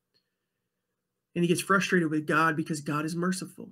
And 1.36 1.44
he 1.44 1.48
gets 1.48 1.62
frustrated 1.62 2.12
with 2.12 2.28
God 2.28 2.58
because 2.58 2.82
God 2.82 3.06
is 3.06 3.16
merciful. 3.16 3.70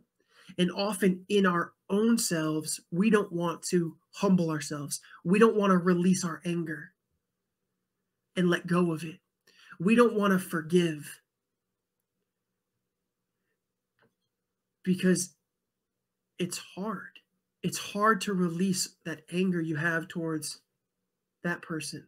And 0.58 0.72
often 0.72 1.26
in 1.28 1.46
our 1.46 1.74
own 1.90 2.18
selves, 2.18 2.80
we 2.92 3.10
don't 3.10 3.32
want 3.34 3.62
to 3.64 3.98
humble 4.14 4.50
ourselves. 4.50 5.02
We 5.26 5.38
don't 5.38 5.58
want 5.58 5.72
to 5.72 5.78
release 5.78 6.24
our 6.24 6.42
anger 6.46 6.92
and 8.38 8.50
let 8.50 8.68
go 8.68 8.94
of 8.94 9.04
it. 9.04 9.20
We 9.80 9.96
don't 9.96 10.16
want 10.16 10.32
to 10.32 10.40
forgive 10.40 11.20
because 14.84 15.36
it's 16.40 16.58
hard. 16.58 17.20
It's 17.62 17.78
hard 17.78 18.22
to 18.22 18.34
release 18.34 18.96
that 19.06 19.22
anger 19.32 19.62
you 19.62 19.76
have 19.76 20.08
towards 20.08 20.62
that 21.44 21.62
person. 21.62 22.08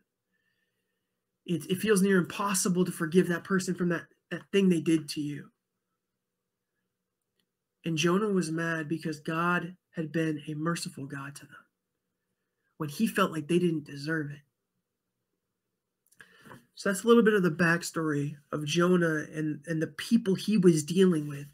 It, 1.46 1.70
it 1.70 1.78
feels 1.80 2.02
near 2.02 2.18
impossible 2.18 2.86
to 2.86 2.92
forgive 2.92 3.28
that 3.28 3.44
person 3.44 3.76
from 3.76 3.90
that, 3.90 4.04
that 4.30 4.44
thing 4.52 4.70
they 4.70 4.80
did 4.80 5.10
to 5.10 5.22
you. 5.22 5.50
And 7.84 7.98
Jonah 7.98 8.30
was 8.30 8.52
mad 8.52 8.88
because 8.88 9.20
God 9.20 9.76
had 9.96 10.12
been 10.12 10.42
a 10.48 10.54
merciful 10.54 11.06
God 11.06 11.36
to 11.36 11.46
them 11.46 11.56
when 12.78 12.90
he 12.90 13.08
felt 13.08 13.32
like 13.32 13.48
they 13.48 13.60
didn't 13.60 13.86
deserve 13.86 14.32
it. 14.32 14.40
So 16.76 16.90
that's 16.90 17.04
a 17.04 17.08
little 17.08 17.24
bit 17.24 17.34
of 17.34 17.44
the 17.44 17.52
backstory 17.52 18.36
of 18.52 18.66
Jonah 18.66 19.26
and, 19.34 19.62
and 19.68 19.82
the 19.82 19.88
people 19.88 20.36
he 20.36 20.58
was 20.58 20.84
dealing 20.84 21.28
with 21.28 21.46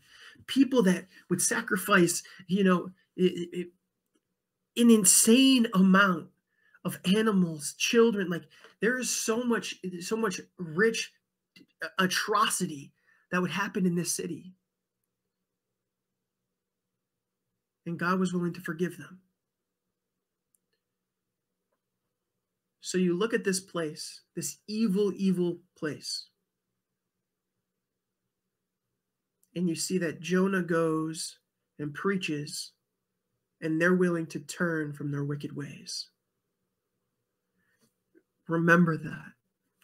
people 0.46 0.84
that 0.84 1.08
would 1.30 1.42
sacrifice, 1.42 2.24
you 2.48 2.64
know, 2.64 2.90
it, 3.16 3.50
it, 3.52 3.68
an 4.82 4.92
insane 4.92 5.68
amount 5.74 6.28
of 6.86 7.00
animals, 7.06 7.74
children. 7.78 8.30
Like 8.30 8.44
there 8.80 8.98
is 8.98 9.10
so 9.10 9.44
much, 9.44 9.76
so 10.02 10.16
much 10.16 10.40
rich 10.58 11.12
atrocity 11.98 12.94
that 13.32 13.42
would 13.42 13.52
happen 13.52 13.86
in 13.86 13.96
this 13.96 14.14
city. 14.14 14.54
And 17.86 17.98
God 17.98 18.20
was 18.20 18.34
willing 18.34 18.54
to 18.54 18.62
forgive 18.62 18.98
them. 18.98 19.22
So 22.82 22.98
you 22.98 23.18
look 23.18 23.34
at 23.34 23.44
this 23.44 23.60
place, 23.60 24.22
this 24.36 24.60
evil, 24.68 25.12
evil 25.16 25.60
place. 25.78 26.28
And 29.58 29.68
you 29.68 29.76
see 29.76 29.98
that 29.98 30.22
Jonah 30.22 30.62
goes 30.62 31.40
and 31.80 31.94
preaches, 31.94 32.74
and 33.60 33.82
they're 33.82 33.96
willing 33.96 34.28
to 34.28 34.40
turn 34.40 34.94
from 34.94 35.12
their 35.12 35.24
wicked 35.24 35.56
ways. 35.56 36.10
Remember 38.48 38.98
that. 38.98 39.34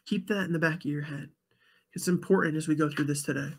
Keep 0.05 0.27
that 0.27 0.43
in 0.43 0.53
the 0.53 0.59
back 0.59 0.75
of 0.75 0.85
your 0.85 1.01
head. 1.01 1.29
It's 1.93 2.07
important 2.07 2.55
as 2.55 2.67
we 2.67 2.75
go 2.75 2.87
through 2.87 3.05
this 3.05 3.23
today. 3.23 3.49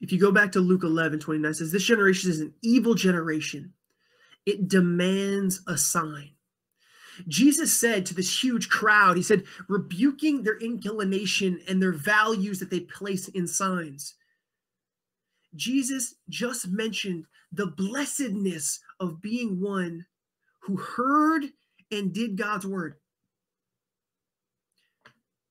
If 0.00 0.12
you 0.12 0.20
go 0.20 0.30
back 0.30 0.52
to 0.52 0.60
Luke 0.60 0.84
11, 0.84 1.20
29, 1.20 1.54
says, 1.54 1.72
This 1.72 1.84
generation 1.84 2.30
is 2.30 2.40
an 2.40 2.52
evil 2.60 2.94
generation. 2.94 3.72
It 4.44 4.68
demands 4.68 5.62
a 5.66 5.78
sign. 5.78 6.33
Jesus 7.28 7.72
said 7.78 8.06
to 8.06 8.14
this 8.14 8.42
huge 8.42 8.68
crowd, 8.68 9.16
He 9.16 9.22
said, 9.22 9.44
rebuking 9.68 10.42
their 10.42 10.58
inclination 10.58 11.60
and 11.68 11.80
their 11.80 11.92
values 11.92 12.58
that 12.58 12.70
they 12.70 12.80
place 12.80 13.28
in 13.28 13.46
signs. 13.46 14.14
Jesus 15.54 16.16
just 16.28 16.68
mentioned 16.68 17.26
the 17.52 17.66
blessedness 17.66 18.80
of 18.98 19.22
being 19.22 19.60
one 19.60 20.06
who 20.60 20.76
heard 20.76 21.44
and 21.90 22.12
did 22.12 22.36
God's 22.36 22.66
word. 22.66 22.96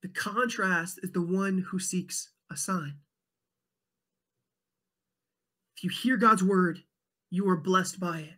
The 0.02 0.08
contrast 0.08 1.00
is 1.02 1.12
the 1.12 1.22
one 1.22 1.66
who 1.70 1.78
seeks 1.78 2.30
a 2.50 2.56
sign. 2.56 2.96
If 5.76 5.84
you 5.84 5.90
hear 5.90 6.16
God's 6.16 6.42
word, 6.42 6.82
you 7.30 7.48
are 7.48 7.56
blessed 7.56 7.98
by 7.98 8.18
it. 8.18 8.34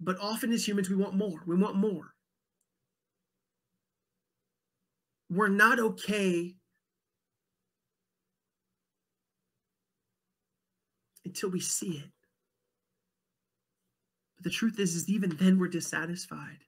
But 0.00 0.18
often 0.20 0.52
as 0.52 0.66
humans, 0.66 0.88
we 0.88 0.96
want 0.96 1.14
more. 1.14 1.42
We 1.46 1.56
want 1.56 1.76
more. 1.76 2.14
We're 5.30 5.48
not 5.48 5.78
okay 5.78 6.54
until 11.24 11.50
we 11.50 11.60
see 11.60 11.98
it. 11.98 12.10
But 14.36 14.44
the 14.44 14.50
truth 14.50 14.78
is, 14.78 14.94
is 14.94 15.08
even 15.08 15.30
then 15.30 15.58
we're 15.58 15.68
dissatisfied. 15.68 16.58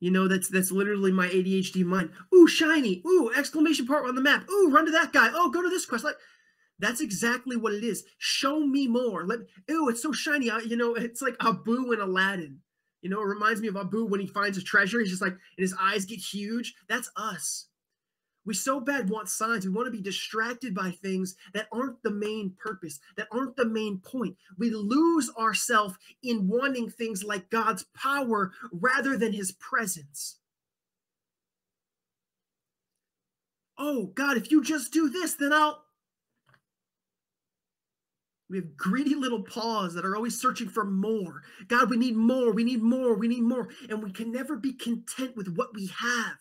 You 0.00 0.10
know, 0.10 0.26
that's 0.26 0.48
that's 0.48 0.72
literally 0.72 1.12
my 1.12 1.28
ADHD 1.28 1.84
mind. 1.84 2.10
Ooh, 2.34 2.48
shiny. 2.48 3.02
Ooh, 3.06 3.30
exclamation 3.36 3.86
part 3.86 4.04
on 4.04 4.16
the 4.16 4.20
map. 4.20 4.48
Ooh, 4.50 4.68
run 4.68 4.84
to 4.86 4.90
that 4.90 5.12
guy. 5.12 5.30
Oh, 5.32 5.48
go 5.48 5.62
to 5.62 5.68
this 5.68 5.86
quest. 5.86 6.04
Like 6.04 6.16
that's 6.82 7.00
exactly 7.00 7.56
what 7.56 7.72
it 7.72 7.84
is. 7.84 8.04
Show 8.18 8.60
me 8.60 8.88
more. 8.88 9.24
Let 9.24 9.38
ew, 9.68 9.88
it's 9.88 10.02
so 10.02 10.12
shiny. 10.12 10.50
I, 10.50 10.58
you 10.58 10.76
know, 10.76 10.94
it's 10.96 11.22
like 11.22 11.36
Abu 11.40 11.92
in 11.92 12.00
Aladdin. 12.00 12.58
You 13.02 13.10
know, 13.10 13.20
it 13.20 13.26
reminds 13.26 13.60
me 13.60 13.68
of 13.68 13.76
Abu 13.76 14.04
when 14.04 14.20
he 14.20 14.26
finds 14.26 14.58
a 14.58 14.62
treasure. 14.62 15.00
He's 15.00 15.10
just 15.10 15.22
like, 15.22 15.32
and 15.32 15.40
his 15.58 15.74
eyes 15.80 16.04
get 16.04 16.18
huge. 16.18 16.74
That's 16.88 17.10
us. 17.16 17.66
We 18.44 18.54
so 18.54 18.80
bad 18.80 19.08
want 19.08 19.28
signs. 19.28 19.64
We 19.64 19.72
want 19.72 19.86
to 19.86 19.92
be 19.92 20.02
distracted 20.02 20.74
by 20.74 20.90
things 20.90 21.36
that 21.54 21.68
aren't 21.72 22.02
the 22.02 22.10
main 22.10 22.54
purpose, 22.58 22.98
that 23.16 23.28
aren't 23.30 23.54
the 23.56 23.66
main 23.68 23.98
point. 23.98 24.36
We 24.58 24.70
lose 24.70 25.30
ourselves 25.38 25.94
in 26.24 26.48
wanting 26.48 26.90
things 26.90 27.22
like 27.22 27.50
God's 27.50 27.84
power 27.94 28.52
rather 28.72 29.16
than 29.16 29.32
his 29.32 29.52
presence. 29.52 30.38
Oh, 33.78 34.06
God, 34.06 34.36
if 34.36 34.50
you 34.50 34.62
just 34.64 34.92
do 34.92 35.08
this, 35.08 35.34
then 35.34 35.52
I'll. 35.52 35.84
We 38.52 38.58
have 38.58 38.76
greedy 38.76 39.14
little 39.14 39.42
paws 39.42 39.94
that 39.94 40.04
are 40.04 40.14
always 40.14 40.38
searching 40.38 40.68
for 40.68 40.84
more. 40.84 41.42
God, 41.68 41.88
we 41.88 41.96
need 41.96 42.16
more, 42.16 42.52
we 42.52 42.64
need 42.64 42.82
more, 42.82 43.14
we 43.14 43.26
need 43.26 43.44
more. 43.44 43.70
And 43.88 44.02
we 44.02 44.12
can 44.12 44.30
never 44.30 44.56
be 44.56 44.74
content 44.74 45.34
with 45.34 45.56
what 45.56 45.74
we 45.74 45.86
have. 45.86 46.36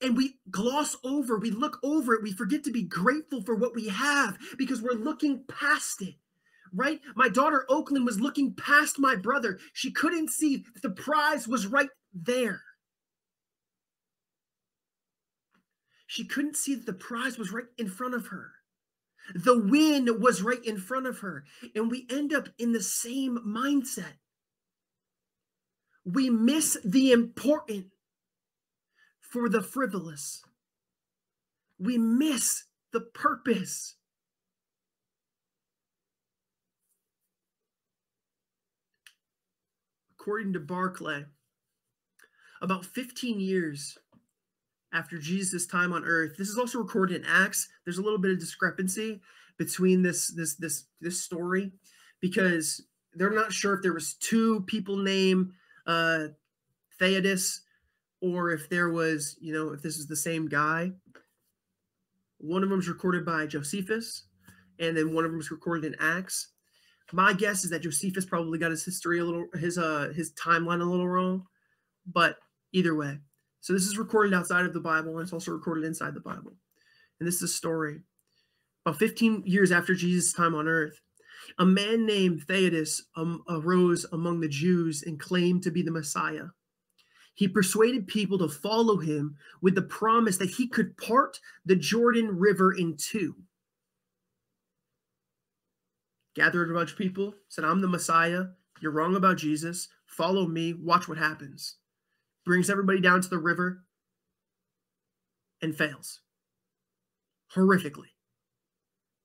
And 0.00 0.16
we 0.16 0.36
gloss 0.52 0.96
over, 1.02 1.38
we 1.40 1.50
look 1.50 1.80
over 1.82 2.14
it, 2.14 2.22
we 2.22 2.30
forget 2.30 2.62
to 2.64 2.70
be 2.70 2.84
grateful 2.84 3.42
for 3.42 3.56
what 3.56 3.74
we 3.74 3.88
have 3.88 4.38
because 4.56 4.80
we're 4.80 4.92
looking 4.92 5.42
past 5.48 6.00
it 6.00 6.14
right? 6.76 7.00
My 7.14 7.28
daughter 7.28 7.64
Oakland 7.68 8.04
was 8.04 8.18
looking 8.18 8.52
past 8.52 8.98
my 8.98 9.14
brother. 9.14 9.60
She 9.74 9.92
couldn't 9.92 10.30
see 10.30 10.64
that 10.74 10.82
the 10.82 10.90
prize 10.90 11.46
was 11.46 11.68
right 11.68 11.88
there. 12.12 12.62
She 16.08 16.24
couldn't 16.24 16.56
see 16.56 16.74
that 16.74 16.84
the 16.84 16.92
prize 16.92 17.38
was 17.38 17.52
right 17.52 17.66
in 17.78 17.88
front 17.88 18.14
of 18.14 18.26
her. 18.26 18.53
The 19.32 19.58
win 19.58 20.20
was 20.20 20.42
right 20.42 20.62
in 20.64 20.78
front 20.78 21.06
of 21.06 21.20
her. 21.20 21.44
And 21.74 21.90
we 21.90 22.06
end 22.10 22.34
up 22.34 22.48
in 22.58 22.72
the 22.72 22.82
same 22.82 23.38
mindset. 23.46 24.18
We 26.04 26.28
miss 26.28 26.76
the 26.84 27.12
important 27.12 27.86
for 29.20 29.48
the 29.48 29.62
frivolous. 29.62 30.42
We 31.78 31.96
miss 31.96 32.64
the 32.92 33.00
purpose. 33.00 33.96
According 40.18 40.52
to 40.54 40.60
Barclay, 40.60 41.24
about 42.62 42.86
15 42.86 43.40
years 43.40 43.98
after 44.94 45.18
Jesus' 45.18 45.66
time 45.66 45.92
on 45.92 46.04
earth. 46.04 46.36
This 46.38 46.48
is 46.48 46.56
also 46.56 46.78
recorded 46.78 47.20
in 47.20 47.26
Acts. 47.28 47.68
There's 47.84 47.98
a 47.98 48.02
little 48.02 48.18
bit 48.18 48.30
of 48.30 48.38
discrepancy 48.38 49.20
between 49.58 50.02
this 50.02 50.28
this 50.28 50.54
this 50.54 50.84
this 51.00 51.22
story 51.22 51.72
because 52.20 52.82
they're 53.14 53.30
not 53.30 53.52
sure 53.52 53.74
if 53.74 53.82
there 53.82 53.92
was 53.92 54.14
two 54.14 54.62
people 54.62 54.96
named 54.96 55.50
uh, 55.86 56.28
or 58.20 58.52
if 58.52 58.70
there 58.70 58.88
was, 58.88 59.36
you 59.40 59.52
know, 59.52 59.72
if 59.72 59.82
this 59.82 59.98
is 59.98 60.06
the 60.06 60.16
same 60.16 60.48
guy. 60.48 60.90
One 62.38 62.62
of 62.62 62.70
them 62.70 62.78
is 62.78 62.88
recorded 62.88 63.24
by 63.24 63.46
Josephus, 63.46 64.24
and 64.78 64.96
then 64.96 65.12
one 65.12 65.24
of 65.24 65.30
them 65.30 65.40
is 65.40 65.50
recorded 65.50 65.84
in 65.84 65.96
Acts. 66.00 66.48
My 67.12 67.34
guess 67.34 67.64
is 67.64 67.70
that 67.70 67.82
Josephus 67.82 68.24
probably 68.24 68.58
got 68.58 68.70
his 68.70 68.84
history 68.84 69.18
a 69.18 69.24
little, 69.24 69.46
his 69.54 69.76
uh, 69.76 70.12
his 70.14 70.32
timeline 70.32 70.80
a 70.80 70.84
little 70.84 71.08
wrong, 71.08 71.44
but 72.06 72.38
either 72.72 72.94
way, 72.94 73.18
so 73.64 73.72
this 73.72 73.86
is 73.86 73.96
recorded 73.96 74.34
outside 74.34 74.66
of 74.66 74.74
the 74.74 74.80
Bible 74.80 75.12
and 75.12 75.22
it's 75.22 75.32
also 75.32 75.50
recorded 75.50 75.86
inside 75.86 76.12
the 76.12 76.20
Bible. 76.20 76.52
And 77.18 77.26
this 77.26 77.36
is 77.36 77.44
a 77.44 77.48
story. 77.48 78.00
About 78.84 78.98
15 78.98 79.44
years 79.46 79.72
after 79.72 79.94
Jesus' 79.94 80.34
time 80.34 80.54
on 80.54 80.68
earth, 80.68 81.00
a 81.58 81.64
man 81.64 82.04
named 82.04 82.46
Theudas 82.46 83.00
um, 83.16 83.42
arose 83.48 84.04
among 84.12 84.40
the 84.40 84.50
Jews 84.50 85.02
and 85.02 85.18
claimed 85.18 85.62
to 85.62 85.70
be 85.70 85.80
the 85.80 85.90
Messiah. 85.90 86.48
He 87.32 87.48
persuaded 87.48 88.06
people 88.06 88.36
to 88.40 88.50
follow 88.50 88.98
him 88.98 89.34
with 89.62 89.76
the 89.76 89.80
promise 89.80 90.36
that 90.36 90.50
he 90.50 90.68
could 90.68 90.98
part 90.98 91.40
the 91.64 91.74
Jordan 91.74 92.38
River 92.38 92.74
in 92.74 92.98
two. 92.98 93.34
Gathered 96.36 96.70
a 96.70 96.74
bunch 96.74 96.92
of 96.92 96.98
people, 96.98 97.32
said, 97.48 97.64
I'm 97.64 97.80
the 97.80 97.88
Messiah. 97.88 98.44
You're 98.82 98.92
wrong 98.92 99.16
about 99.16 99.38
Jesus. 99.38 99.88
Follow 100.04 100.46
me. 100.46 100.74
Watch 100.74 101.08
what 101.08 101.16
happens 101.16 101.78
brings 102.44 102.68
everybody 102.70 103.00
down 103.00 103.20
to 103.20 103.28
the 103.28 103.38
river, 103.38 103.84
and 105.62 105.76
fails 105.76 106.20
horrifically. 107.54 108.12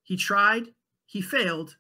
He 0.04 0.16
tried, 0.16 0.68
he 1.06 1.22
failed, 1.22 1.78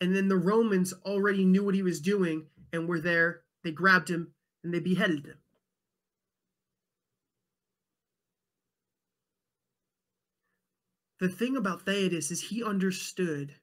and 0.00 0.14
then 0.14 0.28
the 0.28 0.36
Romans 0.36 0.92
already 1.04 1.44
knew 1.44 1.64
what 1.64 1.74
he 1.74 1.82
was 1.82 2.00
doing 2.00 2.46
and 2.72 2.88
were 2.88 3.00
there. 3.00 3.42
They 3.64 3.72
grabbed 3.72 4.10
him 4.10 4.32
and 4.62 4.72
they 4.72 4.80
beheaded 4.80 5.26
him. 5.26 5.38
The 11.18 11.28
thing 11.28 11.56
about 11.56 11.86
Theudas 11.86 12.30
is 12.30 12.42
he 12.42 12.62
understood 12.62 13.54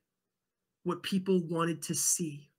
what 0.83 1.03
people 1.03 1.39
wanted 1.47 1.83
to 1.83 1.93
see. 1.93 2.49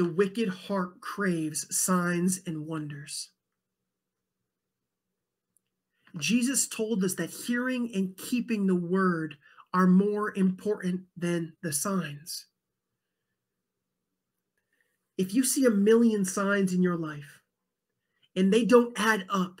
The 0.00 0.08
wicked 0.08 0.48
heart 0.48 1.02
craves 1.02 1.66
signs 1.76 2.40
and 2.46 2.66
wonders. 2.66 3.32
Jesus 6.16 6.66
told 6.66 7.04
us 7.04 7.16
that 7.16 7.28
hearing 7.28 7.90
and 7.94 8.16
keeping 8.16 8.66
the 8.66 8.74
word 8.74 9.36
are 9.74 9.86
more 9.86 10.34
important 10.34 11.02
than 11.18 11.52
the 11.62 11.70
signs. 11.74 12.46
If 15.18 15.34
you 15.34 15.44
see 15.44 15.66
a 15.66 15.70
million 15.70 16.24
signs 16.24 16.72
in 16.72 16.82
your 16.82 16.96
life 16.96 17.42
and 18.34 18.50
they 18.50 18.64
don't 18.64 18.98
add 18.98 19.26
up 19.28 19.60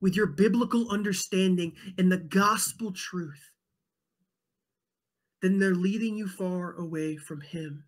with 0.00 0.16
your 0.16 0.26
biblical 0.26 0.90
understanding 0.90 1.74
and 1.96 2.10
the 2.10 2.18
gospel 2.18 2.90
truth, 2.90 3.52
then 5.40 5.60
they're 5.60 5.72
leading 5.72 6.16
you 6.16 6.26
far 6.26 6.74
away 6.74 7.16
from 7.16 7.42
Him. 7.42 7.84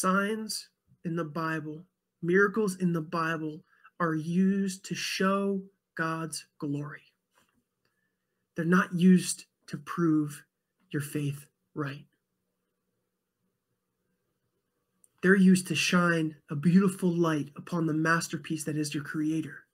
Signs 0.00 0.68
in 1.04 1.16
the 1.16 1.24
Bible, 1.24 1.82
miracles 2.22 2.76
in 2.76 2.92
the 2.92 3.00
Bible 3.00 3.64
are 3.98 4.14
used 4.14 4.84
to 4.84 4.94
show 4.94 5.60
God's 5.96 6.46
glory. 6.60 7.02
They're 8.54 8.64
not 8.64 8.94
used 8.94 9.46
to 9.66 9.76
prove 9.76 10.44
your 10.92 11.02
faith 11.02 11.46
right. 11.74 12.04
They're 15.20 15.34
used 15.34 15.66
to 15.66 15.74
shine 15.74 16.36
a 16.48 16.54
beautiful 16.54 17.10
light 17.10 17.48
upon 17.56 17.86
the 17.86 17.92
masterpiece 17.92 18.62
that 18.66 18.76
is 18.76 18.94
your 18.94 19.02
Creator. 19.02 19.64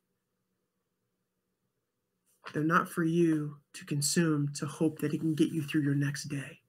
They're 2.55 2.65
not 2.65 2.89
for 2.89 3.05
you 3.05 3.57
to 3.75 3.85
consume 3.85 4.55
to 4.55 4.65
hope 4.65 5.01
that 5.01 5.13
it 5.13 5.21
can 5.21 5.35
get 5.35 5.53
you 5.53 5.63
through 5.63 5.83
your 5.83 5.95
next 5.95 6.31
day. 6.31 6.61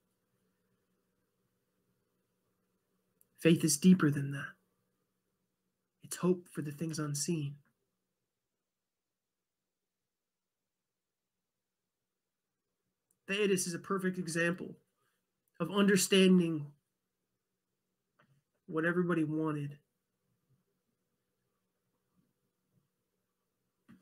Faith 3.46 3.64
is 3.64 3.78
deeper 3.78 4.10
than 4.10 4.32
that. 4.32 4.54
It's 6.04 6.16
hope 6.16 6.48
for 6.50 6.64
the 6.64 6.72
things 6.72 6.98
unseen. 6.98 7.58
Theudas 13.30 13.68
is 13.68 13.76
a 13.76 13.78
perfect 13.78 14.18
example 14.18 14.78
of 15.60 15.70
understanding 15.70 16.66
what 18.66 18.84
everybody 18.84 19.24
wanted. 19.24 19.78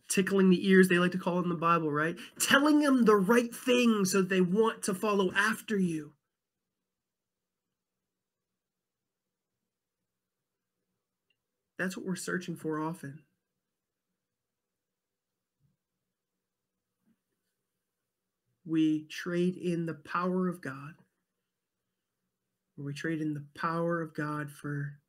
Tickling 0.08 0.52
the 0.52 0.70
ears, 0.70 0.88
they 0.88 1.00
like 1.00 1.12
to 1.12 1.18
call 1.18 1.40
it 1.40 1.44
in 1.44 1.50
the 1.50 1.56
Bible, 1.56 1.92
right? 1.92 2.16
Telling 2.40 2.80
them 2.80 3.04
the 3.04 3.18
right 3.18 3.54
thing 3.54 4.06
so 4.06 4.22
they 4.22 4.40
want 4.40 4.84
to 4.84 4.94
follow 4.94 5.34
after 5.36 5.78
you. 5.78 6.14
That's 11.78 11.98
what 11.98 12.06
we're 12.06 12.16
searching 12.16 12.56
for 12.56 12.80
often. 12.80 13.20
We 18.66 19.06
trade 19.10 19.58
in 19.58 19.86
the 19.86 19.94
power 19.94 20.48
of 20.48 20.62
God, 20.62 20.94
we 22.78 22.94
trade 22.94 23.22
in 23.22 23.34
the 23.34 23.46
power 23.56 24.02
of 24.02 24.14
God 24.14 24.50
for, 24.50 25.00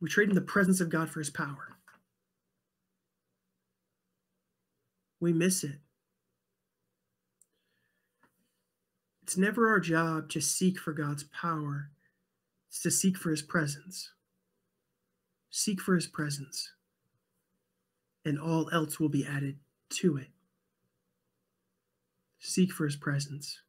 we 0.00 0.08
trade 0.08 0.28
in 0.28 0.34
the 0.34 0.40
presence 0.40 0.80
of 0.80 0.90
God 0.90 1.08
for 1.08 1.20
his 1.20 1.30
power. 1.30 1.76
We 5.20 5.32
miss 5.32 5.64
it. 5.64 5.78
It's 9.22 9.38
never 9.38 9.70
our 9.70 9.80
job 9.80 10.28
to 10.30 10.40
seek 10.40 10.78
for 10.78 10.92
God's 10.92 11.24
power, 11.24 11.90
it's 12.68 12.82
to 12.82 12.90
seek 12.90 13.16
for 13.16 13.30
his 13.30 13.40
presence. 13.40 14.10
Seek 15.56 15.80
for 15.80 15.94
his 15.94 16.08
presence, 16.08 16.72
and 18.24 18.40
all 18.40 18.68
else 18.72 18.98
will 18.98 19.08
be 19.08 19.24
added 19.24 19.60
to 19.90 20.16
it. 20.16 20.26
Seek 22.40 22.72
for 22.72 22.86
his 22.86 22.96
presence. 22.96 23.60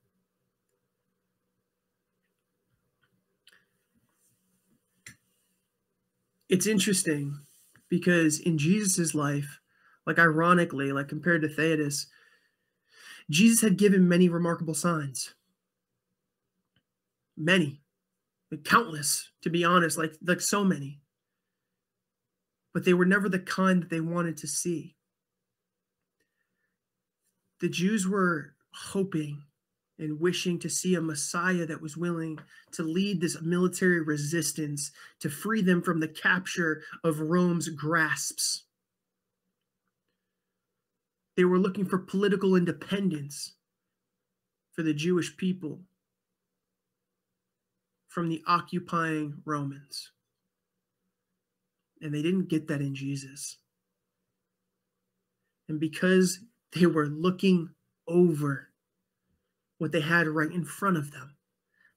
It's 6.50 6.65
interesting 6.65 7.38
because 7.88 8.39
in 8.39 8.58
Jesus' 8.58 9.13
life, 9.13 9.60
like 10.08 10.17
ironically, 10.17 10.91
like 10.91 11.08
compared 11.08 11.43
to 11.43 11.48
Theudas, 11.48 12.08
Jesus 13.30 13.62
had 13.62 13.78
given 13.78 14.10
many 14.10 14.28
remarkable 14.28 14.74
signs. 14.74 15.36
Many, 17.38 17.84
countless, 18.63 19.30
to 19.43 19.52
be 19.52 19.63
honest, 19.63 20.00
like 20.00 20.15
like 20.26 20.41
so 20.41 20.63
many 20.63 21.00
but 22.75 22.83
they 22.83 22.93
were 22.93 23.05
never 23.05 23.29
the 23.29 23.39
kind 23.39 23.81
that 23.81 23.89
they 23.89 24.01
wanted 24.01 24.35
to 24.35 24.47
see. 24.47 24.95
the 27.61 27.69
Jews 27.69 28.05
were 28.05 28.53
hoping 28.73 29.41
and 29.97 30.19
wishing 30.19 30.59
to 30.59 30.69
see 30.69 30.95
a 30.95 31.01
Messiah 31.01 31.65
that 31.65 31.81
was 31.81 31.95
willing 31.95 32.38
to 32.73 32.83
lead 32.83 33.21
this 33.21 33.41
military 33.41 34.01
resistance 34.01 34.91
to 35.21 35.29
free 35.29 35.61
them 35.61 35.81
from 35.81 36.01
the 36.01 36.07
capture 36.09 36.83
of 37.05 37.21
Rome's 37.21 37.69
grasps. 37.69 38.65
They 41.38 41.45
were 41.45 41.59
looking 41.59 41.85
for 41.85 41.97
political 41.97 42.57
independence 42.57 43.53
for 44.73 44.83
the 44.83 44.93
Jewish 44.93 45.38
people 45.38 45.79
from 48.09 48.27
the 48.27 48.43
occupying 48.45 49.41
Romans. 49.45 50.11
And 52.01 52.13
they 52.13 52.21
didn't 52.21 52.49
get 52.49 52.67
that 52.67 52.81
in 52.81 52.93
Jesus. 52.95 53.58
And 55.67 55.79
because 55.79 56.39
they 56.73 56.86
were 56.86 57.08
looking 57.08 57.69
over 58.08 58.69
what 59.77 59.91
they 59.91 60.01
had 60.01 60.27
right 60.27 60.51
in 60.51 60.65
front 60.65 60.97
of 60.97 61.12
them, 61.12 61.36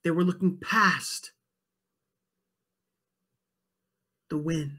they 0.04 0.10
were 0.10 0.24
looking 0.24 0.58
past 0.58 1.32
the 4.30 4.38
win. 4.38 4.78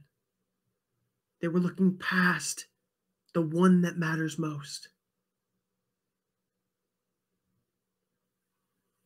They 1.42 1.48
were 1.48 1.60
looking 1.60 1.98
past 1.98 2.66
the 3.34 3.42
one 3.42 3.82
that 3.82 3.98
matters 3.98 4.38
most. 4.38 4.90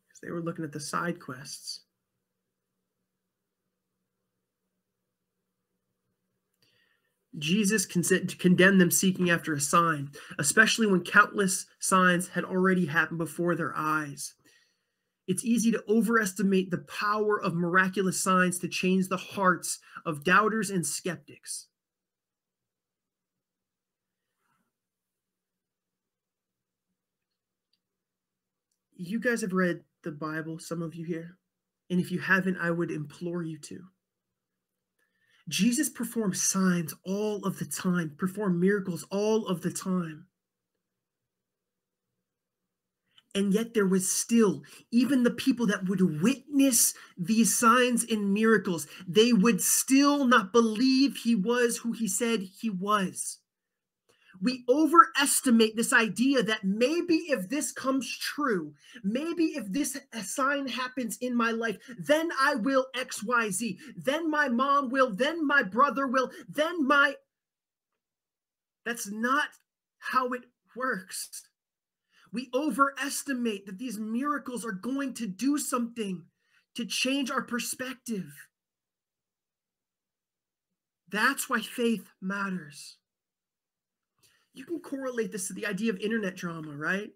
Because 0.07 0.21
they 0.21 0.31
were 0.31 0.41
looking 0.41 0.65
at 0.65 0.71
the 0.71 0.79
side 0.79 1.19
quests. 1.19 1.81
Jesus 7.39 7.85
condemned 7.85 8.79
them 8.79 8.91
seeking 8.91 9.29
after 9.29 9.53
a 9.53 9.59
sign, 9.59 10.11
especially 10.37 10.87
when 10.87 11.03
countless 11.03 11.65
signs 11.79 12.27
had 12.27 12.43
already 12.43 12.85
happened 12.85 13.17
before 13.17 13.55
their 13.55 13.73
eyes. 13.75 14.35
It's 15.27 15.43
easy 15.43 15.71
to 15.71 15.83
overestimate 15.87 16.69
the 16.69 16.85
power 16.89 17.41
of 17.41 17.55
miraculous 17.55 18.21
signs 18.21 18.59
to 18.59 18.67
change 18.67 19.07
the 19.07 19.17
hearts 19.17 19.79
of 20.05 20.23
doubters 20.23 20.69
and 20.69 20.85
skeptics. 20.85 21.67
You 28.95 29.19
guys 29.19 29.41
have 29.41 29.53
read 29.53 29.83
the 30.03 30.11
Bible, 30.11 30.59
some 30.59 30.81
of 30.81 30.93
you 30.93 31.05
here. 31.05 31.37
And 31.89 31.99
if 31.99 32.11
you 32.11 32.19
haven't, 32.19 32.57
I 32.57 32.71
would 32.71 32.91
implore 32.91 33.43
you 33.43 33.57
to. 33.59 33.79
Jesus 35.49 35.89
performed 35.89 36.37
signs 36.37 36.93
all 37.05 37.45
of 37.45 37.59
the 37.59 37.65
time, 37.65 38.15
performed 38.17 38.59
miracles 38.59 39.05
all 39.11 39.47
of 39.47 39.61
the 39.61 39.71
time. 39.71 40.27
And 43.35 43.53
yet, 43.53 43.73
there 43.73 43.87
was 43.87 44.09
still, 44.09 44.61
even 44.91 45.23
the 45.23 45.31
people 45.31 45.65
that 45.65 45.89
would 45.89 46.21
witness 46.21 46.93
these 47.17 47.57
signs 47.57 48.03
and 48.03 48.31
miracles, 48.31 48.85
they 49.07 49.33
would 49.33 49.61
still 49.61 50.25
not 50.25 50.53
believe 50.53 51.17
he 51.17 51.33
was 51.33 51.77
who 51.77 51.93
he 51.93 52.07
said 52.07 52.41
he 52.41 52.69
was 52.69 53.39
we 54.41 54.63
overestimate 54.67 55.75
this 55.75 55.93
idea 55.93 56.43
that 56.43 56.63
maybe 56.63 57.15
if 57.29 57.49
this 57.49 57.71
comes 57.71 58.17
true, 58.17 58.73
maybe 59.03 59.45
if 59.55 59.71
this 59.71 59.97
sign 60.23 60.67
happens 60.67 61.17
in 61.17 61.35
my 61.35 61.51
life, 61.51 61.77
then 61.97 62.29
I 62.39 62.55
will 62.55 62.87
XYZ. 62.95 63.77
Then 63.95 64.29
my 64.29 64.49
mom 64.49 64.89
will, 64.89 65.13
then 65.13 65.45
my 65.45 65.63
brother 65.63 66.07
will, 66.07 66.31
then 66.49 66.85
my. 66.85 67.15
That's 68.85 69.09
not 69.09 69.49
how 69.99 70.33
it 70.33 70.43
works. 70.75 71.47
We 72.31 72.49
overestimate 72.53 73.67
that 73.67 73.77
these 73.77 73.99
miracles 73.99 74.65
are 74.65 74.71
going 74.71 75.13
to 75.15 75.27
do 75.27 75.57
something 75.57 76.23
to 76.75 76.85
change 76.85 77.29
our 77.29 77.43
perspective. 77.43 78.33
That's 81.07 81.47
why 81.47 81.61
faith 81.61 82.09
matters 82.19 82.97
you 84.53 84.65
can 84.65 84.79
correlate 84.79 85.31
this 85.31 85.47
to 85.47 85.53
the 85.53 85.65
idea 85.65 85.91
of 85.91 85.99
internet 85.99 86.35
drama, 86.35 86.75
right? 86.75 87.11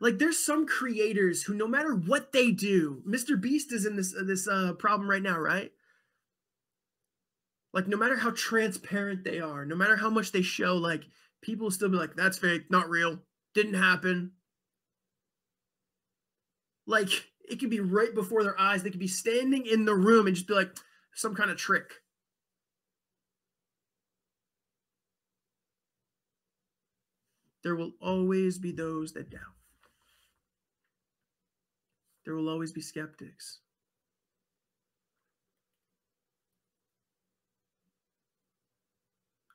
Like 0.00 0.18
there's 0.18 0.44
some 0.44 0.66
creators 0.66 1.42
who 1.42 1.54
no 1.54 1.68
matter 1.68 1.94
what 1.94 2.32
they 2.32 2.50
do, 2.50 3.02
Mr. 3.06 3.40
Beast 3.40 3.72
is 3.72 3.86
in 3.86 3.96
this 3.96 4.14
this 4.24 4.48
uh, 4.48 4.72
problem 4.74 5.08
right 5.08 5.22
now, 5.22 5.38
right? 5.38 5.72
Like 7.72 7.86
no 7.86 7.96
matter 7.96 8.16
how 8.16 8.30
transparent 8.30 9.24
they 9.24 9.40
are, 9.40 9.64
no 9.64 9.76
matter 9.76 9.96
how 9.96 10.10
much 10.10 10.32
they 10.32 10.42
show, 10.42 10.76
like 10.76 11.04
people 11.42 11.70
still 11.70 11.88
be 11.88 11.96
like, 11.96 12.16
"That's 12.16 12.38
fake, 12.38 12.70
not 12.70 12.88
real, 12.88 13.20
didn't 13.54 13.74
happen." 13.74 14.32
Like 16.86 17.10
it 17.48 17.60
could 17.60 17.70
be 17.70 17.80
right 17.80 18.14
before 18.14 18.42
their 18.42 18.58
eyes. 18.58 18.82
They 18.82 18.90
could 18.90 18.98
be 18.98 19.06
standing 19.06 19.66
in 19.66 19.84
the 19.84 19.94
room 19.94 20.26
and 20.26 20.34
just 20.34 20.48
be 20.48 20.54
like, 20.54 20.74
"Some 21.14 21.34
kind 21.34 21.50
of 21.50 21.56
trick." 21.56 21.92
There 27.62 27.76
will 27.76 27.92
always 28.00 28.58
be 28.58 28.72
those 28.72 29.12
that 29.12 29.30
doubt. 29.30 29.40
There 32.24 32.34
will 32.34 32.48
always 32.48 32.72
be 32.72 32.80
skeptics. 32.80 33.58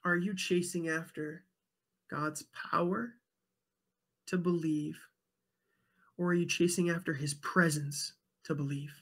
Are 0.03 0.15
you 0.15 0.35
chasing 0.35 0.87
after 0.87 1.43
God's 2.11 2.43
power 2.71 3.13
to 4.27 4.37
believe, 4.37 4.99
or 6.17 6.27
are 6.27 6.33
you 6.35 6.45
chasing 6.45 6.89
after 6.89 7.15
his 7.15 7.33
presence 7.33 8.13
to 8.43 8.53
believe? 8.53 9.01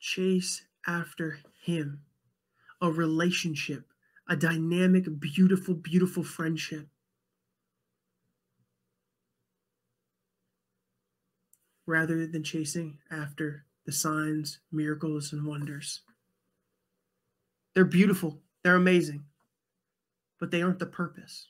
Chase 0.00 0.62
after 0.86 1.38
him, 1.62 2.00
a 2.80 2.90
relationship 2.90 3.91
a 4.28 4.36
dynamic, 4.36 5.04
beautiful, 5.20 5.74
beautiful 5.74 6.22
friendship. 6.22 6.88
Rather 11.86 12.26
than 12.26 12.44
chasing 12.44 12.98
after 13.10 13.64
the 13.84 13.92
signs, 13.92 14.60
miracles, 14.70 15.32
and 15.32 15.44
wonders. 15.44 16.02
They're 17.74 17.84
beautiful, 17.84 18.40
they're 18.62 18.76
amazing, 18.76 19.24
but 20.38 20.50
they 20.50 20.62
aren't 20.62 20.78
the 20.78 20.86
purpose. 20.86 21.48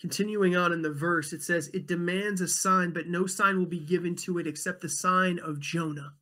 Continuing 0.00 0.54
on 0.54 0.72
in 0.72 0.82
the 0.82 0.92
verse, 0.92 1.32
it 1.32 1.42
says, 1.42 1.68
It 1.68 1.86
demands 1.86 2.42
a 2.42 2.48
sign, 2.48 2.92
but 2.92 3.06
no 3.06 3.26
sign 3.26 3.58
will 3.58 3.64
be 3.64 3.80
given 3.80 4.14
to 4.16 4.38
it 4.38 4.46
except 4.46 4.82
the 4.82 4.88
sign 4.88 5.38
of 5.38 5.60
Jonah. 5.60 6.12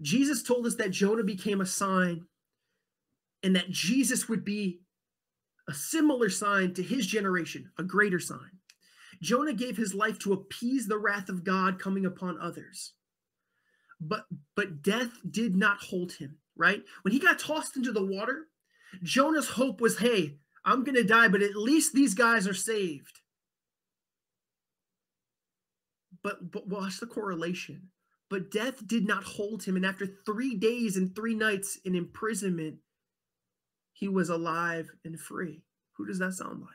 Jesus 0.00 0.42
told 0.42 0.66
us 0.66 0.76
that 0.76 0.90
Jonah 0.90 1.24
became 1.24 1.60
a 1.60 1.66
sign 1.66 2.24
and 3.42 3.54
that 3.56 3.70
Jesus 3.70 4.28
would 4.28 4.44
be 4.44 4.80
a 5.68 5.74
similar 5.74 6.30
sign 6.30 6.74
to 6.74 6.82
his 6.82 7.06
generation, 7.06 7.70
a 7.78 7.82
greater 7.82 8.20
sign. 8.20 8.50
Jonah 9.20 9.52
gave 9.52 9.76
his 9.76 9.94
life 9.94 10.18
to 10.20 10.32
appease 10.32 10.86
the 10.86 10.98
wrath 10.98 11.28
of 11.28 11.44
God 11.44 11.78
coming 11.78 12.06
upon 12.06 12.40
others. 12.40 12.94
But 14.00 14.26
but 14.54 14.82
death 14.82 15.10
did 15.28 15.56
not 15.56 15.78
hold 15.78 16.12
him, 16.12 16.38
right? 16.56 16.84
When 17.02 17.12
he 17.12 17.18
got 17.18 17.38
tossed 17.38 17.76
into 17.76 17.90
the 17.90 18.04
water, 18.04 18.46
Jonah's 19.02 19.48
hope 19.48 19.80
was, 19.80 19.98
"Hey, 19.98 20.38
I'm 20.64 20.84
going 20.84 20.94
to 20.94 21.02
die, 21.02 21.28
but 21.28 21.42
at 21.42 21.56
least 21.56 21.92
these 21.94 22.14
guys 22.14 22.46
are 22.46 22.54
saved." 22.54 23.20
But 26.22 26.52
but 26.52 26.68
watch 26.68 27.00
the 27.00 27.06
correlation. 27.06 27.90
But 28.30 28.50
death 28.50 28.86
did 28.86 29.06
not 29.06 29.24
hold 29.24 29.64
him. 29.64 29.76
And 29.76 29.86
after 29.86 30.06
three 30.06 30.54
days 30.54 30.96
and 30.96 31.14
three 31.14 31.34
nights 31.34 31.78
in 31.84 31.94
imprisonment, 31.94 32.78
he 33.92 34.08
was 34.08 34.28
alive 34.28 34.90
and 35.04 35.18
free. 35.18 35.62
Who 35.96 36.06
does 36.06 36.18
that 36.18 36.34
sound 36.34 36.60
like? 36.60 36.70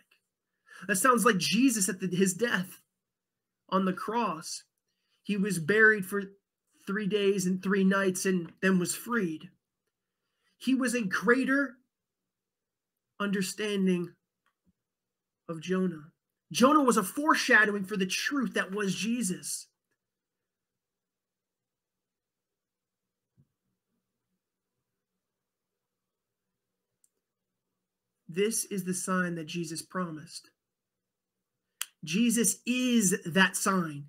That 0.88 0.98
sounds 0.98 1.26
like 1.26 1.38
Jesus 1.38 1.88
at 1.88 2.00
the, 2.00 2.08
his 2.08 2.34
death 2.34 2.82
on 3.70 3.86
the 3.86 3.94
cross. 3.94 4.64
He 5.22 5.38
was 5.38 5.60
buried 5.60 6.06
for 6.06 6.24
three 6.86 7.08
days 7.08 7.46
and 7.46 7.62
three 7.62 7.84
nights 7.84 8.26
and 8.26 8.52
then 8.62 8.80
was 8.80 8.96
freed. 8.96 9.50
He 10.58 10.76
was 10.76 10.94
a 10.94 11.04
greater 11.04 11.76
understanding 13.20 14.14
of 15.48 15.62
Jonah. 15.62 16.12
Jonah 16.52 16.84
was 16.84 16.98
a 16.98 17.04
foreshadowing 17.04 17.86
for 17.86 17.98
the 17.98 18.06
truth 18.06 18.54
that 18.54 18.72
was 18.72 18.96
Jesus. 18.96 19.68
This 28.34 28.66
is 28.66 28.84
the 28.84 28.94
sign 28.94 29.36
that 29.36 29.46
Jesus 29.46 29.82
promised. 29.82 30.50
Jesus 32.04 32.58
is 32.66 33.16
that 33.26 33.56
sign. 33.56 34.06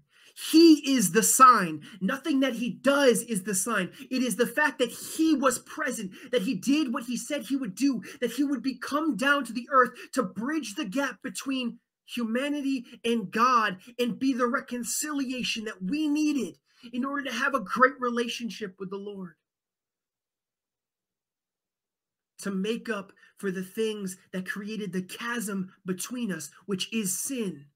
He 0.51 0.97
is 0.97 1.13
the 1.13 1.23
sign. 1.23 1.83
Nothing 2.01 2.41
that 2.41 2.55
he 2.55 2.71
does 2.71 3.23
is 3.23 3.45
the 3.45 3.55
sign. 3.55 3.93
It 4.11 4.23
is 4.23 4.37
the 4.37 4.47
fact 4.47 4.79
that 4.79 4.91
he 4.91 5.35
was 5.35 5.61
present, 5.61 6.13
that 6.33 6.43
he 6.43 6.55
did 6.55 6.93
what 6.93 7.05
he 7.05 7.17
said 7.17 7.43
he 7.43 7.57
would 7.57 7.75
do, 7.75 8.03
that 8.21 8.33
he 8.33 8.43
would 8.43 8.63
be 8.63 8.77
come 8.77 9.17
down 9.17 9.45
to 9.45 9.53
the 9.53 9.69
earth 9.71 9.91
to 10.13 10.23
bridge 10.23 10.75
the 10.75 10.87
gap 10.87 11.23
between 11.23 11.79
humanity 12.07 12.85
and 13.05 13.31
God 13.31 13.79
and 13.99 14.19
be 14.19 14.33
the 14.33 14.47
reconciliation 14.47 15.65
that 15.65 15.83
we 15.83 16.09
needed 16.09 16.59
in 16.93 17.05
order 17.05 17.25
to 17.25 17.33
have 17.33 17.55
a 17.55 17.61
great 17.61 17.95
relationship 18.01 18.75
with 18.79 18.91
the 18.91 18.97
Lord. 18.97 19.35
To 22.41 22.51
make 22.51 22.89
up 22.89 23.13
for 23.37 23.51
the 23.51 23.63
things 23.63 24.17
that 24.33 24.47
created 24.49 24.93
the 24.93 25.03
chasm 25.03 25.73
between 25.85 26.31
us, 26.31 26.51
which 26.67 26.93
is 26.93 27.19
sin 27.19 27.67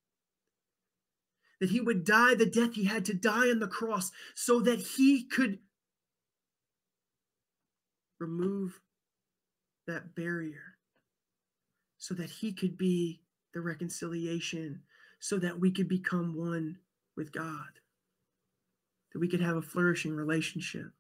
that 1.61 1.71
he 1.71 1.81
would 1.81 2.05
die 2.05 2.35
the 2.35 2.47
death 2.47 2.75
he 2.75 2.85
had 2.85 3.05
to 3.05 3.15
die 3.15 3.51
on 3.51 3.59
the 3.59 3.67
cross 3.67 4.11
so 4.35 4.61
that 4.61 4.79
he 4.79 5.25
could 5.25 5.59
remove 8.21 8.81
that 9.87 10.15
barrier, 10.15 10.77
so 11.99 12.15
that 12.15 12.31
he 12.31 12.53
could 12.53 12.77
be 12.77 13.23
the 13.55 13.61
reconciliation, 13.61 14.83
so 15.21 15.39
that 15.39 15.59
we 15.59 15.71
could 15.71 15.89
become 15.89 16.37
one 16.37 16.77
with 17.17 17.33
God, 17.33 17.81
that 19.13 19.19
we 19.19 19.29
could 19.29 19.41
have 19.41 19.57
a 19.57 19.63
flourishing 19.63 20.15
relationship. 20.15 20.91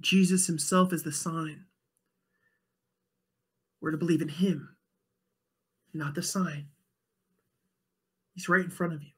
Jesus 0.00 0.46
himself 0.46 0.92
is 0.92 1.02
the 1.02 1.12
sign. 1.12 1.64
We're 3.80 3.92
to 3.92 3.96
believe 3.96 4.22
in 4.22 4.28
him 4.28 4.76
not 5.92 6.14
the 6.14 6.22
sign. 6.22 6.68
He's 8.34 8.48
right 8.48 8.64
in 8.64 8.70
front 8.70 8.92
of 8.92 9.02
you. 9.02 9.10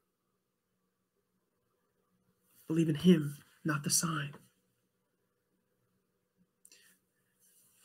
Believe 2.67 2.89
in 2.89 2.95
him, 2.95 3.37
not 3.65 3.85
the 3.85 3.91
sign. 3.91 4.33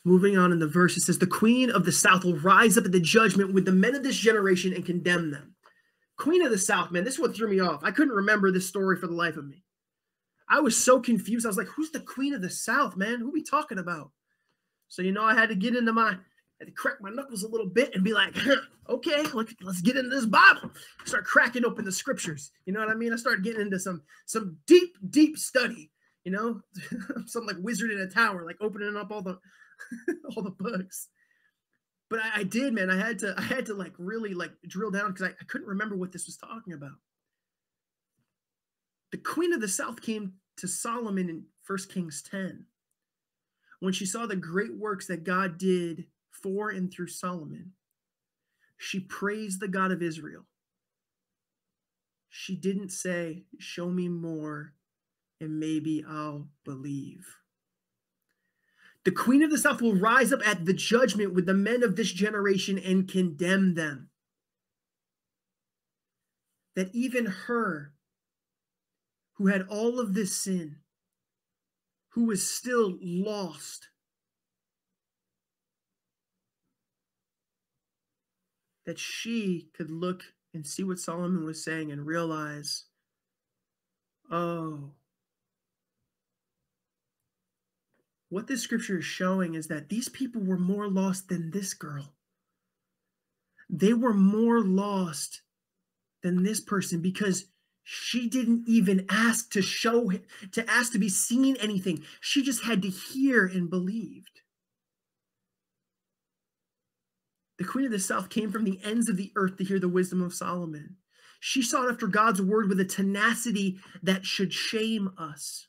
Moving 0.03 0.37
on 0.37 0.53
in 0.53 0.59
the 0.59 0.67
verse, 0.67 0.95
it 0.95 1.01
says, 1.01 1.19
The 1.19 1.27
queen 1.27 1.69
of 1.69 1.83
the 1.83 1.91
south 1.91 2.23
will 2.23 2.37
rise 2.37 2.77
up 2.77 2.85
at 2.85 2.93
the 2.93 2.99
judgment 2.99 3.53
with 3.53 3.65
the 3.65 3.73
men 3.73 3.93
of 3.93 4.03
this 4.03 4.15
generation 4.15 4.73
and 4.73 4.85
condemn 4.85 5.31
them. 5.31 5.55
Queen 6.15 6.43
of 6.43 6.49
the 6.49 6.57
south, 6.57 6.91
man, 6.91 7.03
this 7.03 7.19
one 7.19 7.33
threw 7.33 7.49
me 7.49 7.59
off. 7.59 7.83
I 7.83 7.91
couldn't 7.91 8.15
remember 8.15 8.51
this 8.51 8.67
story 8.67 8.95
for 8.95 9.07
the 9.07 9.13
life 9.13 9.35
of 9.35 9.45
me. 9.45 9.63
I 10.49 10.59
was 10.59 10.81
so 10.81 10.99
confused. 10.99 11.45
I 11.45 11.49
was 11.49 11.57
like, 11.57 11.67
Who's 11.67 11.91
the 11.91 11.99
queen 11.99 12.33
of 12.33 12.41
the 12.41 12.49
south, 12.49 12.95
man? 12.95 13.19
Who 13.19 13.31
we 13.31 13.43
talking 13.43 13.79
about? 13.79 14.11
So, 14.87 15.01
you 15.01 15.11
know, 15.11 15.23
I 15.23 15.33
had 15.33 15.49
to 15.49 15.55
get 15.55 15.75
into 15.75 15.93
my 15.93 16.17
had 16.59 16.67
to 16.67 16.71
crack 16.71 17.01
my 17.01 17.09
knuckles 17.09 17.43
a 17.43 17.47
little 17.47 17.67
bit 17.67 17.93
and 17.93 18.03
be 18.03 18.13
like, 18.13 18.35
okay, 18.89 19.23
let's, 19.33 19.53
let's 19.61 19.81
get 19.81 19.97
into 19.97 20.09
this 20.09 20.25
Bible. 20.25 20.71
Start 21.05 21.25
cracking 21.25 21.65
open 21.65 21.85
the 21.85 21.91
scriptures. 21.91 22.51
You 22.65 22.73
know 22.73 22.79
what 22.79 22.89
I 22.89 22.95
mean? 22.95 23.13
I 23.13 23.17
started 23.17 23.43
getting 23.43 23.61
into 23.61 23.79
some 23.79 24.01
some 24.25 24.57
deep, 24.65 24.97
deep 25.09 25.37
study. 25.37 25.91
You 26.23 26.31
know, 26.31 26.61
some 27.25 27.45
like 27.45 27.57
wizard 27.59 27.91
in 27.91 27.99
a 27.99 28.07
tower, 28.07 28.45
like 28.45 28.57
opening 28.59 28.97
up 28.97 29.11
all 29.11 29.21
the 29.21 29.39
all 30.35 30.43
the 30.43 30.51
books. 30.51 31.09
But 32.09 32.19
I, 32.19 32.39
I, 32.39 32.43
did, 32.43 32.73
man. 32.73 32.89
I 32.89 32.97
had 32.97 33.19
to 33.19 33.35
I 33.37 33.41
had 33.41 33.65
to 33.67 33.73
like 33.73 33.93
really 33.97 34.33
like 34.33 34.51
drill 34.67 34.91
down 34.91 35.11
because 35.11 35.27
I, 35.27 35.29
I 35.29 35.45
couldn't 35.47 35.67
remember 35.67 35.95
what 35.95 36.11
this 36.11 36.25
was 36.25 36.37
talking 36.37 36.73
about. 36.73 36.95
The 39.11 39.17
Queen 39.17 39.53
of 39.53 39.61
the 39.61 39.67
South 39.67 40.01
came 40.01 40.33
to 40.57 40.67
Solomon 40.67 41.29
in 41.29 41.45
First 41.63 41.91
Kings 41.91 42.21
10 42.21 42.65
when 43.79 43.93
she 43.93 44.05
saw 44.05 44.25
the 44.25 44.35
great 44.35 44.75
works 44.75 45.07
that 45.07 45.23
God 45.23 45.57
did 45.57 46.05
for 46.31 46.69
and 46.69 46.91
through 46.91 47.07
Solomon, 47.07 47.73
she 48.77 48.99
praised 48.99 49.59
the 49.59 49.67
God 49.67 49.91
of 49.91 50.01
Israel. 50.01 50.45
She 52.29 52.55
didn't 52.55 52.91
say, 52.91 53.45
Show 53.59 53.89
me 53.89 54.07
more 54.07 54.73
and 55.39 55.59
maybe 55.59 56.03
I'll 56.07 56.47
believe. 56.63 57.25
The 59.05 59.11
queen 59.11 59.41
of 59.41 59.49
the 59.49 59.57
south 59.57 59.81
will 59.81 59.95
rise 59.95 60.33
up 60.33 60.45
at 60.45 60.65
the 60.65 60.73
judgment 60.73 61.33
with 61.33 61.45
the 61.45 61.53
men 61.53 61.81
of 61.83 61.95
this 61.95 62.11
generation 62.11 62.77
and 62.77 63.07
condemn 63.07 63.75
them. 63.75 64.09
That 66.75 66.93
even 66.93 67.25
her, 67.25 67.93
who 69.37 69.47
had 69.47 69.67
all 69.69 69.99
of 69.99 70.13
this 70.13 70.35
sin, 70.35 70.77
who 72.09 72.25
was 72.25 72.49
still 72.49 72.97
lost, 73.01 73.89
that 78.85 78.97
she 78.97 79.69
could 79.75 79.91
look 79.91 80.23
and 80.53 80.65
see 80.65 80.83
what 80.83 80.97
Solomon 80.97 81.45
was 81.45 81.63
saying 81.63 81.91
and 81.91 82.07
realize, 82.07 82.85
oh, 84.31 84.91
what 88.29 88.47
this 88.47 88.61
scripture 88.61 88.97
is 88.99 89.05
showing 89.05 89.53
is 89.53 89.67
that 89.67 89.89
these 89.89 90.09
people 90.09 90.41
were 90.41 90.57
more 90.57 90.87
lost 90.87 91.29
than 91.29 91.51
this 91.51 91.73
girl. 91.73 92.13
They 93.69 93.93
were 93.93 94.13
more 94.13 94.61
lost 94.61 95.41
than 96.23 96.43
this 96.43 96.59
person 96.59 97.01
because 97.01 97.45
she 97.89 98.27
didn't 98.27 98.67
even 98.67 99.05
ask 99.09 99.49
to 99.51 99.61
show 99.61 100.11
to 100.51 100.69
ask 100.69 100.91
to 100.91 100.99
be 100.99 101.07
seen 101.07 101.55
anything. 101.55 102.03
She 102.19 102.43
just 102.43 102.65
had 102.65 102.81
to 102.81 102.89
hear 102.89 103.45
and 103.45 103.69
believed. 103.69 104.41
The 107.57 107.63
queen 107.63 107.85
of 107.85 107.93
the 107.93 107.99
south 107.99 108.29
came 108.29 108.51
from 108.51 108.65
the 108.65 108.81
ends 108.83 109.07
of 109.07 109.15
the 109.15 109.31
earth 109.37 109.55
to 109.55 109.63
hear 109.63 109.79
the 109.79 109.87
wisdom 109.87 110.21
of 110.21 110.33
Solomon. 110.33 110.97
She 111.39 111.61
sought 111.61 111.89
after 111.89 112.07
God's 112.07 112.41
word 112.41 112.67
with 112.67 112.81
a 112.81 112.85
tenacity 112.85 113.79
that 114.03 114.25
should 114.25 114.51
shame 114.51 115.11
us. 115.17 115.67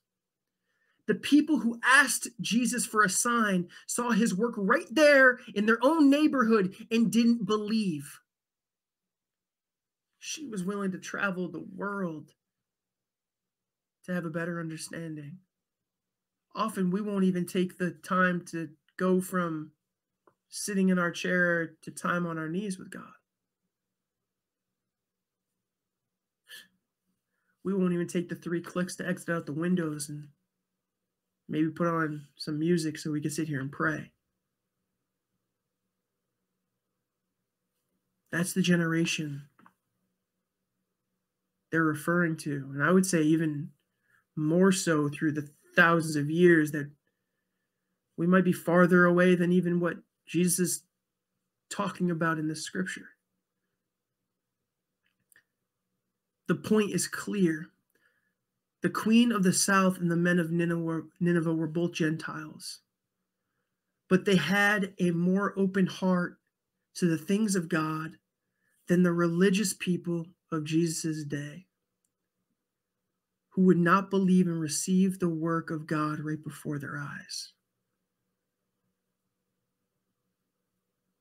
The 1.07 1.15
people 1.15 1.61
who 1.61 1.79
asked 1.85 2.27
Jesus 2.41 2.85
for 2.85 3.05
a 3.05 3.09
sign 3.09 3.69
saw 3.87 4.11
his 4.11 4.35
work 4.35 4.55
right 4.57 4.89
there 4.91 5.39
in 5.55 5.67
their 5.67 5.79
own 5.83 6.11
neighborhood 6.11 6.75
and 6.91 7.13
didn't 7.13 7.47
believe. 7.47 8.19
She 10.19 10.47
was 10.49 10.65
willing 10.65 10.93
to 10.93 10.99
travel 10.99 11.49
the 11.49 11.65
world 11.75 12.33
to 14.05 14.13
have 14.15 14.25
a 14.25 14.31
better 14.31 14.59
understanding. 14.59 15.39
Often 16.55 16.91
we 16.91 17.01
won't 17.01 17.25
even 17.25 17.47
take 17.47 17.79
the 17.79 17.91
time 17.91 18.45
to 18.51 18.71
go 18.97 19.21
from 19.21 19.73
sitting 20.49 20.89
in 20.89 20.99
our 20.99 21.11
chair 21.11 21.75
to 21.83 21.91
time 21.91 22.27
on 22.27 22.39
our 22.39 22.49
knees 22.49 22.79
with 22.79 22.91
God. 22.91 23.03
We 27.63 27.75
won't 27.75 27.93
even 27.93 28.09
take 28.09 28.29
the 28.29 28.35
three 28.35 28.63
clicks 28.63 28.97
to 28.97 29.07
exit 29.07 29.29
out 29.29 29.47
the 29.47 29.53
windows 29.53 30.09
and 30.09 30.29
maybe 31.49 31.69
put 31.69 31.87
on 31.87 32.27
some 32.37 32.59
music 32.59 32.99
so 32.99 33.11
we 33.11 33.21
can 33.21 33.31
sit 33.31 33.47
here 33.47 33.61
and 33.61 33.71
pray. 33.71 34.11
That's 38.33 38.53
the 38.55 38.63
generation 38.63 39.48
they're 41.71 41.85
referring 41.85 42.37
to. 42.39 42.71
And 42.73 42.83
I 42.83 42.91
would 42.91 43.07
say, 43.07 43.23
even 43.23 43.71
more 44.37 44.73
so 44.73 45.09
through 45.09 45.33
the 45.33 45.49
thousands 45.77 46.17
of 46.17 46.31
years, 46.31 46.73
that 46.73 46.91
we 48.17 48.27
might 48.27 48.45
be 48.45 48.53
farther 48.53 49.05
away 49.05 49.35
than 49.35 49.53
even 49.53 49.81
what 49.81 49.97
Jesus 50.27 50.59
is 50.59 50.83
talking 51.71 52.11
about 52.11 52.39
in 52.39 52.49
this 52.49 52.63
scripture. 52.63 53.11
The 56.47 56.55
point 56.55 56.93
is 56.93 57.07
clear. 57.07 57.69
The 58.81 58.91
queen 58.91 59.33
of 59.33 59.43
the 59.43 59.53
south 59.53 59.99
and 59.99 60.11
the 60.11 60.17
men 60.17 60.39
of 60.39 60.51
Nineveh 60.51 61.55
were 61.55 61.67
both 61.67 61.93
Gentiles, 61.93 62.81
but 64.09 64.25
they 64.25 64.37
had 64.37 64.95
a 64.99 65.11
more 65.11 65.53
open 65.59 65.87
heart 65.87 66.39
to 66.95 67.07
the 67.07 67.19
things 67.19 67.55
of 67.55 67.69
God 67.69 68.13
than 68.87 69.03
the 69.03 69.13
religious 69.13 69.75
people 69.75 70.27
of 70.51 70.65
Jesus' 70.65 71.25
day, 71.25 71.67
who 73.51 73.63
would 73.63 73.79
not 73.79 74.11
believe 74.11 74.47
and 74.47 74.61
receive 74.61 75.19
the 75.19 75.29
work 75.29 75.71
of 75.71 75.87
God 75.87 76.21
right 76.21 76.43
before 76.43 76.79
their 76.79 76.99
eyes. 76.99 77.53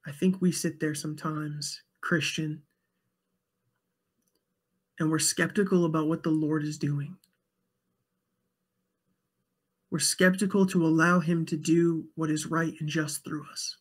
I 0.06 0.12
think 0.12 0.42
we 0.42 0.52
sit 0.52 0.80
there 0.80 0.96
sometimes, 0.96 1.82
Christian, 2.00 2.64
and 5.00 5.12
we're 5.12 5.20
skeptical 5.20 5.86
about 5.86 6.08
what 6.08 6.24
the 6.24 6.30
Lord 6.30 6.64
is 6.64 6.78
doing. 6.78 7.18
We're 9.92 10.00
skeptical 10.00 10.66
to 10.68 10.86
allow 10.86 11.20
Him 11.20 11.46
to 11.48 11.58
do 11.58 12.06
what 12.16 12.30
is 12.30 12.46
right 12.46 12.74
and 12.80 12.90
just 12.90 13.24
through 13.24 13.46
us. 13.52 13.78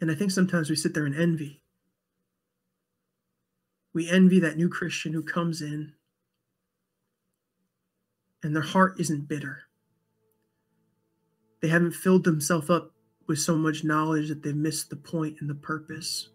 And 0.00 0.10
I 0.10 0.14
think 0.14 0.30
sometimes 0.30 0.70
we 0.70 0.76
sit 0.76 0.94
there 0.94 1.06
and 1.06 1.14
envy. 1.14 1.62
We 3.92 4.08
envy 4.08 4.38
that 4.40 4.56
new 4.56 4.68
Christian 4.68 5.12
who 5.12 5.22
comes 5.22 5.60
in 5.60 5.94
and 8.42 8.54
their 8.54 8.62
heart 8.62 9.00
isn't 9.00 9.28
bitter. 9.28 9.62
They 11.60 11.68
haven't 11.68 11.92
filled 11.92 12.24
themselves 12.24 12.70
up 12.70 12.92
with 13.26 13.40
so 13.40 13.56
much 13.56 13.82
knowledge 13.82 14.28
that 14.28 14.42
they 14.42 14.52
missed 14.52 14.90
the 14.90 14.96
point 14.96 15.38
and 15.40 15.50
the 15.50 15.54
purpose. 15.54 16.28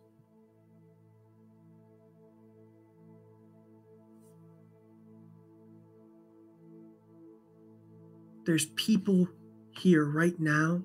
There's 8.45 8.65
people 8.75 9.29
here 9.71 10.03
right 10.03 10.37
now 10.37 10.83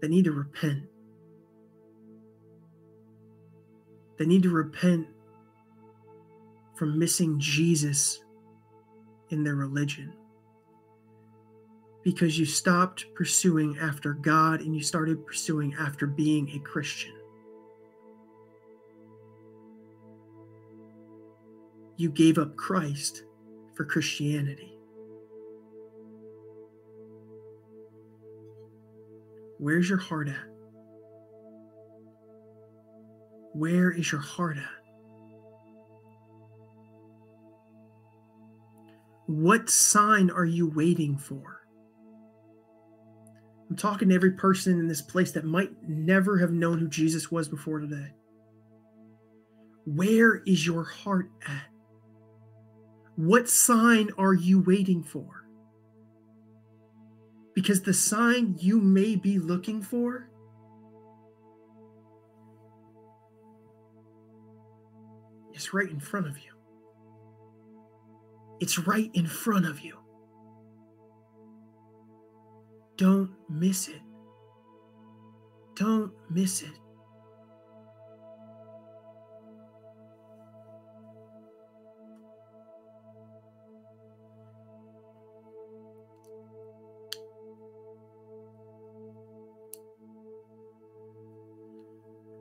that 0.00 0.10
need 0.10 0.24
to 0.24 0.32
repent. 0.32 0.84
They 4.18 4.26
need 4.26 4.42
to 4.42 4.50
repent 4.50 5.06
from 6.76 6.98
missing 6.98 7.38
Jesus 7.38 8.20
in 9.30 9.44
their 9.44 9.56
religion 9.56 10.12
because 12.02 12.38
you 12.38 12.46
stopped 12.46 13.06
pursuing 13.14 13.76
after 13.78 14.14
God 14.14 14.60
and 14.60 14.74
you 14.74 14.82
started 14.82 15.26
pursuing 15.26 15.74
after 15.78 16.06
being 16.06 16.50
a 16.50 16.58
Christian. 16.60 17.12
You 21.96 22.10
gave 22.10 22.38
up 22.38 22.56
Christ 22.56 23.24
for 23.74 23.84
Christianity. 23.84 24.77
Where's 29.58 29.88
your 29.88 29.98
heart 29.98 30.28
at? 30.28 30.36
Where 33.52 33.90
is 33.90 34.12
your 34.12 34.20
heart 34.20 34.56
at? 34.56 34.64
What 39.26 39.68
sign 39.68 40.30
are 40.30 40.44
you 40.44 40.70
waiting 40.70 41.18
for? 41.18 41.62
I'm 43.68 43.76
talking 43.76 44.08
to 44.08 44.14
every 44.14 44.32
person 44.32 44.78
in 44.78 44.88
this 44.88 45.02
place 45.02 45.32
that 45.32 45.44
might 45.44 45.70
never 45.86 46.38
have 46.38 46.52
known 46.52 46.78
who 46.78 46.88
Jesus 46.88 47.30
was 47.30 47.48
before 47.48 47.80
today. 47.80 48.12
Where 49.84 50.36
is 50.46 50.64
your 50.64 50.84
heart 50.84 51.30
at? 51.46 51.66
What 53.16 53.48
sign 53.48 54.10
are 54.16 54.34
you 54.34 54.60
waiting 54.60 55.02
for? 55.02 55.44
Because 57.58 57.82
the 57.82 57.92
sign 57.92 58.54
you 58.60 58.80
may 58.80 59.16
be 59.16 59.40
looking 59.40 59.82
for 59.82 60.30
is 65.52 65.74
right 65.74 65.90
in 65.90 65.98
front 65.98 66.28
of 66.28 66.38
you. 66.38 66.52
It's 68.60 68.78
right 68.78 69.10
in 69.12 69.26
front 69.26 69.66
of 69.66 69.80
you. 69.80 69.98
Don't 72.96 73.32
miss 73.48 73.88
it. 73.88 74.02
Don't 75.74 76.12
miss 76.30 76.62
it. 76.62 76.78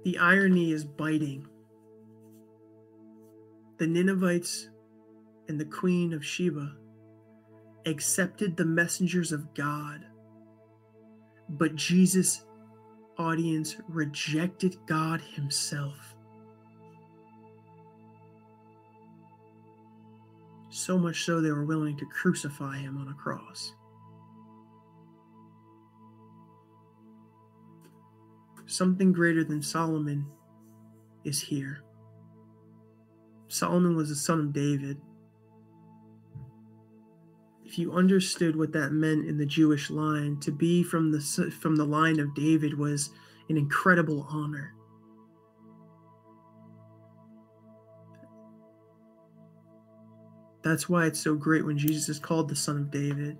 The 0.08 0.20
irony 0.20 0.72
is 0.72 0.86
biting. 0.86 1.45
The 3.78 3.88
Ninevites 3.88 4.70
and 5.49 5.60
the 5.60 5.66
Queen 5.66 6.14
of 6.14 6.24
Sheba 6.24 6.78
accepted 7.86 8.55
the 8.55 8.64
messengers 8.64 9.34
of 9.34 9.53
God, 9.53 10.05
but 11.49 11.76
Jesus' 11.76 12.45
audience 13.18 13.76
rejected 13.89 14.78
God 14.86 15.20
Himself. 15.20 16.16
So 20.70 20.97
much 20.97 21.26
so 21.26 21.41
they 21.41 21.51
were 21.51 21.66
willing 21.66 21.97
to 21.97 22.05
crucify 22.05 22.78
Him 22.78 22.97
on 22.97 23.10
a 23.10 23.14
cross. 23.14 23.74
Something 28.68 29.13
greater 29.13 29.45
than 29.45 29.61
Solomon 29.61 30.26
is 31.24 31.39
here. 31.39 31.84
Solomon 33.47 33.95
was 33.95 34.09
the 34.09 34.15
son 34.15 34.39
of 34.41 34.53
David. 34.53 34.97
If 37.63 37.80
you 37.80 37.93
understood 37.93 38.57
what 38.57 38.74
that 38.74 38.91
meant 38.91 39.26
in 39.26 39.38
the 39.38 39.45
Jewish 39.45 39.89
line, 39.89 40.39
to 40.41 40.51
be 40.51 40.84
from 40.84 41.11
the 41.11 41.22
from 41.61 41.78
the 41.78 41.86
line 41.86 42.20
of 42.20 42.36
David 42.36 42.78
was 42.78 43.09
an 43.49 43.55
incredible 43.57 44.28
honor. 44.30 44.74
That's 50.61 50.89
why 50.89 51.05
it's 51.05 51.22
so 51.22 51.36
great 51.36 51.65
when 51.65 51.78
Jesus 51.78 52.09
is 52.09 52.20
called 52.20 52.49
the 52.49 52.55
son 52.55 52.76
of 52.76 52.91
David. 52.91 53.38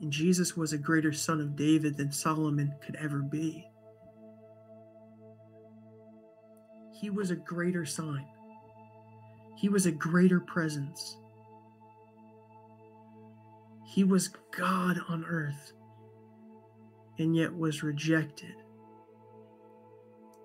And 0.00 0.12
Jesus 0.12 0.56
was 0.56 0.72
a 0.72 0.78
greater 0.78 1.12
son 1.12 1.40
of 1.40 1.56
David 1.56 1.96
than 1.96 2.12
Solomon 2.12 2.72
could 2.84 2.94
ever 2.96 3.22
be. 3.22 3.66
He 7.02 7.10
was 7.10 7.32
a 7.32 7.36
greater 7.36 7.84
sign. 7.84 8.24
He 9.56 9.68
was 9.68 9.86
a 9.86 9.90
greater 9.90 10.38
presence. 10.38 11.16
He 13.84 14.04
was 14.04 14.30
God 14.56 15.00
on 15.08 15.24
earth 15.24 15.72
and 17.18 17.34
yet 17.34 17.52
was 17.52 17.82
rejected. 17.82 18.54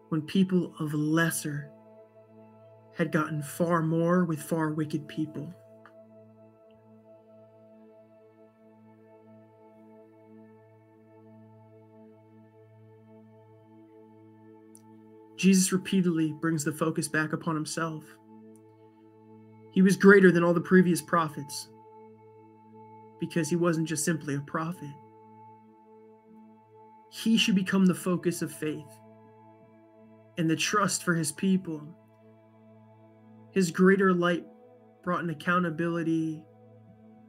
When 0.09 0.23
people 0.23 0.73
of 0.79 0.95
lesser 0.95 1.69
had 2.95 3.11
gotten 3.11 3.43
far 3.43 3.83
more 3.83 4.25
with 4.25 4.41
far 4.41 4.71
wicked 4.71 5.07
people. 5.07 5.53
Jesus 15.37 15.71
repeatedly 15.71 16.33
brings 16.33 16.63
the 16.63 16.71
focus 16.71 17.07
back 17.07 17.33
upon 17.33 17.55
himself. 17.55 18.03
He 19.71 19.81
was 19.83 19.95
greater 19.95 20.31
than 20.31 20.43
all 20.43 20.53
the 20.53 20.61
previous 20.61 21.01
prophets 21.01 21.69
because 23.19 23.47
he 23.49 23.55
wasn't 23.55 23.87
just 23.87 24.03
simply 24.03 24.35
a 24.35 24.41
prophet. 24.41 24.89
He 27.11 27.37
should 27.37 27.55
become 27.55 27.85
the 27.85 27.95
focus 27.95 28.41
of 28.41 28.51
faith 28.51 28.99
and 30.37 30.49
the 30.49 30.55
trust 30.55 31.03
for 31.03 31.13
his 31.13 31.31
people. 31.31 31.81
His 33.51 33.71
greater 33.71 34.13
light 34.13 34.45
brought 35.03 35.23
an 35.23 35.29
accountability 35.29 36.43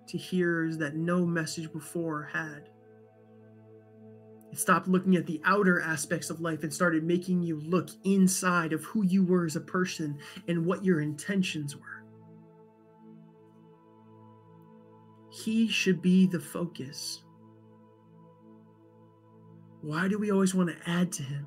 to 0.08 0.18
hearers 0.18 0.78
that 0.78 0.96
no 0.96 1.24
message 1.24 1.72
before 1.72 2.30
had. 2.32 2.68
It 4.50 4.58
stopped 4.58 4.88
looking 4.88 5.16
at 5.16 5.26
the 5.26 5.40
outer 5.44 5.80
aspects 5.80 6.30
of 6.30 6.40
life 6.40 6.62
and 6.62 6.72
started 6.72 7.04
making 7.04 7.42
you 7.42 7.60
look 7.60 7.90
inside 8.04 8.72
of 8.72 8.84
who 8.84 9.04
you 9.04 9.24
were 9.24 9.44
as 9.44 9.56
a 9.56 9.60
person 9.60 10.18
and 10.46 10.64
what 10.64 10.84
your 10.84 11.00
intentions 11.00 11.76
were. 11.76 11.82
He 15.30 15.68
should 15.68 16.00
be 16.02 16.26
the 16.26 16.40
focus. 16.40 17.22
Why 19.82 20.08
do 20.08 20.18
we 20.18 20.32
always 20.32 20.54
want 20.54 20.70
to 20.70 20.90
add 20.90 21.12
to 21.12 21.22
him? 21.22 21.46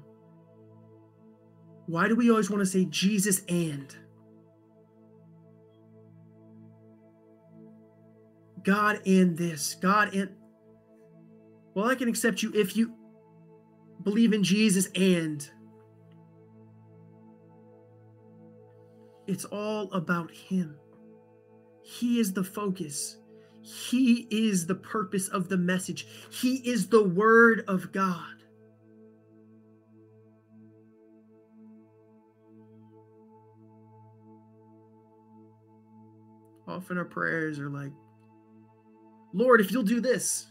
Why 1.87 2.07
do 2.07 2.15
we 2.15 2.29
always 2.29 2.49
want 2.49 2.61
to 2.61 2.65
say 2.65 2.85
Jesus 2.85 3.41
and? 3.49 3.93
God 8.63 9.01
and 9.05 9.37
this, 9.37 9.75
God 9.75 10.13
and 10.13 10.29
well, 11.73 11.85
I 11.85 11.95
can 11.95 12.09
accept 12.09 12.43
you 12.43 12.51
if 12.53 12.75
you 12.75 12.93
believe 14.03 14.33
in 14.33 14.43
Jesus 14.43 14.87
and 14.95 15.47
it's 19.27 19.45
all 19.45 19.91
about 19.93 20.31
Him. 20.31 20.75
He 21.83 22.19
is 22.19 22.33
the 22.33 22.43
focus. 22.43 23.17
He 23.61 24.27
is 24.31 24.65
the 24.65 24.75
purpose 24.75 25.27
of 25.27 25.49
the 25.49 25.57
message. 25.57 26.07
He 26.31 26.55
is 26.69 26.87
the 26.87 27.03
Word 27.03 27.63
of 27.67 27.91
God. 27.91 28.25
Often 36.67 36.97
our 36.97 37.05
prayers 37.05 37.59
are 37.59 37.69
like, 37.69 37.91
Lord, 39.33 39.61
if 39.61 39.71
you'll 39.71 39.83
do 39.83 40.01
this, 40.01 40.50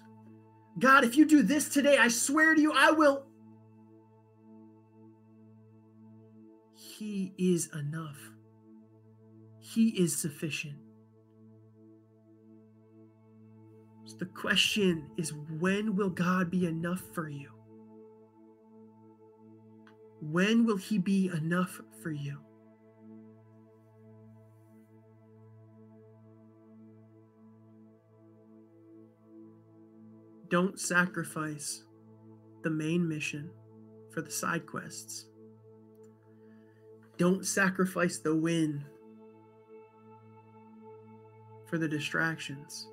God, 0.81 1.05
if 1.05 1.17
you 1.17 1.27
do 1.27 1.43
this 1.43 1.69
today, 1.69 1.99
I 1.99 2.09
swear 2.09 2.55
to 2.55 2.61
you, 2.61 2.73
I 2.73 2.91
will. 2.91 3.27
He 6.75 7.35
is 7.39 7.69
enough. 7.75 8.19
He 9.59 9.89
is 9.91 10.17
sufficient. 10.17 10.77
So 14.07 14.17
The 14.19 14.27
question 14.27 15.11
is 15.19 15.35
when 15.59 15.97
will 15.97 16.11
God 16.11 16.51
be 16.51 16.67
enough 16.67 17.03
for 17.15 17.29
you? 17.29 17.51
When 20.21 20.65
will 20.65 20.79
He 20.79 20.99
be 20.99 21.29
enough 21.29 21.81
for 22.03 22.11
you? 22.11 22.39
Don't 30.51 30.81
sacrifice 30.81 31.85
the 32.63 32.71
main 32.71 33.09
mission 33.09 33.51
for 34.13 34.21
the 34.21 34.31
side 34.31 34.67
quests. 34.67 35.27
Don't 37.19 37.47
sacrifice 37.47 38.19
the 38.19 38.35
win 38.35 38.85
for 41.67 41.79
the 41.79 41.87
distractions. 41.87 42.89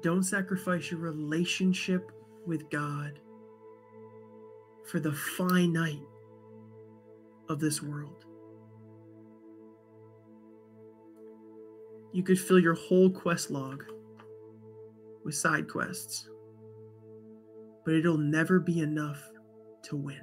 Don't 0.00 0.22
sacrifice 0.22 0.90
your 0.90 1.00
relationship 1.00 2.10
with 2.46 2.70
God 2.70 3.18
for 4.86 4.98
the 4.98 5.12
finite 5.12 6.00
of 7.50 7.60
this 7.60 7.82
world. 7.82 8.24
You 12.14 12.22
could 12.22 12.38
fill 12.38 12.60
your 12.60 12.74
whole 12.74 13.10
quest 13.10 13.50
log 13.50 13.82
with 15.24 15.34
side 15.34 15.68
quests, 15.68 16.28
but 17.84 17.92
it'll 17.92 18.16
never 18.16 18.60
be 18.60 18.78
enough 18.78 19.20
to 19.82 19.96
win. 19.96 20.20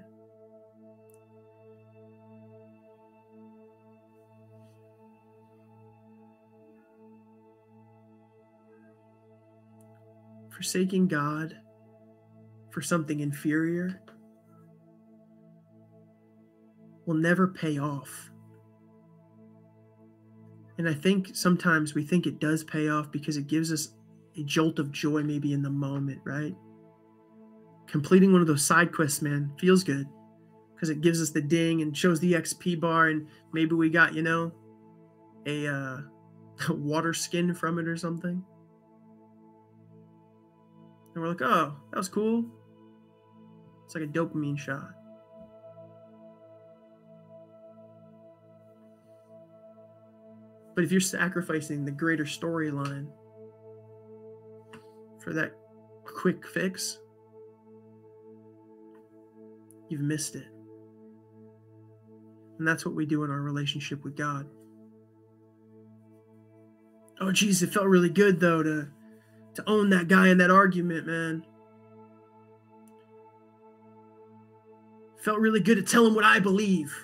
Forsaking 10.56 11.10
God 11.10 11.58
for 12.70 12.82
something 12.82 13.20
inferior 13.20 14.02
will 17.06 17.16
never 17.16 17.50
pay 17.50 17.80
off. 17.80 18.31
And 20.82 20.90
I 20.90 20.96
think 20.96 21.36
sometimes 21.36 21.94
we 21.94 22.04
think 22.04 22.26
it 22.26 22.40
does 22.40 22.64
pay 22.64 22.90
off 22.90 23.12
because 23.12 23.38
it 23.38 23.46
gives 23.46 23.72
us 23.72 23.90
a 24.36 24.42
jolt 24.42 24.80
of 24.80 24.92
joy, 24.92 25.22
maybe 25.22 25.54
in 25.54 25.62
the 25.62 25.70
moment, 25.70 26.20
right? 26.24 26.56
Completing 27.86 28.32
one 28.32 28.42
of 28.42 28.48
those 28.48 28.66
side 28.66 28.92
quests, 28.92 29.22
man, 29.22 29.54
feels 29.60 29.84
good 29.84 30.08
because 30.74 30.90
it 30.90 31.02
gives 31.02 31.22
us 31.22 31.30
the 31.30 31.40
ding 31.40 31.84
and 31.84 31.96
shows 31.96 32.20
the 32.20 32.34
XP 32.34 32.80
bar, 32.80 33.10
and 33.10 33.28
maybe 33.54 33.76
we 33.76 33.92
got, 33.92 34.16
you 34.16 34.24
know, 34.24 34.52
a, 35.46 35.68
uh, 35.68 35.98
a 36.68 36.74
water 36.74 37.14
skin 37.14 37.54
from 37.54 37.78
it 37.78 37.88
or 37.88 37.96
something. 37.96 38.44
And 41.14 41.24
we're 41.24 41.30
like, 41.30 41.44
oh, 41.44 41.76
that 41.92 41.98
was 41.98 42.10
cool. 42.10 42.44
It's 43.86 43.94
like 43.94 44.06
a 44.06 44.08
dopamine 44.08 44.58
shot. 44.58 44.94
But 50.76 50.84
if 50.84 50.92
you're 50.92 51.02
sacrificing 51.02 51.84
the 51.84 51.92
greater 51.92 52.24
storyline 52.24 53.08
for 55.22 55.34
that 55.34 55.52
quick 56.06 56.48
fix, 56.48 57.00
you've 59.90 60.02
missed 60.02 60.36
it. 60.36 60.48
And 62.58 62.68
that's 62.68 62.86
what 62.86 62.96
we 62.96 63.06
do 63.06 63.24
in 63.24 63.32
our 63.32 63.42
relationship 63.42 64.04
with 64.04 64.16
God. 64.16 64.48
Oh, 67.20 67.32
geez, 67.32 67.62
it 67.62 67.74
felt 67.74 67.88
really 67.88 68.10
good 68.10 68.40
though 68.40 68.64
to 68.64 68.88
to 69.56 69.70
own 69.70 69.90
that 69.90 70.08
guy 70.08 70.30
in 70.30 70.38
that 70.38 70.50
argument, 70.50 71.06
man. 71.06 71.46
Felt 75.22 75.40
really 75.40 75.60
good 75.60 75.76
to 75.76 75.84
tell 75.84 76.06
him 76.06 76.16
what 76.16 76.24
I 76.24 76.40
believe. 76.40 76.96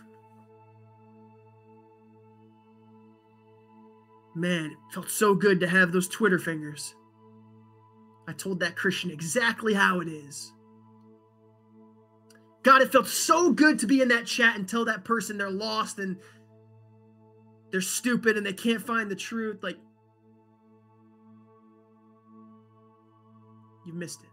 Man, 4.38 4.65
it 4.65 4.93
felt 4.93 5.09
so 5.09 5.33
good 5.33 5.59
to 5.61 5.67
have 5.67 5.91
those 5.91 6.07
Twitter 6.07 6.38
fingers. 6.38 6.93
I 8.27 8.33
told 8.33 8.59
that 8.59 8.75
Christian 8.75 9.09
exactly 9.09 9.73
how 9.73 9.99
it 9.99 10.07
is. 10.07 10.53
God, 12.61 12.83
it 12.83 12.91
felt 12.91 13.07
so 13.07 13.51
good 13.51 13.79
to 13.79 13.88
be 13.88 13.99
in 13.99 14.09
that 14.09 14.27
chat 14.27 14.55
and 14.55 14.69
tell 14.69 14.85
that 14.85 15.03
person 15.03 15.39
they're 15.39 15.49
lost 15.49 15.97
and 15.97 16.17
they're 17.71 17.81
stupid 17.81 18.38
and 18.38 18.45
they 18.45 18.53
can't 18.53 18.85
find 18.85 19.09
the 19.09 19.15
truth. 19.15 19.63
Like, 19.63 19.79
you've 23.88 23.95
missed 23.95 24.21
it. 24.21 24.29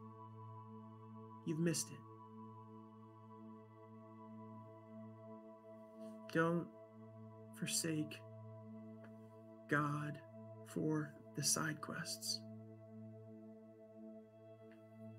You've 1.47 1.61
missed 1.61 1.87
it. 1.91 1.99
Don't 6.35 6.67
forsake 7.59 8.19
God 9.69 10.19
for 10.67 11.13
the 11.37 11.43
side 11.43 11.81
quests. 11.81 12.41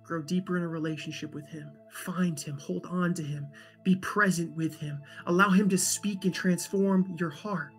Grow 0.03 0.21
deeper 0.21 0.55
in 0.55 0.63
a 0.63 0.67
relationship 0.67 1.33
with 1.33 1.47
Him. 1.47 1.71
Find 1.91 2.39
Him. 2.39 2.59
Hold 2.59 2.85
on 2.85 3.13
to 3.15 3.23
Him. 3.23 3.47
Be 3.83 3.95
present 3.97 4.55
with 4.55 4.79
Him. 4.79 5.01
Allow 5.25 5.49
Him 5.49 5.67
to 5.69 5.77
speak 5.77 6.25
and 6.25 6.33
transform 6.33 7.15
your 7.19 7.31
heart. 7.31 7.71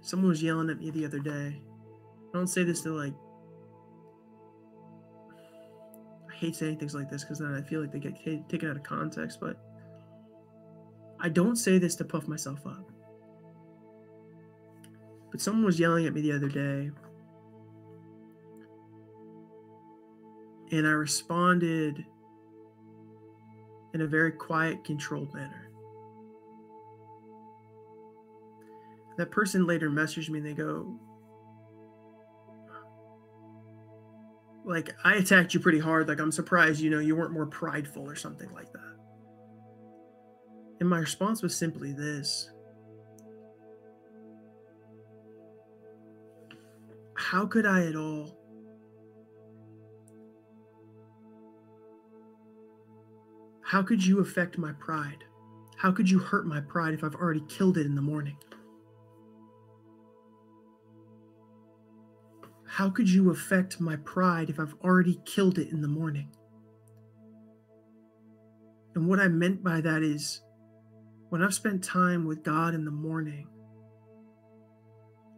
Someone 0.00 0.28
was 0.28 0.42
yelling 0.42 0.70
at 0.70 0.78
me 0.78 0.90
the 0.90 1.04
other 1.04 1.18
day. 1.18 1.60
I 2.32 2.38
don't 2.38 2.46
say 2.46 2.62
this 2.62 2.80
to 2.82 2.90
like 2.90 3.12
I 6.30 6.34
hate 6.34 6.54
saying 6.54 6.78
things 6.78 6.94
like 6.94 7.10
this 7.10 7.24
because 7.24 7.40
then 7.40 7.52
I 7.52 7.60
feel 7.60 7.80
like 7.80 7.92
they 7.92 7.98
get 7.98 8.16
taken 8.48 8.70
out 8.70 8.76
of 8.76 8.82
context, 8.82 9.40
but 9.40 9.56
I 11.20 11.28
don't 11.28 11.56
say 11.56 11.78
this 11.78 11.96
to 11.96 12.04
puff 12.04 12.28
myself 12.28 12.66
up. 12.66 12.90
But 15.30 15.40
someone 15.40 15.64
was 15.64 15.80
yelling 15.80 16.06
at 16.06 16.14
me 16.14 16.20
the 16.20 16.32
other 16.32 16.48
day, 16.48 16.90
and 20.72 20.86
I 20.86 20.90
responded 20.90 22.04
in 23.94 24.00
a 24.02 24.06
very 24.06 24.32
quiet, 24.32 24.84
controlled 24.84 25.32
manner. 25.34 25.70
That 29.16 29.30
person 29.30 29.66
later 29.66 29.90
messaged 29.90 30.28
me 30.28 30.38
and 30.38 30.46
they 30.46 30.52
go, 30.52 30.98
like 34.66 34.94
I 35.04 35.14
attacked 35.14 35.54
you 35.54 35.60
pretty 35.60 35.78
hard. 35.78 36.08
Like 36.08 36.20
I'm 36.20 36.32
surprised, 36.32 36.80
you 36.80 36.90
know, 36.90 36.98
you 36.98 37.16
weren't 37.16 37.32
more 37.32 37.46
prideful 37.46 38.02
or 38.02 38.16
something 38.16 38.52
like 38.52 38.70
that. 38.72 38.95
And 40.80 40.88
my 40.88 40.98
response 40.98 41.42
was 41.42 41.56
simply 41.56 41.92
this. 41.92 42.50
How 47.14 47.46
could 47.46 47.66
I 47.66 47.86
at 47.86 47.96
all 47.96 48.36
How 53.66 53.82
could 53.82 54.06
you 54.06 54.20
affect 54.20 54.58
my 54.58 54.70
pride? 54.74 55.24
How 55.76 55.90
could 55.90 56.08
you 56.08 56.20
hurt 56.20 56.46
my 56.46 56.60
pride 56.60 56.94
if 56.94 57.02
I've 57.02 57.16
already 57.16 57.42
killed 57.48 57.76
it 57.76 57.84
in 57.84 57.96
the 57.96 58.00
morning? 58.00 58.36
How 62.64 62.88
could 62.88 63.10
you 63.10 63.30
affect 63.30 63.80
my 63.80 63.96
pride 63.96 64.50
if 64.50 64.60
I've 64.60 64.76
already 64.84 65.20
killed 65.26 65.58
it 65.58 65.72
in 65.72 65.80
the 65.80 65.88
morning? 65.88 66.30
And 68.94 69.08
what 69.08 69.18
I 69.18 69.26
meant 69.26 69.64
by 69.64 69.80
that 69.80 70.04
is 70.04 70.42
when 71.28 71.42
I've 71.42 71.54
spent 71.54 71.82
time 71.82 72.24
with 72.24 72.42
God 72.42 72.74
in 72.74 72.84
the 72.84 72.90
morning, 72.90 73.48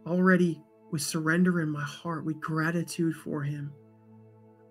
already 0.05 0.61
with 0.91 1.01
surrender 1.01 1.61
in 1.61 1.69
my 1.69 1.83
heart, 1.83 2.25
with 2.25 2.39
gratitude 2.39 3.15
for 3.15 3.41
Him, 3.41 3.73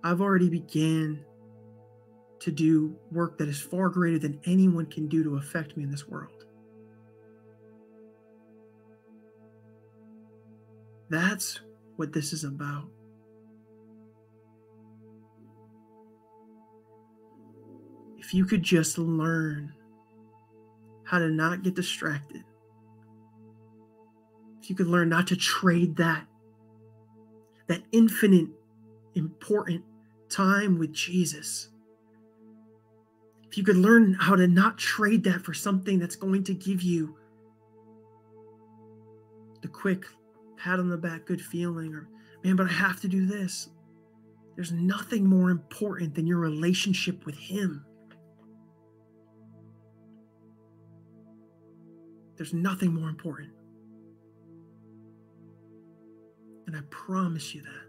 I've 0.04 0.20
already 0.20 0.48
began 0.48 1.24
to 2.40 2.52
do 2.52 2.96
work 3.10 3.36
that 3.38 3.48
is 3.48 3.60
far 3.60 3.88
greater 3.88 4.18
than 4.18 4.40
anyone 4.44 4.86
can 4.86 5.08
do 5.08 5.24
to 5.24 5.36
affect 5.36 5.76
me 5.76 5.82
in 5.82 5.90
this 5.90 6.06
world. 6.06 6.44
That's 11.10 11.60
what 11.96 12.12
this 12.12 12.32
is 12.32 12.44
about. 12.44 12.88
If 18.18 18.34
you 18.34 18.44
could 18.44 18.62
just 18.62 18.98
learn 18.98 19.72
how 21.08 21.18
to 21.18 21.30
not 21.30 21.62
get 21.62 21.74
distracted, 21.74 22.44
if 24.60 24.68
you 24.68 24.76
could 24.76 24.86
learn 24.86 25.08
not 25.08 25.26
to 25.28 25.36
trade 25.36 25.96
that, 25.96 26.26
that 27.66 27.82
infinite, 27.92 28.48
important 29.14 29.82
time 30.28 30.78
with 30.78 30.92
Jesus, 30.92 31.70
if 33.50 33.56
you 33.56 33.64
could 33.64 33.76
learn 33.76 34.12
how 34.20 34.36
to 34.36 34.46
not 34.46 34.76
trade 34.76 35.24
that 35.24 35.40
for 35.40 35.54
something 35.54 35.98
that's 35.98 36.16
going 36.16 36.44
to 36.44 36.52
give 36.52 36.82
you 36.82 37.16
the 39.62 39.68
quick 39.68 40.04
pat 40.58 40.78
on 40.78 40.90
the 40.90 40.98
back, 40.98 41.24
good 41.24 41.40
feeling, 41.40 41.94
or 41.94 42.06
man, 42.44 42.54
but 42.54 42.66
I 42.66 42.72
have 42.72 43.00
to 43.00 43.08
do 43.08 43.24
this. 43.24 43.70
There's 44.56 44.72
nothing 44.72 45.24
more 45.24 45.48
important 45.48 46.14
than 46.14 46.26
your 46.26 46.38
relationship 46.38 47.24
with 47.24 47.36
Him. 47.38 47.86
There's 52.38 52.54
nothing 52.54 52.94
more 52.94 53.08
important. 53.08 53.50
And 56.68 56.76
I 56.76 56.80
promise 56.88 57.52
you 57.52 57.62
that. 57.62 57.88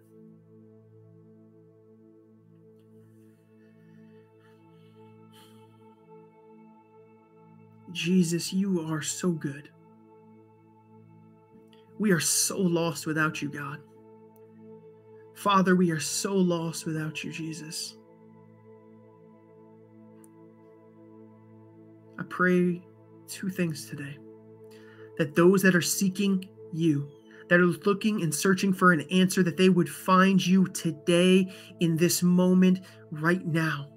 Jesus, 7.91 8.51
you 8.51 8.91
are 8.91 9.03
so 9.03 9.31
good. 9.31 9.69
We 11.99 12.11
are 12.11 12.19
so 12.19 12.57
lost 12.57 13.05
without 13.05 13.43
you, 13.43 13.49
God. 13.49 13.79
Father, 15.35 15.75
we 15.75 15.91
are 15.91 15.99
so 15.99 16.33
lost 16.33 16.87
without 16.87 17.23
you, 17.23 17.31
Jesus. 17.31 17.97
I 22.17 22.23
pray 22.29 22.81
two 23.27 23.49
things 23.49 23.85
today 23.87 24.17
that 25.19 25.35
those 25.35 25.61
that 25.61 25.75
are 25.75 25.81
seeking 25.81 26.49
you, 26.71 27.07
that 27.49 27.59
are 27.59 27.65
looking 27.65 28.23
and 28.23 28.33
searching 28.33 28.73
for 28.73 28.93
an 28.93 29.01
answer, 29.11 29.43
that 29.43 29.57
they 29.57 29.69
would 29.69 29.89
find 29.89 30.43
you 30.43 30.65
today 30.69 31.53
in 31.81 31.97
this 31.97 32.23
moment, 32.23 32.79
right 33.11 33.45
now. 33.45 33.89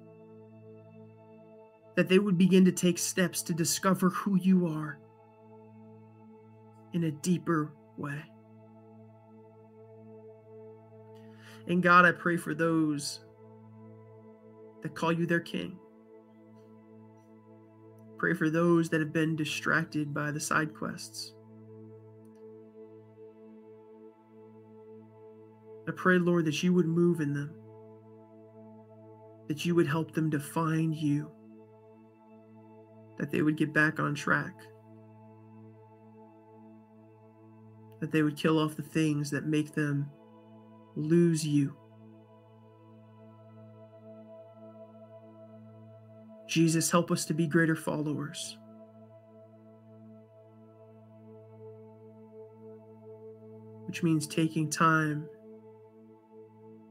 That 1.95 2.09
they 2.09 2.19
would 2.19 2.37
begin 2.37 2.65
to 2.65 2.71
take 2.73 2.97
steps 2.97 3.41
to 3.43 3.53
discover 3.53 4.09
who 4.09 4.35
you 4.35 4.67
are 4.67 4.99
in 6.91 7.05
a 7.05 7.11
deeper 7.11 7.71
way. 7.97 8.21
And 11.67 11.81
God, 11.81 12.03
I 12.03 12.11
pray 12.11 12.35
for 12.35 12.53
those 12.53 13.21
that 14.81 14.93
call 14.93 15.13
you 15.13 15.25
their 15.25 15.39
king. 15.39 15.79
Pray 18.23 18.33
for 18.33 18.49
those 18.49 18.87
that 18.87 19.01
have 19.01 19.11
been 19.11 19.35
distracted 19.35 20.13
by 20.13 20.31
the 20.31 20.39
side 20.39 20.73
quests. 20.73 21.33
I 25.89 25.91
pray, 25.93 26.17
Lord, 26.17 26.45
that 26.45 26.63
you 26.63 26.71
would 26.71 26.85
move 26.85 27.19
in 27.19 27.33
them, 27.33 27.53
that 29.49 29.65
you 29.65 29.75
would 29.75 29.87
help 29.87 30.13
them 30.13 30.31
to 30.31 30.39
find 30.39 30.95
you, 30.95 31.29
that 33.19 33.29
they 33.29 33.41
would 33.41 33.57
get 33.57 33.73
back 33.73 33.99
on 33.99 34.15
track. 34.15 34.53
that 37.99 38.11
they 38.13 38.21
would 38.21 38.37
kill 38.37 38.57
off 38.57 38.77
the 38.77 38.81
things 38.81 39.29
that 39.31 39.45
make 39.45 39.73
them 39.73 40.09
lose 40.95 41.45
you. 41.45 41.75
Jesus, 46.53 46.91
help 46.91 47.09
us 47.09 47.25
to 47.25 47.33
be 47.33 47.47
greater 47.47 47.75
followers. 47.75 48.59
Which 53.87 54.03
means 54.03 54.27
taking 54.27 54.69
time 54.69 55.27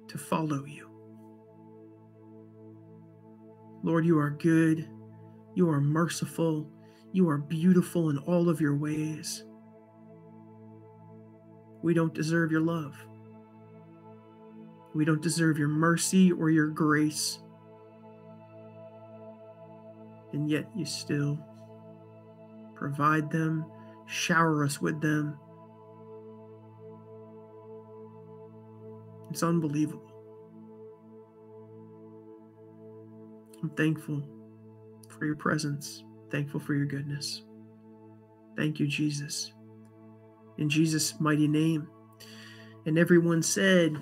to 0.09 0.19
follow 0.19 0.65
you. 0.65 0.91
Lord, 3.85 4.05
you 4.05 4.19
are 4.19 4.31
good. 4.31 4.89
You 5.55 5.71
are 5.71 5.81
merciful. 5.81 6.69
You 7.13 7.29
are 7.29 7.39
beautiful 7.39 8.11
in 8.11 8.19
all 8.19 8.49
of 8.49 8.61
your 8.61 8.75
ways. 8.75 9.45
We 11.85 11.95
don't 11.95 12.13
deserve 12.13 12.51
your 12.51 12.63
love. 12.63 12.97
We 14.93 15.05
don't 15.05 15.23
deserve 15.23 15.57
your 15.57 15.69
mercy 15.69 16.33
or 16.33 16.51
your 16.51 16.67
grace. 16.67 17.39
And 20.33 20.49
yet 20.49 20.69
you 20.77 20.85
still 20.85 21.39
provide 22.75 23.31
them, 23.31 23.65
shower 24.07 24.65
us 24.65 24.81
with 24.81 25.01
them. 25.01 25.39
It's 29.31 29.43
unbelievable. 29.43 30.03
I'm 33.63 33.71
thankful 33.71 34.23
for 35.09 35.25
your 35.27 35.37
presence, 35.37 36.05
thankful 36.31 36.61
for 36.61 36.75
your 36.75 36.87
goodness. 36.87 37.43
Thank 38.57 38.81
you, 38.81 38.87
Jesus 38.87 39.53
in 40.59 40.69
Jesus' 40.69 41.19
mighty 41.21 41.49
name. 41.49 41.89
And 42.87 42.99
everyone 42.99 43.43
said, 43.43 43.97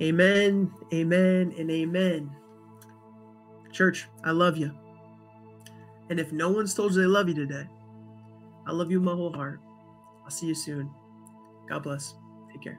Amen, 0.00 0.72
amen, 0.92 1.54
and 1.58 1.70
amen. 1.70 2.30
Church, 3.72 4.06
I 4.24 4.30
love 4.30 4.56
you. 4.56 4.72
And 6.10 6.18
if 6.18 6.32
no 6.32 6.50
one's 6.50 6.74
told 6.74 6.92
you 6.92 7.00
they 7.00 7.06
love 7.06 7.28
you 7.28 7.34
today, 7.34 7.66
I 8.66 8.72
love 8.72 8.90
you 8.90 9.00
with 9.00 9.06
my 9.06 9.14
whole 9.14 9.32
heart. 9.32 9.60
I'll 10.24 10.30
see 10.30 10.46
you 10.46 10.54
soon. 10.56 10.90
God 11.68 11.84
bless. 11.84 12.14
Take 12.52 12.62
care. 12.62 12.78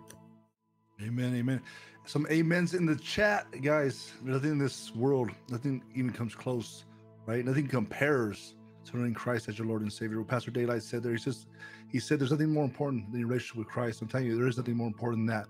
Amen, 1.02 1.34
amen. 1.36 1.62
Some 2.06 2.28
amens 2.30 2.74
in 2.74 2.86
the 2.86 2.98
chat, 2.98 3.48
guys. 3.62 4.12
Nothing 4.22 4.52
in 4.52 4.58
this 4.58 4.94
world, 4.94 5.32
nothing 5.50 5.82
even 5.96 6.12
comes 6.12 6.36
close, 6.36 6.84
right? 7.26 7.44
Nothing 7.46 7.68
compares 7.68 8.56
knowing 8.94 9.14
Christ 9.14 9.48
as 9.50 9.58
your 9.58 9.68
Lord 9.68 9.82
and 9.82 9.92
Savior. 9.92 10.20
What 10.20 10.28
Pastor 10.28 10.52
Daylight 10.52 10.84
said 10.84 11.04
there, 11.04 11.14
he 11.14 11.18
says, 11.18 11.46
he 11.90 12.00
said, 12.00 12.20
"There's 12.20 12.32
nothing 12.32 12.52
more 12.52 12.64
important 12.64 13.12
than 13.12 13.20
your 13.20 13.30
relationship 13.30 13.58
with 13.58 13.68
Christ." 13.68 14.02
I'm 14.02 14.08
telling 14.08 14.28
you, 14.28 14.38
there 14.38 14.48
is 14.48 14.58
nothing 14.58 14.76
more 14.76 14.88
important 14.88 15.28
than 15.28 15.38
that. 15.38 15.48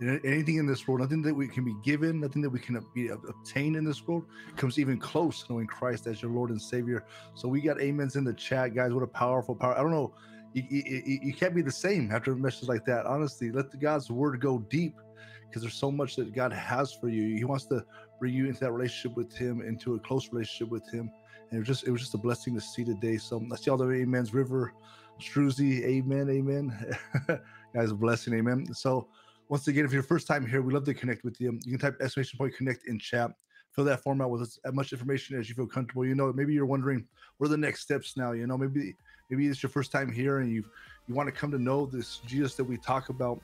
And 0.00 0.24
anything 0.24 0.56
in 0.56 0.66
this 0.66 0.86
world, 0.86 1.00
nothing 1.00 1.22
that 1.22 1.34
we 1.34 1.48
can 1.48 1.64
be 1.64 1.74
given, 1.82 2.20
nothing 2.20 2.42
that 2.42 2.50
we 2.50 2.58
can 2.58 2.84
be 2.94 3.08
obtained 3.08 3.76
in 3.76 3.84
this 3.84 4.06
world, 4.06 4.24
comes 4.56 4.78
even 4.78 4.98
close 4.98 5.42
to 5.42 5.52
knowing 5.52 5.66
Christ 5.66 6.06
as 6.06 6.22
your 6.22 6.30
Lord 6.30 6.50
and 6.50 6.60
Savior. 6.60 7.04
So 7.34 7.48
we 7.48 7.60
got 7.60 7.80
amens 7.80 8.16
in 8.16 8.24
the 8.24 8.34
chat, 8.34 8.74
guys. 8.74 8.92
What 8.92 9.02
a 9.02 9.08
powerful 9.08 9.54
power! 9.54 9.76
I 9.76 9.82
don't 9.82 9.92
know. 9.92 10.14
You, 10.52 10.62
you, 10.70 11.18
you 11.22 11.34
can't 11.34 11.54
be 11.54 11.62
the 11.62 11.72
same 11.72 12.12
after 12.12 12.32
a 12.32 12.36
message 12.36 12.68
like 12.68 12.84
that. 12.84 13.06
Honestly, 13.06 13.50
let 13.50 13.70
the 13.72 13.76
God's 13.76 14.10
word 14.10 14.40
go 14.40 14.58
deep 14.70 14.94
because 15.48 15.62
there's 15.62 15.74
so 15.74 15.90
much 15.90 16.16
that 16.16 16.34
God 16.34 16.52
has 16.52 16.92
for 16.92 17.08
you. 17.08 17.36
He 17.36 17.44
wants 17.44 17.66
to 17.66 17.84
bring 18.20 18.34
you 18.34 18.46
into 18.46 18.60
that 18.60 18.72
relationship 18.72 19.16
with 19.16 19.36
Him, 19.36 19.60
into 19.60 19.94
a 19.94 19.98
close 20.00 20.32
relationship 20.32 20.68
with 20.68 20.88
Him. 20.90 21.10
And 21.50 21.56
it 21.56 21.58
was 21.58 21.68
just 21.68 21.86
it 21.86 21.90
was 21.90 22.00
just 22.00 22.14
a 22.14 22.18
blessing 22.18 22.54
to 22.54 22.60
see 22.60 22.84
today. 22.84 23.16
So 23.16 23.44
I 23.52 23.56
see 23.56 23.70
all 23.70 23.76
the 23.76 23.84
amens. 23.84 24.34
River, 24.34 24.74
Struzy, 25.20 25.84
amen, 25.84 26.28
amen. 26.30 26.96
Guys, 27.74 27.90
a 27.90 27.94
blessing, 27.94 28.34
amen. 28.34 28.72
So 28.74 29.08
once 29.48 29.68
again, 29.68 29.84
if 29.84 29.92
you're 29.92 30.02
first 30.02 30.26
time 30.26 30.46
here, 30.46 30.62
we 30.62 30.72
love 30.72 30.84
to 30.84 30.94
connect 30.94 31.24
with 31.24 31.40
you. 31.40 31.58
You 31.64 31.78
can 31.78 31.78
type 31.78 32.00
exclamation 32.00 32.38
point 32.38 32.56
connect 32.56 32.86
in 32.86 32.98
chat. 32.98 33.30
Fill 33.72 33.84
that 33.84 34.02
form 34.02 34.20
out 34.20 34.30
with 34.30 34.58
as 34.64 34.72
much 34.72 34.92
information 34.92 35.38
as 35.38 35.48
you 35.48 35.54
feel 35.54 35.66
comfortable. 35.66 36.06
You 36.06 36.14
know, 36.14 36.32
maybe 36.32 36.54
you're 36.54 36.66
wondering 36.66 37.06
what 37.38 37.48
are 37.48 37.50
the 37.50 37.56
next 37.56 37.80
steps 37.80 38.16
now. 38.16 38.32
You 38.32 38.46
know, 38.46 38.56
maybe 38.56 38.94
maybe 39.30 39.46
it's 39.48 39.62
your 39.62 39.70
first 39.70 39.90
time 39.90 40.12
here 40.12 40.38
and 40.38 40.50
you 40.50 40.64
you 41.06 41.14
want 41.14 41.28
to 41.28 41.32
come 41.32 41.50
to 41.50 41.58
know 41.58 41.86
this 41.86 42.18
Jesus 42.26 42.54
that 42.54 42.64
we 42.64 42.76
talk 42.76 43.08
about. 43.08 43.40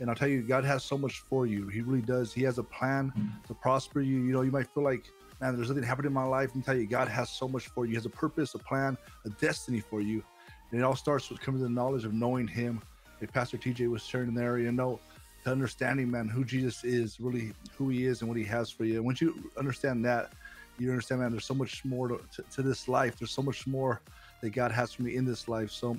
And 0.00 0.10
I'll 0.10 0.16
tell 0.16 0.28
you, 0.28 0.42
God 0.42 0.64
has 0.64 0.84
so 0.84 0.98
much 0.98 1.20
for 1.20 1.46
you. 1.46 1.68
He 1.68 1.80
really 1.80 2.02
does. 2.02 2.32
He 2.32 2.42
has 2.42 2.58
a 2.58 2.62
plan 2.62 3.12
to 3.46 3.54
prosper 3.54 4.00
you. 4.00 4.18
You 4.18 4.32
know, 4.32 4.42
you 4.42 4.50
might 4.50 4.68
feel 4.74 4.82
like 4.82 5.10
man, 5.40 5.56
there's 5.56 5.68
nothing 5.68 5.82
happening 5.82 6.08
in 6.08 6.14
my 6.14 6.24
life. 6.24 6.54
And 6.54 6.64
tell 6.64 6.76
you, 6.76 6.86
God 6.86 7.08
has 7.08 7.30
so 7.30 7.48
much 7.48 7.66
for 7.68 7.84
you. 7.84 7.90
He 7.90 7.94
has 7.96 8.06
a 8.06 8.10
purpose, 8.10 8.54
a 8.54 8.58
plan, 8.58 8.96
a 9.24 9.30
destiny 9.30 9.80
for 9.80 10.00
you. 10.00 10.22
And 10.70 10.80
it 10.80 10.84
all 10.84 10.96
starts 10.96 11.30
with 11.30 11.40
coming 11.40 11.60
to 11.60 11.64
the 11.64 11.72
knowledge 11.72 12.04
of 12.04 12.12
knowing 12.12 12.46
Him. 12.46 12.82
Like 13.20 13.32
Pastor 13.32 13.56
TJ 13.56 13.88
was 13.90 14.02
sharing 14.02 14.34
there, 14.34 14.58
you 14.58 14.72
know, 14.72 15.00
to 15.44 15.50
understanding, 15.52 16.10
man, 16.10 16.28
who 16.28 16.44
Jesus 16.44 16.84
is, 16.84 17.20
really 17.20 17.52
who 17.76 17.88
He 17.88 18.06
is 18.06 18.20
and 18.20 18.28
what 18.28 18.36
He 18.36 18.44
has 18.44 18.70
for 18.70 18.84
you. 18.84 18.96
And 18.96 19.04
once 19.04 19.20
you 19.20 19.50
understand 19.56 20.04
that, 20.04 20.32
you 20.78 20.90
understand, 20.90 21.22
man, 21.22 21.30
there's 21.30 21.46
so 21.46 21.54
much 21.54 21.84
more 21.84 22.08
to, 22.08 22.20
to, 22.34 22.42
to 22.42 22.62
this 22.62 22.88
life. 22.88 23.18
There's 23.18 23.30
so 23.30 23.42
much 23.42 23.66
more 23.66 24.00
that 24.42 24.50
God 24.50 24.70
has 24.72 24.92
for 24.92 25.02
me 25.02 25.16
in 25.16 25.24
this 25.24 25.48
life. 25.48 25.70
So 25.70 25.96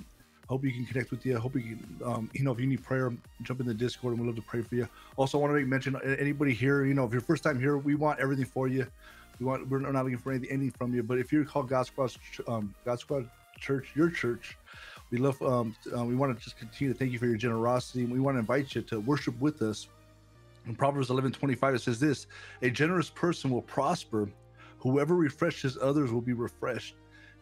hope 0.48 0.64
you 0.64 0.72
can 0.72 0.86
connect 0.86 1.10
with 1.10 1.26
you. 1.26 1.36
I 1.36 1.40
hope 1.40 1.54
you 1.54 1.62
can, 1.62 2.00
um, 2.04 2.30
you 2.32 2.42
know, 2.42 2.52
if 2.52 2.60
you 2.60 2.66
need 2.66 2.82
prayer, 2.82 3.12
jump 3.42 3.60
in 3.60 3.66
the 3.66 3.74
Discord 3.74 4.14
and 4.14 4.20
we'd 4.20 4.26
love 4.26 4.36
to 4.36 4.42
pray 4.42 4.62
for 4.62 4.76
you. 4.76 4.88
Also, 5.16 5.38
I 5.38 5.42
want 5.42 5.52
to 5.52 5.58
make 5.58 5.66
mention 5.66 5.96
anybody 6.18 6.54
here, 6.54 6.84
you 6.84 6.94
know, 6.94 7.04
if 7.04 7.12
you're 7.12 7.20
first 7.20 7.42
time 7.42 7.60
here, 7.60 7.76
we 7.76 7.94
want 7.94 8.18
everything 8.18 8.46
for 8.46 8.68
you. 8.68 8.86
We 9.38 9.46
want, 9.46 9.68
we're 9.68 9.78
not 9.78 10.04
looking 10.04 10.18
for 10.18 10.32
anything, 10.32 10.50
anything 10.50 10.74
from 10.78 10.94
you. 10.94 11.02
But 11.02 11.18
if 11.18 11.32
you're 11.32 11.44
called 11.44 11.68
God 11.68 11.86
Squad, 11.86 12.12
um, 12.46 12.74
God 12.84 12.98
Squad 12.98 13.28
Church, 13.58 13.90
your 13.94 14.10
church, 14.10 14.56
we 15.10 15.18
love. 15.18 15.40
Um, 15.42 15.74
uh, 15.96 16.04
we 16.04 16.14
want 16.14 16.36
to 16.36 16.42
just 16.42 16.58
continue 16.58 16.92
to 16.92 16.98
thank 16.98 17.12
you 17.12 17.18
for 17.18 17.26
your 17.26 17.36
generosity. 17.36 18.04
And 18.04 18.12
we 18.12 18.20
want 18.20 18.34
to 18.34 18.40
invite 18.40 18.74
you 18.74 18.82
to 18.82 19.00
worship 19.00 19.38
with 19.40 19.62
us. 19.62 19.88
In 20.66 20.74
Proverbs 20.74 21.08
11 21.08 21.32
25, 21.32 21.74
it 21.74 21.80
says 21.80 21.98
this 21.98 22.26
A 22.62 22.70
generous 22.70 23.08
person 23.08 23.50
will 23.50 23.62
prosper. 23.62 24.28
Whoever 24.80 25.14
refreshes 25.14 25.78
others 25.80 26.12
will 26.12 26.20
be 26.20 26.34
refreshed. 26.34 26.94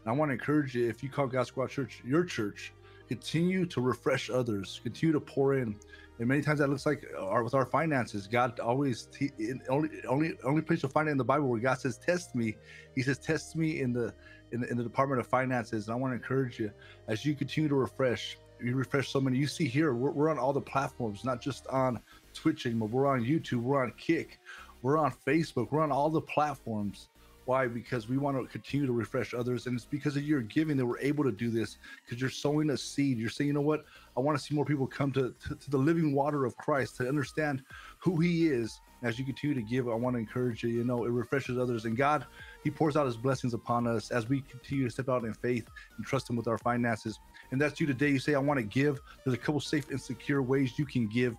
And 0.05 0.15
I 0.15 0.17
want 0.17 0.31
to 0.31 0.35
encourage 0.35 0.75
you 0.75 0.89
if 0.89 1.03
you 1.03 1.09
call 1.09 1.27
God 1.27 1.47
Squad 1.47 1.71
Church 1.71 2.01
your 2.05 2.25
church, 2.25 2.73
continue 3.09 3.67
to 3.67 3.81
refresh 3.81 4.31
others, 4.31 4.81
continue 4.83 5.13
to 5.13 5.21
pour 5.21 5.55
in. 5.55 5.77
And 6.19 6.29
many 6.29 6.41
times 6.41 6.61
that 6.61 6.71
looks 6.71 6.87
like 6.87 7.05
our, 7.19 7.45
with 7.45 7.55
our 7.55 7.67
finances. 7.67 8.27
God 8.27 8.59
always 8.61 9.09
he, 9.19 9.31
only 9.69 9.91
only 10.09 10.35
only 10.45 10.63
place 10.63 10.83
you'll 10.83 10.93
find 10.93 11.09
it 11.09 11.13
in 11.13 11.19
the 11.19 11.25
Bible 11.25 11.49
where 11.49 11.61
God 11.61 11.79
says, 11.79 11.99
"Test 11.99 12.35
me." 12.35 12.57
He 12.95 13.03
says, 13.03 13.19
"Test 13.19 13.55
me 13.55 13.81
in 13.81 13.93
the 13.93 14.15
in 14.53 14.61
the, 14.61 14.71
in 14.71 14.77
the 14.79 14.83
Department 14.83 15.21
of 15.21 15.27
Finances." 15.27 15.89
And 15.89 15.95
I 15.95 15.99
want 15.99 16.13
to 16.13 16.17
encourage 16.17 16.59
you 16.59 16.71
as 17.09 17.25
you 17.25 17.35
continue 17.35 17.69
to 17.69 17.75
refresh. 17.75 18.39
You 18.63 18.75
refresh 18.75 19.11
so 19.11 19.21
many. 19.21 19.37
You 19.37 19.47
see 19.47 19.69
here, 19.69 19.93
we're, 19.93 20.13
we're 20.13 20.31
on 20.31 20.39
all 20.39 20.55
the 20.55 20.63
platforms, 20.63 21.25
not 21.25 21.43
just 21.43 21.67
on 21.67 22.01
Twitch 22.33 22.65
anymore. 22.65 22.89
We're 22.89 23.07
on 23.07 23.23
YouTube. 23.23 23.61
We're 23.61 23.83
on 23.83 23.93
Kick. 23.99 24.41
We're 24.81 24.97
on 24.97 25.13
Facebook. 25.27 25.71
We're 25.71 25.83
on 25.83 25.93
all 25.93 26.09
the 26.09 26.23
platforms. 26.23 27.09
Why? 27.47 27.69
Because 27.69 28.09
we 28.09 28.19
want 28.19 28.37
to 28.37 28.47
continue 28.47 28.87
to 28.87 28.93
refresh 28.93 29.33
others. 29.33 29.67
And 29.67 29.77
it's 29.77 29.87
because 29.87 30.17
of 30.17 30.25
your 30.25 30.43
giving 30.43 30.77
that 30.77 30.85
we're 30.85 30.99
able 30.99 31.23
to 31.25 31.31
do 31.31 31.49
this 31.49 31.79
because 32.05 32.21
you're 32.21 32.29
sowing 32.29 32.71
a 32.71 32.77
seed. 32.77 33.19
You're 33.19 33.31
saying, 33.31 33.47
you 33.49 33.55
know 33.55 33.61
what? 33.61 33.85
I 34.17 34.21
want 34.21 34.37
to 34.37 34.43
see 34.43 34.55
more 34.55 34.65
people 34.65 34.87
come 34.87 35.13
to, 35.13 35.33
to, 35.47 35.55
to 35.55 35.71
the 35.71 35.79
living 35.79 36.13
water 36.13 36.45
of 36.45 36.57
Christ 36.57 36.97
to 36.97 37.09
understand 37.09 37.63
who 37.99 38.19
he 38.19 38.49
is. 38.49 38.81
As 39.03 39.19
you 39.19 39.25
continue 39.25 39.55
to 39.55 39.63
give, 39.63 39.89
I 39.89 39.95
want 39.95 40.15
to 40.15 40.19
encourage 40.19 40.65
you, 40.65 40.71
you 40.71 40.83
know, 40.83 41.05
it 41.05 41.11
refreshes 41.11 41.59
others. 41.59 41.85
And 41.85 41.97
God, 41.97 42.27
he 42.65 42.71
pours 42.71 42.97
out 42.97 43.07
his 43.07 43.17
blessings 43.17 43.55
upon 43.55 43.87
us 43.87 44.11
as 44.11 44.29
we 44.29 44.41
continue 44.41 44.85
to 44.85 44.91
step 44.91 45.09
out 45.09 45.25
in 45.25 45.35
faith 45.35 45.69
and 45.97 46.07
trust 46.07 46.29
him 46.29 46.35
with 46.35 46.49
our 46.49 46.59
finances. 46.59 47.21
And 47.53 47.61
that's 47.61 47.79
you 47.79 47.87
today. 47.87 48.09
You 48.09 48.19
say, 48.19 48.35
I 48.35 48.39
want 48.39 48.59
to 48.59 48.65
give. 48.65 48.99
There's 49.23 49.35
a 49.35 49.39
couple 49.39 49.61
safe 49.61 49.91
and 49.91 50.01
secure 50.01 50.43
ways 50.43 50.79
you 50.79 50.87
can 50.87 51.07
give 51.07 51.37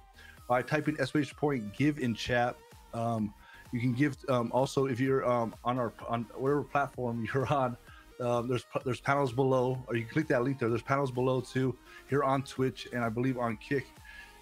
by 0.48 0.62
typing 0.62 0.96
SPH 0.96 1.36
Point 1.36 1.74
give 1.74 2.00
in 2.00 2.14
chat. 2.14 2.56
Um, 2.94 3.34
you 3.72 3.80
can 3.80 3.94
give 3.94 4.18
um, 4.30 4.52
also 4.54 4.86
if 4.86 5.00
you're 5.00 5.28
um, 5.30 5.54
on 5.64 5.78
our 5.78 5.94
on 6.08 6.26
whatever 6.36 6.64
platform 6.64 7.28
you're 7.34 7.48
on. 7.54 7.78
Um, 8.20 8.48
there's 8.48 8.66
there's 8.84 9.00
panels 9.00 9.32
below, 9.32 9.78
or 9.88 9.96
you 9.96 10.04
can 10.04 10.12
click 10.12 10.28
that 10.30 10.44
link 10.44 10.60
there. 10.60 10.70
There's 10.70 10.82
panels 10.82 11.12
below 11.12 11.42
too 11.42 11.78
here 12.10 12.24
on 12.24 12.42
Twitch 12.44 12.88
and 12.92 13.04
I 13.04 13.10
believe 13.10 13.38
on 13.38 13.58
Kick. 13.58 13.86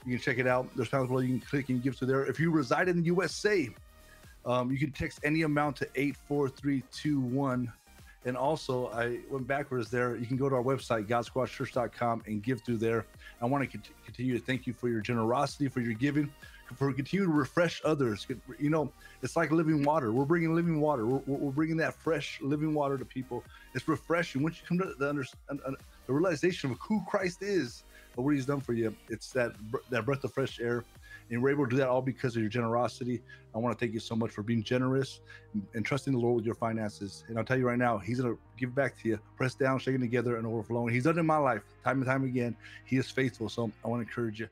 You 0.06 0.12
can 0.14 0.22
check 0.22 0.38
it 0.38 0.48
out. 0.48 0.70
There's 0.76 0.90
panels 0.90 1.10
below. 1.10 1.20
You 1.20 1.40
can 1.40 1.48
click 1.48 1.70
and 1.70 1.82
give 1.82 1.98
to 1.98 2.06
there. 2.06 2.26
If 2.26 2.40
you 2.40 2.52
reside 2.52 2.88
in 2.88 2.98
the 2.98 3.06
USA, 3.06 3.68
um, 4.46 4.72
you 4.72 4.78
can 4.78 4.92
text 4.92 5.20
any 5.24 5.42
amount 5.42 5.76
to 5.78 5.90
eight 5.96 6.16
four 6.28 6.48
three 6.48 6.84
two 6.92 7.20
one. 7.20 7.72
And 8.24 8.36
also, 8.36 8.88
I 8.88 9.20
went 9.30 9.46
backwards 9.46 9.92
there. 9.92 10.16
You 10.16 10.26
can 10.26 10.36
go 10.36 10.50
to 10.50 10.56
our 10.56 10.64
website, 10.64 11.06
GodSquadChurch.com, 11.08 12.24
and 12.26 12.42
give 12.42 12.62
through 12.62 12.78
there. 12.78 13.06
I 13.40 13.46
want 13.46 13.70
to 13.70 13.80
continue 14.04 14.36
to 14.36 14.44
thank 14.44 14.66
you 14.66 14.74
for 14.74 14.90
your 14.90 15.02
generosity, 15.02 15.68
for 15.68 15.80
your 15.80 15.94
giving 15.94 16.32
continue 16.78 17.26
to 17.26 17.32
refresh 17.32 17.82
others. 17.86 18.28
You 18.60 18.70
know, 18.70 18.92
it's 19.22 19.36
like 19.36 19.52
living 19.52 19.84
water. 19.84 20.12
We're 20.12 20.26
bringing 20.26 20.54
living 20.56 20.82
water. 20.82 21.06
We're, 21.06 21.22
we're 21.26 21.52
bringing 21.52 21.78
that 21.78 21.94
fresh 21.94 22.40
living 22.42 22.74
water 22.74 22.98
to 22.98 23.06
people. 23.06 23.44
It's 23.74 23.88
refreshing 23.88 24.44
once 24.44 24.60
you 24.60 24.68
come 24.68 24.78
to 24.80 24.94
the, 24.98 25.10
under, 25.10 25.26
the 26.08 26.14
realization 26.14 26.72
of 26.72 26.78
who 26.80 27.04
Christ 27.08 27.42
is 27.42 27.84
and 28.16 28.26
what 28.26 28.36
He's 28.36 28.46
done 28.46 28.62
for 28.62 28.74
you. 28.74 28.96
It's 29.10 29.32
that 29.34 29.52
that 29.90 30.06
breath 30.06 30.24
of 30.24 30.34
fresh 30.34 30.60
air, 30.60 30.84
and 31.30 31.42
we're 31.42 31.52
able 31.52 31.66
to 31.66 31.70
do 31.70 31.78
that 31.78 31.88
all 31.88 32.02
because 32.02 32.36
of 32.36 32.42
your 32.42 32.50
generosity. 32.50 33.22
I 33.54 33.58
want 33.58 33.78
to 33.78 33.84
thank 33.84 33.94
you 33.94 34.00
so 34.00 34.16
much 34.16 34.32
for 34.32 34.44
being 34.44 34.64
generous 34.64 35.22
and, 35.74 35.86
trusting 35.86 36.12
the 36.12 36.20
Lord 36.20 36.36
with 36.36 36.46
your 36.46 36.56
finances. 36.56 37.24
And 37.28 37.38
I'll 37.38 37.46
tell 37.46 37.58
you 37.58 37.68
right 37.68 37.78
now, 37.78 37.98
He's 37.98 38.20
gonna 38.20 38.36
give 38.58 38.76
back 38.76 39.00
to 39.02 39.10
you, 39.10 39.20
pressed 39.38 39.60
down, 39.60 39.80
shaking 39.80 40.02
together, 40.02 40.38
and 40.38 40.46
overflowing. 40.46 40.94
He's 40.94 41.04
done 41.04 41.18
it 41.18 41.22
in 41.22 41.26
my 41.26 41.38
life 41.38 41.64
time 41.84 41.98
and 41.98 42.06
time 42.06 42.24
again. 42.26 42.56
He 42.86 42.98
is 42.98 43.10
faithful. 43.10 43.50
So 43.50 43.72
I 43.84 43.88
want 43.88 44.02
to 44.02 44.08
encourage 44.08 44.40
you. 44.40 44.50